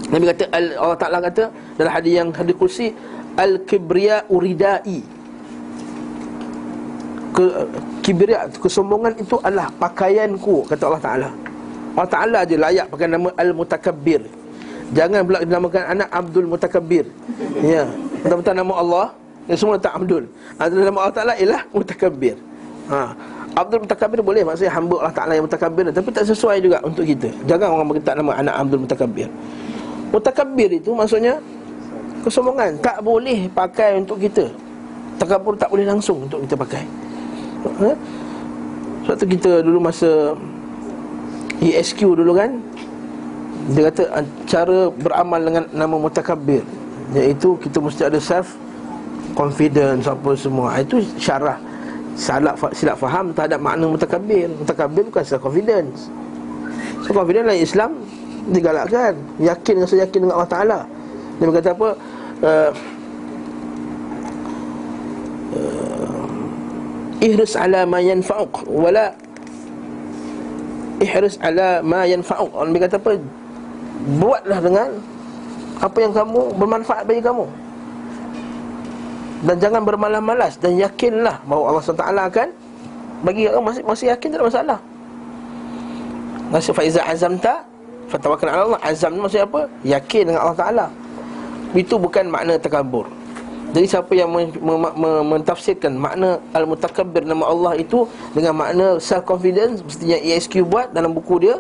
[0.06, 2.94] Nabi kata Allah Ta'ala kata Dalam hadis yang hadis kursi
[3.36, 5.04] Al-kibriya uridai.
[7.36, 7.44] Ke,
[8.00, 11.28] Kibriya Kesombongan itu adalah pakaianku Kata Allah Ta'ala.
[11.92, 14.24] Allah Ta'ala je layak pakai nama Al-Mutakabbir.
[14.96, 17.04] Jangan pula dinamakan anak Abdul Mutakabbir.
[17.60, 17.84] Ya
[18.24, 19.06] Betul-betul nama Allah
[19.52, 20.24] Yang semua tak Abdul.
[20.56, 22.36] Ada nama Allah Ta'ala ialah Mutakabbir.
[22.88, 23.00] Ha.
[23.52, 27.28] Abdul Mutakabbir boleh Maksudnya hamba Allah Ta'ala yang Mutakabbir Tapi tak sesuai juga untuk kita.
[27.44, 29.28] Jangan orang berkata nama anak Abdul Mutakabbir
[30.16, 31.36] Mutakabbir itu maksudnya
[32.26, 32.82] Kesombongan.
[32.82, 34.50] Tak boleh pakai untuk kita.
[35.14, 36.82] Takabur tak boleh langsung untuk kita pakai.
[37.86, 37.90] Ha?
[39.06, 40.34] Sebab tu kita dulu masa
[41.62, 42.58] ESQ dulu kan
[43.70, 46.62] dia kata ah, cara beramal dengan nama mutakabbir
[47.14, 48.58] iaitu kita mesti ada self
[49.38, 50.82] confidence apa semua.
[50.82, 51.62] Itu syarah.
[52.18, 54.50] Salah silap faham terhadap makna mutakabbir.
[54.50, 56.10] Mutakabbir bukan self confidence.
[57.06, 57.90] Self confidence dalam Islam
[58.50, 59.14] digalakkan.
[59.42, 60.78] Yakin rasa yakin dengan Allah Taala.
[61.38, 61.88] Dia berkata apa?
[62.36, 62.70] Uh,
[65.56, 68.66] uh, ihris ala ma yanfa'uk.
[68.70, 69.12] Wala
[71.02, 72.50] ihris ala ma yanfa'uk.
[72.54, 73.18] Orang berkata apa?
[74.20, 74.90] Buatlah dengan
[75.76, 77.44] Apa yang kamu bermanfaat bagi kamu.
[79.44, 82.48] Dan jangan bermalas-malas Dan yakinlah bahawa Allah SWT akan
[83.20, 84.78] Bagi kamu masih, masih yakin tak ada masalah.
[86.48, 87.66] Nasi faiza azamta
[88.06, 89.66] Fatawakan Allah Azam ni maksudnya apa?
[89.82, 90.86] Yakin dengan Allah Ta'ala
[91.74, 93.10] Itu bukan makna takabur
[93.74, 94.30] Jadi siapa yang
[95.30, 101.58] mentafsirkan makna Al-Mutakabbir nama Allah itu Dengan makna self-confidence Mestinya ESQ buat dalam buku dia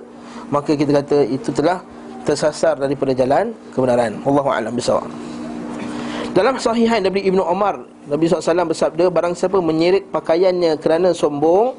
[0.48, 1.82] Maka kita kata itu telah
[2.26, 4.18] tersasar daripada jalan kebenaran.
[4.26, 5.06] Wallahu a'lam bishawab.
[6.34, 11.72] Dalam sahihain dari Ibnu Umar, Nabi SAW bersabda, barang siapa menyirik pakaiannya kerana sombong,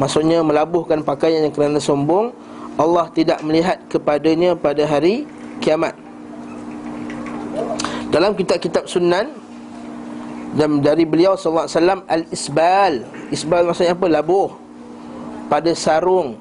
[0.00, 2.32] maksudnya melabuhkan pakaiannya kerana sombong,
[2.78, 5.26] Allah tidak melihat kepadanya pada hari
[5.58, 5.98] kiamat.
[8.14, 9.34] Dalam kitab-kitab sunan
[10.54, 13.04] dan dari beliau wasallam al-isbal.
[13.34, 14.06] Isbal maksudnya apa?
[14.06, 14.54] Labuh.
[15.50, 16.38] Pada sarung.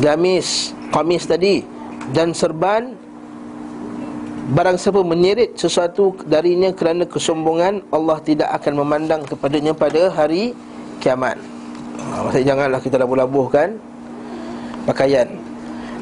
[0.00, 0.72] Gamis.
[0.90, 1.62] Kamis tadi.
[2.10, 2.96] Dan serban.
[4.48, 10.56] Barang siapa menyirit sesuatu darinya kerana kesombongan Allah tidak akan memandang kepadanya pada hari
[11.04, 11.36] kiamat.
[12.00, 13.76] Ha, Maksudnya janganlah kita labuh-labuhkan
[14.88, 15.28] Pakaian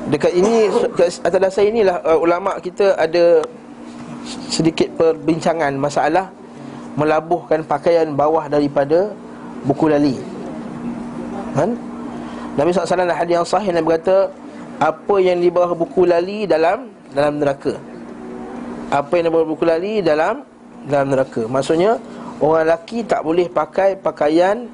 [0.07, 3.43] Dekat ini, atas dasar inilah uh, ulama kita ada
[4.47, 6.31] Sedikit perbincangan masalah
[6.95, 9.11] Melabuhkan pakaian bawah daripada
[9.67, 10.37] buku lali
[11.57, 11.71] kan?
[12.57, 14.29] Nabi SAW dalam hadis yang sahih Nabi berkata
[14.77, 17.81] apa yang di bawah buku lali dalam dalam neraka.
[18.93, 20.45] Apa yang di bawah buku lali dalam
[20.85, 21.49] dalam neraka.
[21.49, 21.97] Maksudnya
[22.41, 24.69] orang lelaki tak boleh pakai pakaian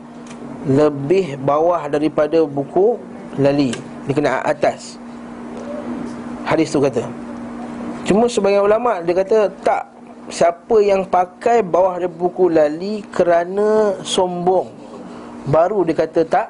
[0.66, 2.98] lebih bawah daripada buku
[3.38, 3.70] lali.
[4.06, 4.98] Dia kena atas.
[6.42, 7.06] Hadis tu kata.
[8.02, 9.86] Cuma sebagian ulama dia kata tak
[10.26, 14.70] siapa yang pakai bawah dari buku lali kerana sombong
[15.46, 16.48] baru dia kata tak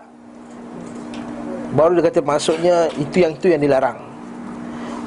[1.73, 3.97] Baru dia kata maksudnya itu yang itu yang dilarang.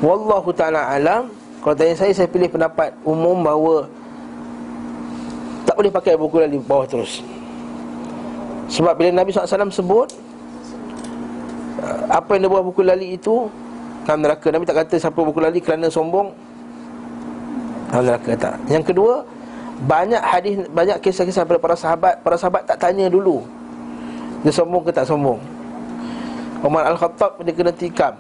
[0.01, 1.29] Wallahu taala alam.
[1.61, 3.85] Kalau tanya saya saya pilih pendapat umum bahawa
[5.65, 7.21] tak boleh pakai buku lali bawah terus.
[8.69, 10.09] Sebab bila Nabi SAW sebut
[12.07, 13.51] apa yang dia buat buku lali itu
[14.07, 14.47] dalam neraka.
[14.53, 16.31] Nabi tak kata siapa buku lali kerana sombong.
[17.91, 18.55] Dalam neraka tak.
[18.71, 19.27] Yang kedua
[19.75, 22.13] banyak hadis banyak kisah-kisah daripada para sahabat.
[22.23, 23.43] Para sahabat tak tanya dulu
[24.45, 25.41] dia sombong ke tak sombong.
[26.61, 28.13] Umar Al-Khattab dia kena tikam.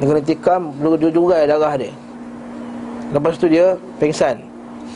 [0.00, 1.92] Dia kena tikam Dia jurai darah dia.
[3.12, 4.44] Lepas tu dia pengsan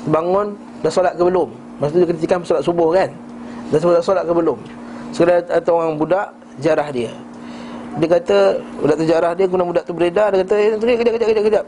[0.04, 0.52] Bangun
[0.84, 1.48] Dah solat ke belum?
[1.48, 3.08] Lepas tu dia kena tikam solat subuh kan?
[3.72, 4.58] Dah solat, solat ke belum?
[5.12, 6.28] Sekadar ada orang budak
[6.60, 7.12] Jarah dia
[8.00, 8.38] Dia kata
[8.80, 11.64] Budak tu jarah dia Kemudian budak tu beredar Dia kata Eh kejap kejap kejap kejap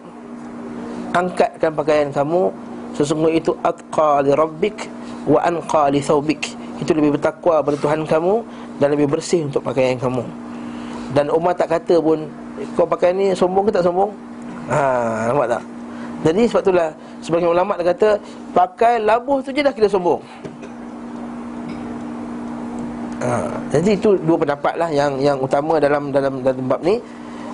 [1.12, 2.48] Angkatkan pakaian kamu
[2.96, 4.88] Sesungguhnya itu Atqa li rabbik
[5.24, 6.52] Wa anqa li thawbik.
[6.80, 8.34] Itu lebih bertakwa pada Tuhan kamu
[8.80, 10.20] Dan lebih bersih untuk pakaian kamu.
[11.16, 12.28] Dan Umar tak kata pun
[12.78, 14.12] Kau pakai ni sombong ke tak sombong?
[14.70, 15.62] Ha, nampak tak?
[16.24, 16.88] Jadi sebab itulah
[17.20, 18.10] Sebagian ulama' dia kata
[18.56, 20.22] Pakai labuh tu je dah kira sombong
[23.22, 26.98] ha, Jadi itu dua pendapat lah Yang yang utama dalam dalam dalam bab ni.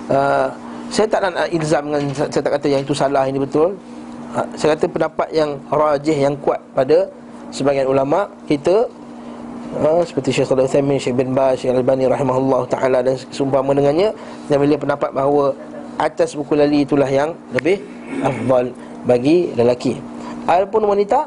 [0.09, 0.47] Uh,
[0.91, 3.77] Saya tak nak, ilzam dengan Saya tak kata yang itu salah ini betul.
[4.33, 7.05] Ha, Saya kata pendapat yang rajih Yang kuat pada
[7.51, 8.87] Sebagian ulama' Kita
[9.83, 14.15] uh, Seperti Syekh Salih Uthaymin Syekh bin Baz Syekh Al-Bani Rahimahullah Ta'ala Dan seumpama dengannya
[14.47, 15.51] Dan bila pendapat bahawa
[15.99, 17.83] Atas buku lali itulah yang Lebih
[18.19, 18.71] afdal
[19.05, 19.97] bagi lelaki.
[20.45, 21.25] Adapun wanita?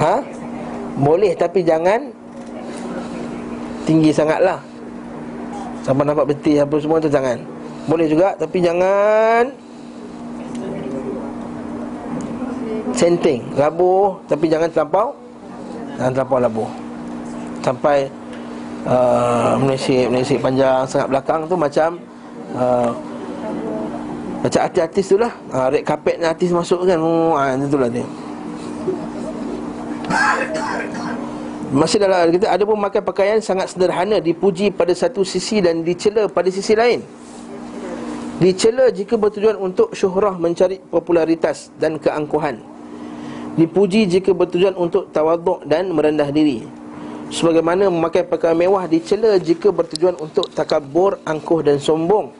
[0.00, 0.16] Ha?
[0.98, 2.10] Boleh tapi jangan
[3.84, 4.64] Tinggi sangatlah.
[5.84, 7.36] Sampai nampak betis apa semua tu jangan.
[7.84, 9.52] Boleh juga tapi jangan
[12.96, 13.44] Senting.
[13.58, 15.12] Labuh tapi jangan terlampau.
[15.94, 16.70] Jangan terlampau labuh
[17.62, 18.10] Sampai
[18.82, 22.02] uh, menesik panjang Sangat belakang tu macam
[22.58, 22.90] uh,
[24.42, 25.30] Macam artis-artis tu lah.
[25.54, 28.02] Uh, Red carpet ni artis masuk kan uh, Itu lah dia
[31.72, 36.28] Masih dalam kita ada pun memakai pakaian sangat sederhana dipuji pada satu sisi dan dicela
[36.28, 37.00] pada sisi lain.
[38.42, 42.60] Dicela jika bertujuan untuk syuhrah mencari popularitas dan keangkuhan.
[43.54, 46.66] Dipuji jika bertujuan untuk tawaduk dan merendah diri.
[47.30, 52.34] Sebagaimana memakai pakaian mewah dicela jika bertujuan untuk takabur, angkuh dan sombong.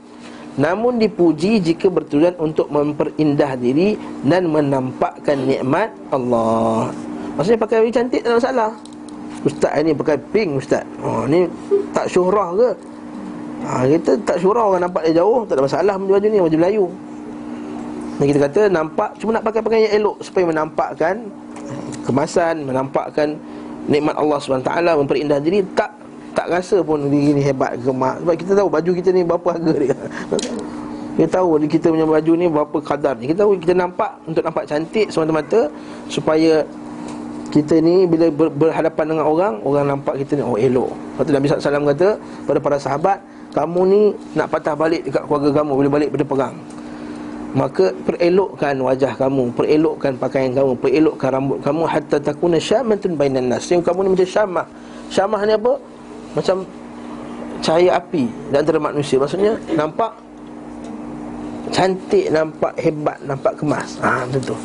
[0.54, 6.90] Namun dipuji jika bertujuan untuk memperindah diri dan menampakkan nikmat Allah.
[7.34, 8.70] Maksudnya pakai baju cantik tak ada masalah
[9.44, 10.84] Ustaz ni pakai pink ustaz.
[11.04, 11.44] Oh, Ni
[11.92, 12.70] tak syuhrah ke?
[13.64, 16.56] Ha, Kita tak syuhrah orang nampak dia jauh Tak ada masalah baju, -baju ni Baju
[16.60, 16.84] Melayu.
[18.20, 21.14] Dan kita kata nampak Cuma nak pakai pakaian yang elok Supaya menampakkan
[22.04, 23.28] Kemasan Menampakkan
[23.88, 26.04] Nikmat Allah SWT Memperindah diri Tak
[26.34, 28.18] tak rasa pun diri ni hebat ke mak.
[28.26, 29.94] Sebab kita tahu baju kita ni berapa harga dia.
[31.14, 34.66] Kita tahu kita punya baju ni berapa kadar ni Kita tahu kita nampak Untuk nampak
[34.66, 35.70] cantik semata-mata
[36.10, 36.66] Supaya
[37.54, 40.90] kita ni bila ber, berhadapan dengan orang Orang nampak kita ni, oh elok.
[40.90, 42.08] Lepas tu Nabi SAW kata
[42.50, 43.18] pada para sahabat
[43.54, 44.00] Kamu ni
[44.34, 46.54] nak patah balik dekat keluarga kamu Bila balik pada perang.
[47.54, 53.62] Maka perelokkan wajah kamu Perelokkan pakaian kamu Perelokkan rambut kamu Hatta takuna syamantun bainan nas.
[53.62, 54.66] Sehingga kamu ni macam syamah.
[55.06, 55.72] Syamah ni apa?
[56.34, 56.56] Macam
[57.62, 59.22] cahaya api di antara manusia.
[59.22, 60.10] Maksudnya nampak
[61.74, 63.98] Cantik, nampak hebat, nampak kemas.
[63.98, 64.56] Haa, macam tu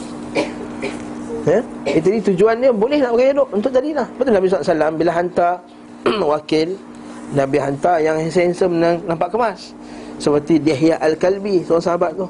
[1.48, 1.60] Ya?
[1.88, 4.08] Itu ni tujuannya boleh nak elok untuk jadilah.
[4.20, 5.54] Betul Nabi SAW bila hantar
[6.36, 6.76] wakil
[7.32, 9.72] Nabi hantar yang handsome nampak kemas.
[10.20, 12.28] Seperti Dihya Al-Kalbi, seorang sahabat tu.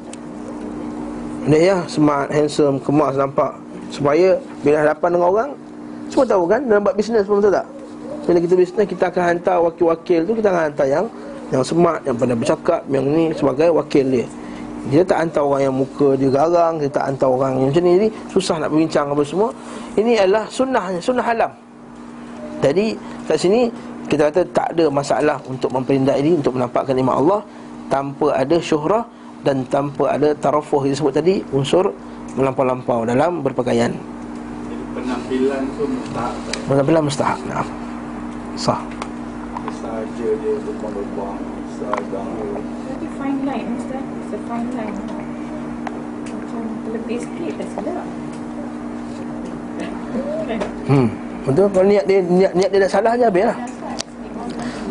[1.49, 3.57] Dihya smart, handsome, kemas nampak
[3.89, 5.49] supaya bila hadapan dengan orang
[6.09, 7.65] semua tahu kan dalam buat bisnes pun betul tak?
[8.29, 11.05] Bila kita bisnes kita akan hantar wakil-wakil tu kita akan hantar yang
[11.49, 14.25] yang smart, yang pandai bercakap, yang ni sebagai wakil dia.
[14.87, 17.91] Dia tak hantar orang yang muka dia garang Dia tak hantar orang yang macam ni.
[17.99, 19.49] Jadi susah nak berbincang apa semua.
[19.99, 21.51] Ini adalah sunnah sunnah halam
[22.63, 22.95] Jadi
[23.27, 23.67] kat sini
[24.07, 27.39] Kita kata tak ada masalah untuk memperindah ini Untuk menampakkan iman Allah
[27.91, 29.03] Tanpa ada syuhrah
[29.43, 31.91] Dan tanpa ada tarafuh yang disebut tadi Unsur
[32.37, 33.89] melampau-lampau dalam berpakaian.
[33.89, 36.35] Jadi penampilan tu mustahak
[36.69, 37.67] Penampilan mustahak nah.
[38.59, 38.81] Sah.
[39.79, 41.39] Saja dia lubang-lubang
[41.79, 42.29] Sedang
[42.85, 43.97] Tapi fine line Ustaz.
[43.97, 43.98] a
[44.37, 44.97] fine line
[46.29, 47.67] Macam terlebih sikit dah
[50.49, 50.61] Kan?
[50.89, 51.07] Hmm.
[51.45, 53.57] Betul kalau niat dia niat, niat dia dah salah je habis lah.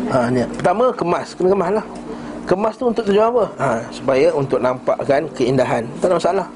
[0.09, 0.49] Ha, niat.
[0.55, 1.27] Pertama kemas.
[1.35, 1.85] Kena kemas lah.
[2.49, 3.45] Kemas tu untuk tujuan apa?
[3.61, 5.85] Ha, supaya untuk nampakkan keindahan.
[6.01, 6.47] Tak ada masalah.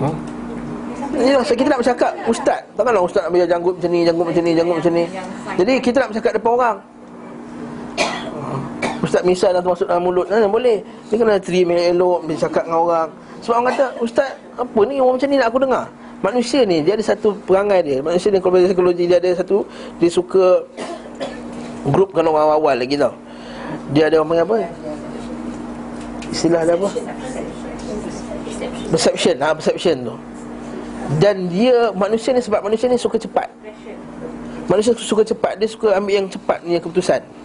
[0.00, 0.14] Hmm?
[1.10, 2.12] Ini lah, kita nak bercakap.
[2.24, 2.60] Ustaz.
[2.78, 5.04] Takkanlah Ustaz nak belajar janggut macam ni Janggut macam ni, janggut macam ni.
[5.58, 6.76] Jadi kita nak bercakap depan orang
[9.10, 10.30] Ustaz misal dah masuk dalam mulut.
[10.30, 10.86] Nah, Boleh.
[11.10, 13.08] Dia kena terima yang elok Bercakap dengan orang.
[13.42, 15.02] Sebab orang kata Ustaz Apa ni?
[15.02, 15.84] Orang macam ni nak aku dengar.
[16.22, 17.98] Manusia ni Dia ada satu perangai dia.
[18.06, 19.66] Manusia ni kalau psikologi Dia ada satu
[19.98, 20.62] Dia suka
[21.90, 23.10] Grupkan orang awal lagi tau.
[23.90, 24.56] Dia ada orang panggil apa?
[26.30, 26.88] Istilah dia apa?
[28.94, 29.34] Perception.
[29.42, 30.14] Ha, Perception tu.
[31.18, 33.50] Dan dia Manusia ni sebab manusia ni suka cepat.
[34.70, 35.58] Manusia suka cepat.
[35.58, 37.39] Dia suka ambil yang cepat punya keputusan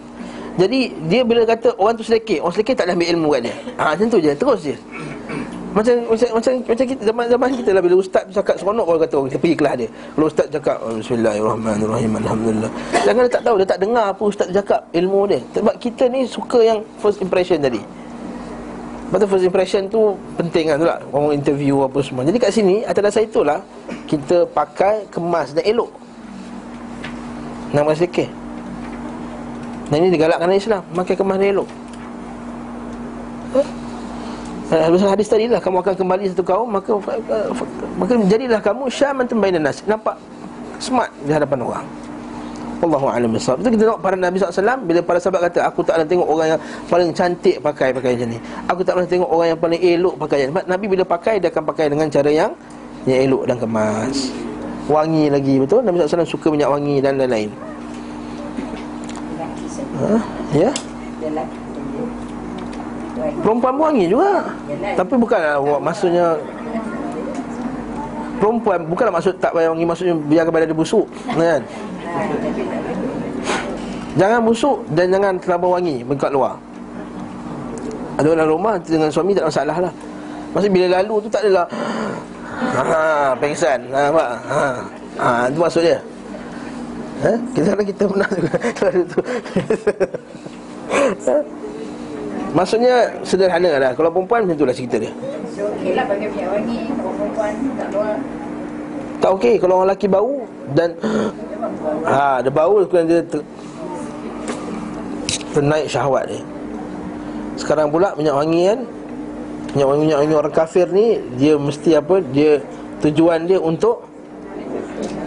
[0.56, 3.54] jadi dia bila kata orang tu selekeh, orang selekeh tak ada ambil ilmu kat dia.
[3.76, 4.76] Ha macam tu je, terus je.
[5.76, 9.28] Macam macam macam macam kita zaman-zaman kita lah bila ustaz cakap seronok orang kata orang
[9.28, 9.88] kita pergi kelas dia.
[9.92, 12.70] Kalau ustaz cakap oh, bismillahirrahmanirrahim alhamdulillah.
[13.04, 15.40] Jangan dia tak tahu, dia tak dengar apa ustaz cakap ilmu dia.
[15.52, 17.80] Sebab kita ni suka yang first impression tadi.
[19.12, 22.82] Betul first impression tu penting kan tu lah Orang interview apa semua Jadi kat sini
[22.82, 23.62] atas dasar itulah
[24.10, 25.94] Kita pakai kemas dan elok
[27.70, 28.45] Nama sikit
[29.90, 31.68] Dan ini digalakkan oleh Islam Makan kemas dia elok
[33.54, 33.60] ha?
[34.66, 36.90] Pasal hadis tadi lah Kamu akan kembali satu kaum Maka
[37.94, 40.18] maka jadilah kamu Syaman tembain nas Nampak
[40.82, 41.86] smart di hadapan orang
[42.76, 43.64] Allahu a'lam bissawab.
[43.64, 46.48] Itu kita tengok para Nabi SAW bila para sahabat kata aku tak nak tengok orang
[46.56, 46.60] yang
[46.92, 48.38] paling cantik pakai pakai macam ni.
[48.68, 50.68] Aku tak nak tengok orang yang paling elok pakai macam ni.
[50.68, 52.52] Nabi bila pakai dia akan pakai dengan cara yang
[53.08, 54.28] yang elok dan kemas.
[54.92, 55.80] Wangi lagi betul.
[55.82, 57.48] Nabi SAW suka minyak wangi dan lain-lain.
[60.52, 60.70] Ya?
[61.24, 61.58] Lelaki
[63.16, 64.44] Perempuan pun wangi juga.
[64.92, 66.36] Tapi bukanlah maksudnya
[68.36, 71.60] Perempuan bukanlah maksud tak payah wangi Maksudnya biarkan badan dia busuk Kan
[74.20, 76.60] Jangan busuk dan jangan terlalu wangi Dekat luar
[78.20, 79.92] Ada orang rumah dengan suami tak ada masalah lah
[80.52, 81.66] Maksud bila lalu tu tak adalah
[82.56, 84.28] Ha, pengsan ha, nampak?
[84.48, 84.64] Ha,
[85.20, 86.00] ha, itu maksud dia
[87.24, 87.32] ha?
[87.54, 88.52] Kita kadang kita pernah juga.
[88.84, 89.20] Lalu tu
[91.28, 91.36] ha?
[92.56, 93.90] Maksudnya sederhana lah.
[93.92, 95.12] Kalau perempuan macam itulah cerita dia.
[95.52, 96.78] So, okey lah minyak wangi.
[96.88, 98.16] Kalau perempuan tak keluar
[99.20, 99.54] Tak okey.
[99.60, 100.34] Kalau orang lelaki bau
[100.72, 100.90] Dan
[102.04, 103.40] ha, Dia bau kemudian dia ter,
[105.56, 106.40] Ternaik syahwat dia.
[107.56, 108.80] Sekarang pula minyak wangi kan?
[109.72, 112.60] Minyak wangi-minyak wangi orang kafir ni Dia mesti apa Dia
[113.04, 114.04] Tujuan dia untuk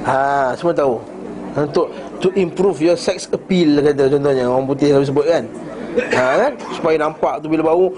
[0.05, 1.18] ha, Semua tahu
[1.55, 1.87] Untuk
[2.19, 5.43] To improve your sex appeal kata contohnya Orang putih selalu sebut kan.
[6.13, 6.53] Ha, kan?
[6.75, 7.89] Supaya nampak tu bila bau.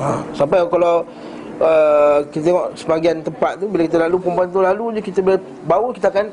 [0.00, 1.04] Ha, Sampai kalau
[1.60, 5.36] uh, Kita tengok sebahagian tempat tu Bila kita lalu perempuan tu lalu je Kita bila
[5.66, 6.26] bau kita akan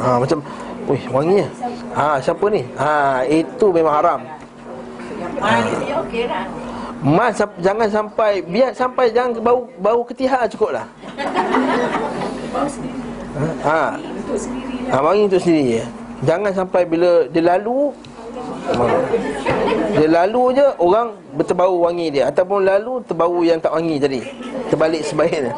[0.00, 0.38] ha, Macam
[0.84, 1.48] Wih wanginya
[1.96, 2.62] ha, Siapa ni?
[2.76, 4.20] Ha, Itu memang haram.
[5.40, 6.44] Lah
[7.04, 10.08] Mas jangan sampai biar sampai jangan bau bau
[14.24, 14.90] ketihar cukup lah.
[14.90, 14.96] ha.
[14.96, 15.84] Ha, wangi untuk sendiri je.
[16.24, 17.92] Jangan sampai bila dia lalu
[19.94, 24.20] dia lalu je orang berterbau wangi dia ataupun lalu terbau yang tak wangi tadi.
[24.72, 25.52] Terbalik sebaliknya.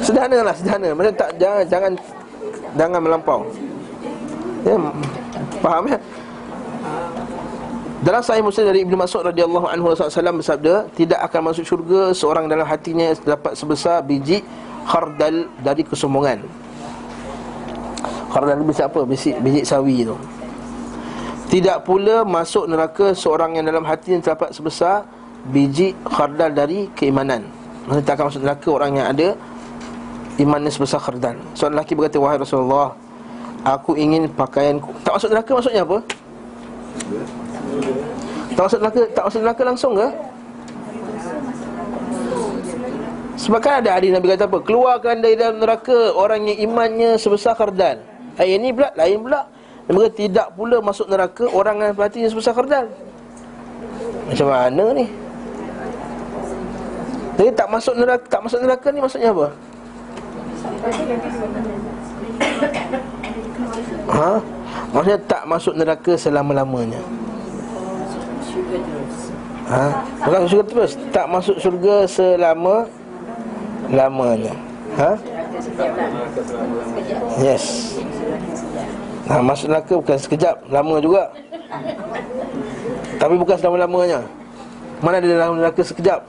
[0.00, 0.88] Sederhana lah sederhana.
[0.96, 1.92] Macam tak jangan jangan
[2.74, 3.40] jangan melampau.
[4.60, 4.76] Ya,
[5.64, 5.98] faham ya?
[8.00, 12.48] Dalam sahih Muslim dari Ibnu Mas'ud radhiyallahu anhu SAW bersabda, tidak akan masuk syurga seorang
[12.48, 14.40] dalam hatinya dapat sebesar biji
[14.88, 16.40] khardal dari kesombongan.
[18.30, 19.00] Khardal itu apa?
[19.02, 20.14] Biji, biji sawi itu.
[21.50, 25.02] Tidak pula masuk neraka seorang yang dalam hatinya terdapat sebesar
[25.50, 27.42] biji khardal dari keimanan.
[27.90, 29.28] Maksudnya tak akan masuk neraka orang yang ada
[30.38, 31.34] imannya sebesar khardal.
[31.58, 32.94] Seorang lelaki berkata, wahai Rasulullah,
[33.66, 35.98] aku ingin pakaian tak masuk neraka maksudnya apa?
[38.54, 40.08] Tak masuk neraka, tak masuk neraka langsung ke?
[43.40, 44.60] Sebab kan ada hadis Nabi kata apa?
[44.62, 48.09] Keluarkan dari dalam neraka orang yang imannya sebesar kardal.
[48.40, 49.40] Ayat ini pula, lain pula.
[49.84, 52.88] Berkata tidak pula masuk neraka orang yang hatinya sebesar kardal.
[54.32, 55.04] Macam mana ni?
[57.36, 59.46] Jadi tak masuk neraka, tak masuk neraka ni maksudnya apa?
[64.08, 64.32] Ha?
[64.96, 67.00] Maksudnya tak masuk neraka selama-lamanya.
[69.70, 70.02] Ha?
[70.26, 72.90] Bukan syurga terus Tak masuk syurga selama
[73.86, 74.50] Lamanya
[74.98, 75.14] Ha?
[75.60, 77.40] Lah.
[77.40, 77.96] Yes.
[79.28, 81.30] Ha, Masuk neraka bukan sekejap Lama juga.
[83.20, 84.20] Tapi bukan selama-lamanya.
[85.04, 86.20] Mana ada dalam neraka sekejap?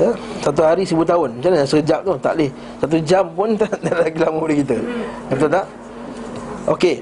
[0.00, 0.10] Ya?
[0.40, 1.36] Satu hari seribu tahun.
[1.36, 2.12] Macam mana sekejap tu?
[2.18, 2.50] Tak boleh.
[2.80, 4.76] Satu jam pun tak, tak lagi lama dari kita.
[5.28, 5.66] Betul tak?
[6.72, 6.96] Okey.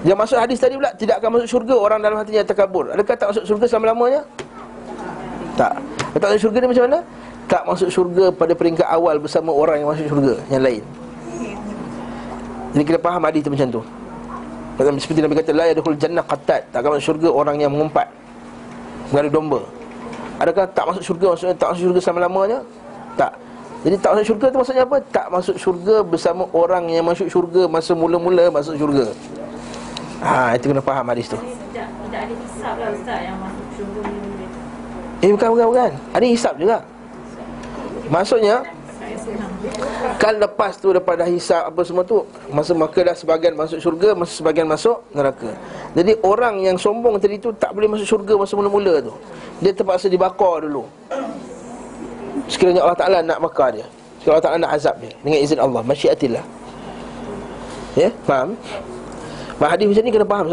[0.00, 2.88] Yang masuk hadis tadi pula Tidak akan masuk syurga orang dalam hatinya terkabur.
[2.94, 4.20] Adakah tak masuk syurga selama-lamanya?
[5.58, 5.72] Tak.
[6.16, 7.00] Tak masuk syurga ni macam mana?
[7.50, 10.82] Tak masuk syurga pada peringkat awal Bersama orang yang masuk syurga Yang lain
[12.78, 13.82] Jadi kita faham hadis tu macam tu
[14.78, 18.06] Macam Seperti Nabi kata La yadkhul jannah qatat Tak akan masuk syurga orang yang mengumpat
[19.10, 19.60] Mengadu domba
[20.38, 22.58] Adakah tak masuk syurga Maksudnya tak masuk syurga selama-lamanya?
[23.18, 23.34] Tak
[23.80, 24.96] jadi tak masuk syurga tu maksudnya apa?
[25.08, 29.08] Tak masuk syurga bersama orang yang masuk syurga Masa mula-mula masuk syurga
[30.20, 31.38] Ha, itu kena faham hadis tu.
[31.40, 34.46] Tidak, tidak ada hisap lah Ustaz yang masuk syurga mula-mula
[35.24, 35.90] Eh bukan bukan bukan.
[36.12, 36.76] Ada hisap juga.
[38.10, 38.66] Maksudnya
[40.18, 44.18] kan lepas tu lepas dah hisap apa semua tu masa maka dah sebagian masuk syurga
[44.18, 45.54] masa sebagian masuk neraka.
[45.94, 49.14] Jadi orang yang sombong tadi tu tak boleh masuk syurga masa mula-mula tu.
[49.62, 50.82] Dia terpaksa dibakar dulu.
[52.50, 53.86] Sekiranya Allah Taala nak bakar dia.
[54.18, 56.44] Sekiranya Allah Taala nak azab dia dengan izin Allah, masyiatillah.
[57.94, 58.58] Ya, faham?
[59.58, 60.46] Bah, hadis macam ni kena faham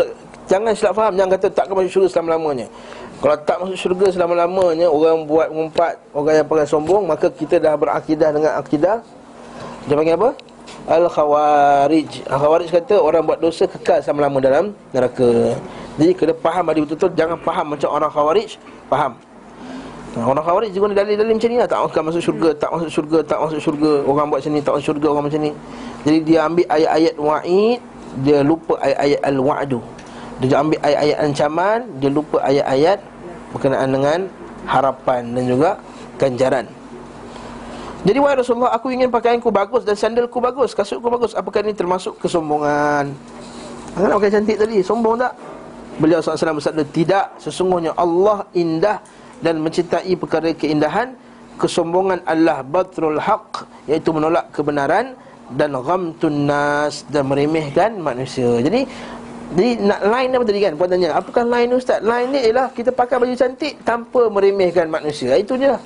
[0.49, 2.67] Jangan silap faham Jangan kata tak akan masuk syurga selama-lamanya
[3.17, 7.73] Kalau tak masuk syurga selama-lamanya Orang buat mengumpat Orang yang paling sombong Maka kita dah
[7.73, 9.01] berakidah dengan akidah.
[9.89, 10.29] Dia panggil apa?
[10.87, 12.27] Al-Khawarij.
[12.27, 14.65] Al-Khawarij kata orang buat dosa kekal selama-lama dalam
[14.95, 15.55] neraka.
[15.99, 17.11] Jadi kena faham ada betul-betul.
[17.15, 18.59] Jangan faham macam orang Khawarij
[18.91, 19.11] Faham.
[20.15, 21.67] Ha, Orang Khawarij juga dalil-dalil macam ni lah.
[21.67, 23.93] Tak akan masuk syurga, tak masuk syurga, tak masuk syurga.
[24.07, 25.51] Orang buat macam ni, tak masuk syurga, orang macam ni.
[26.07, 27.79] Jadi dia ambil ayat-ayat wa'id
[28.23, 29.79] Dia lupa ayat-ayat al-wa'du
[30.43, 32.99] Dia ambil ayat-ayat ancaman Dia lupa ayat-ayat
[33.55, 34.19] Berkenaan dengan
[34.67, 35.71] harapan dan juga
[36.19, 36.67] ganjaran
[38.05, 41.35] jadi wahai Rasulullah aku ingin pakaianku bagus dan sandalku bagus, kasutku bagus.
[41.35, 43.11] Apakah ini termasuk kesombongan?
[43.97, 44.79] Kenapa pakai cantik tadi?
[44.85, 45.33] Sombong tak?
[45.97, 49.01] Beliau SAW bersabda Tidak, sesungguhnya Allah indah
[49.41, 51.17] Dan mencintai perkara keindahan
[51.57, 55.17] Kesombongan Allah batrul haq Iaitu menolak kebenaran
[55.49, 58.85] Dan ghamtun nas Dan meremehkan manusia Jadi
[59.55, 60.73] jadi nak line apa tadi kan?
[60.75, 62.03] Puan tanya Apakah line Ustaz?
[62.03, 65.39] Line ni ialah Kita pakai baju cantik Tanpa meremehkan manusia.
[65.39, 65.81] Itu je lah.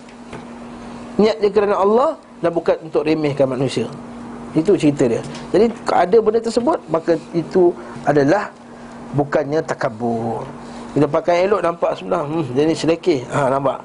[1.21, 3.85] Niat dia kerana Allah Dan bukan untuk remehkan manusia.
[4.57, 5.21] Itu cerita dia.
[5.53, 7.69] Jadi ada benda tersebut Maka itu
[8.01, 8.49] adalah
[9.13, 10.41] Bukannya takabur
[10.97, 12.25] Kita pakai elok nampak sebelah.
[12.25, 13.29] Hmm, Dia ni selekeh.
[13.29, 13.77] Ha, Nampak?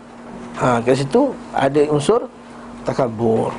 [0.56, 2.24] Ha, Kat situ ada unsur
[2.88, 3.52] Takabur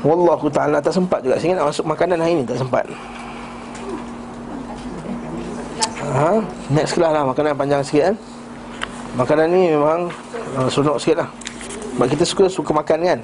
[0.00, 1.36] Wallahu ta'ala tak sempat juga.
[1.36, 2.88] Saya nak masuk makanan hari ni tak sempat
[6.02, 6.40] ha?
[6.70, 8.16] Next kelas lah makanan panjang sikit kan
[9.18, 10.10] Makanan ni memang
[10.56, 11.28] uh, Sunuk sikit lah
[11.96, 13.18] Sebab kita suka suka makan kan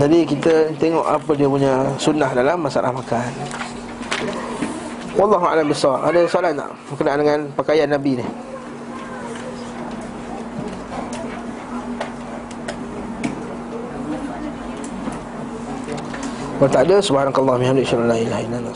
[0.00, 3.30] Jadi kita tengok apa dia punya Sunnah dalam masalah makan
[5.14, 6.10] Wallahu a'lam bissawab.
[6.10, 8.26] Ada soalan tak berkenaan dengan pakaian Nabi ni?
[16.58, 18.74] Kalau tak ada subhanakallah bihamdika la ilaha illa anta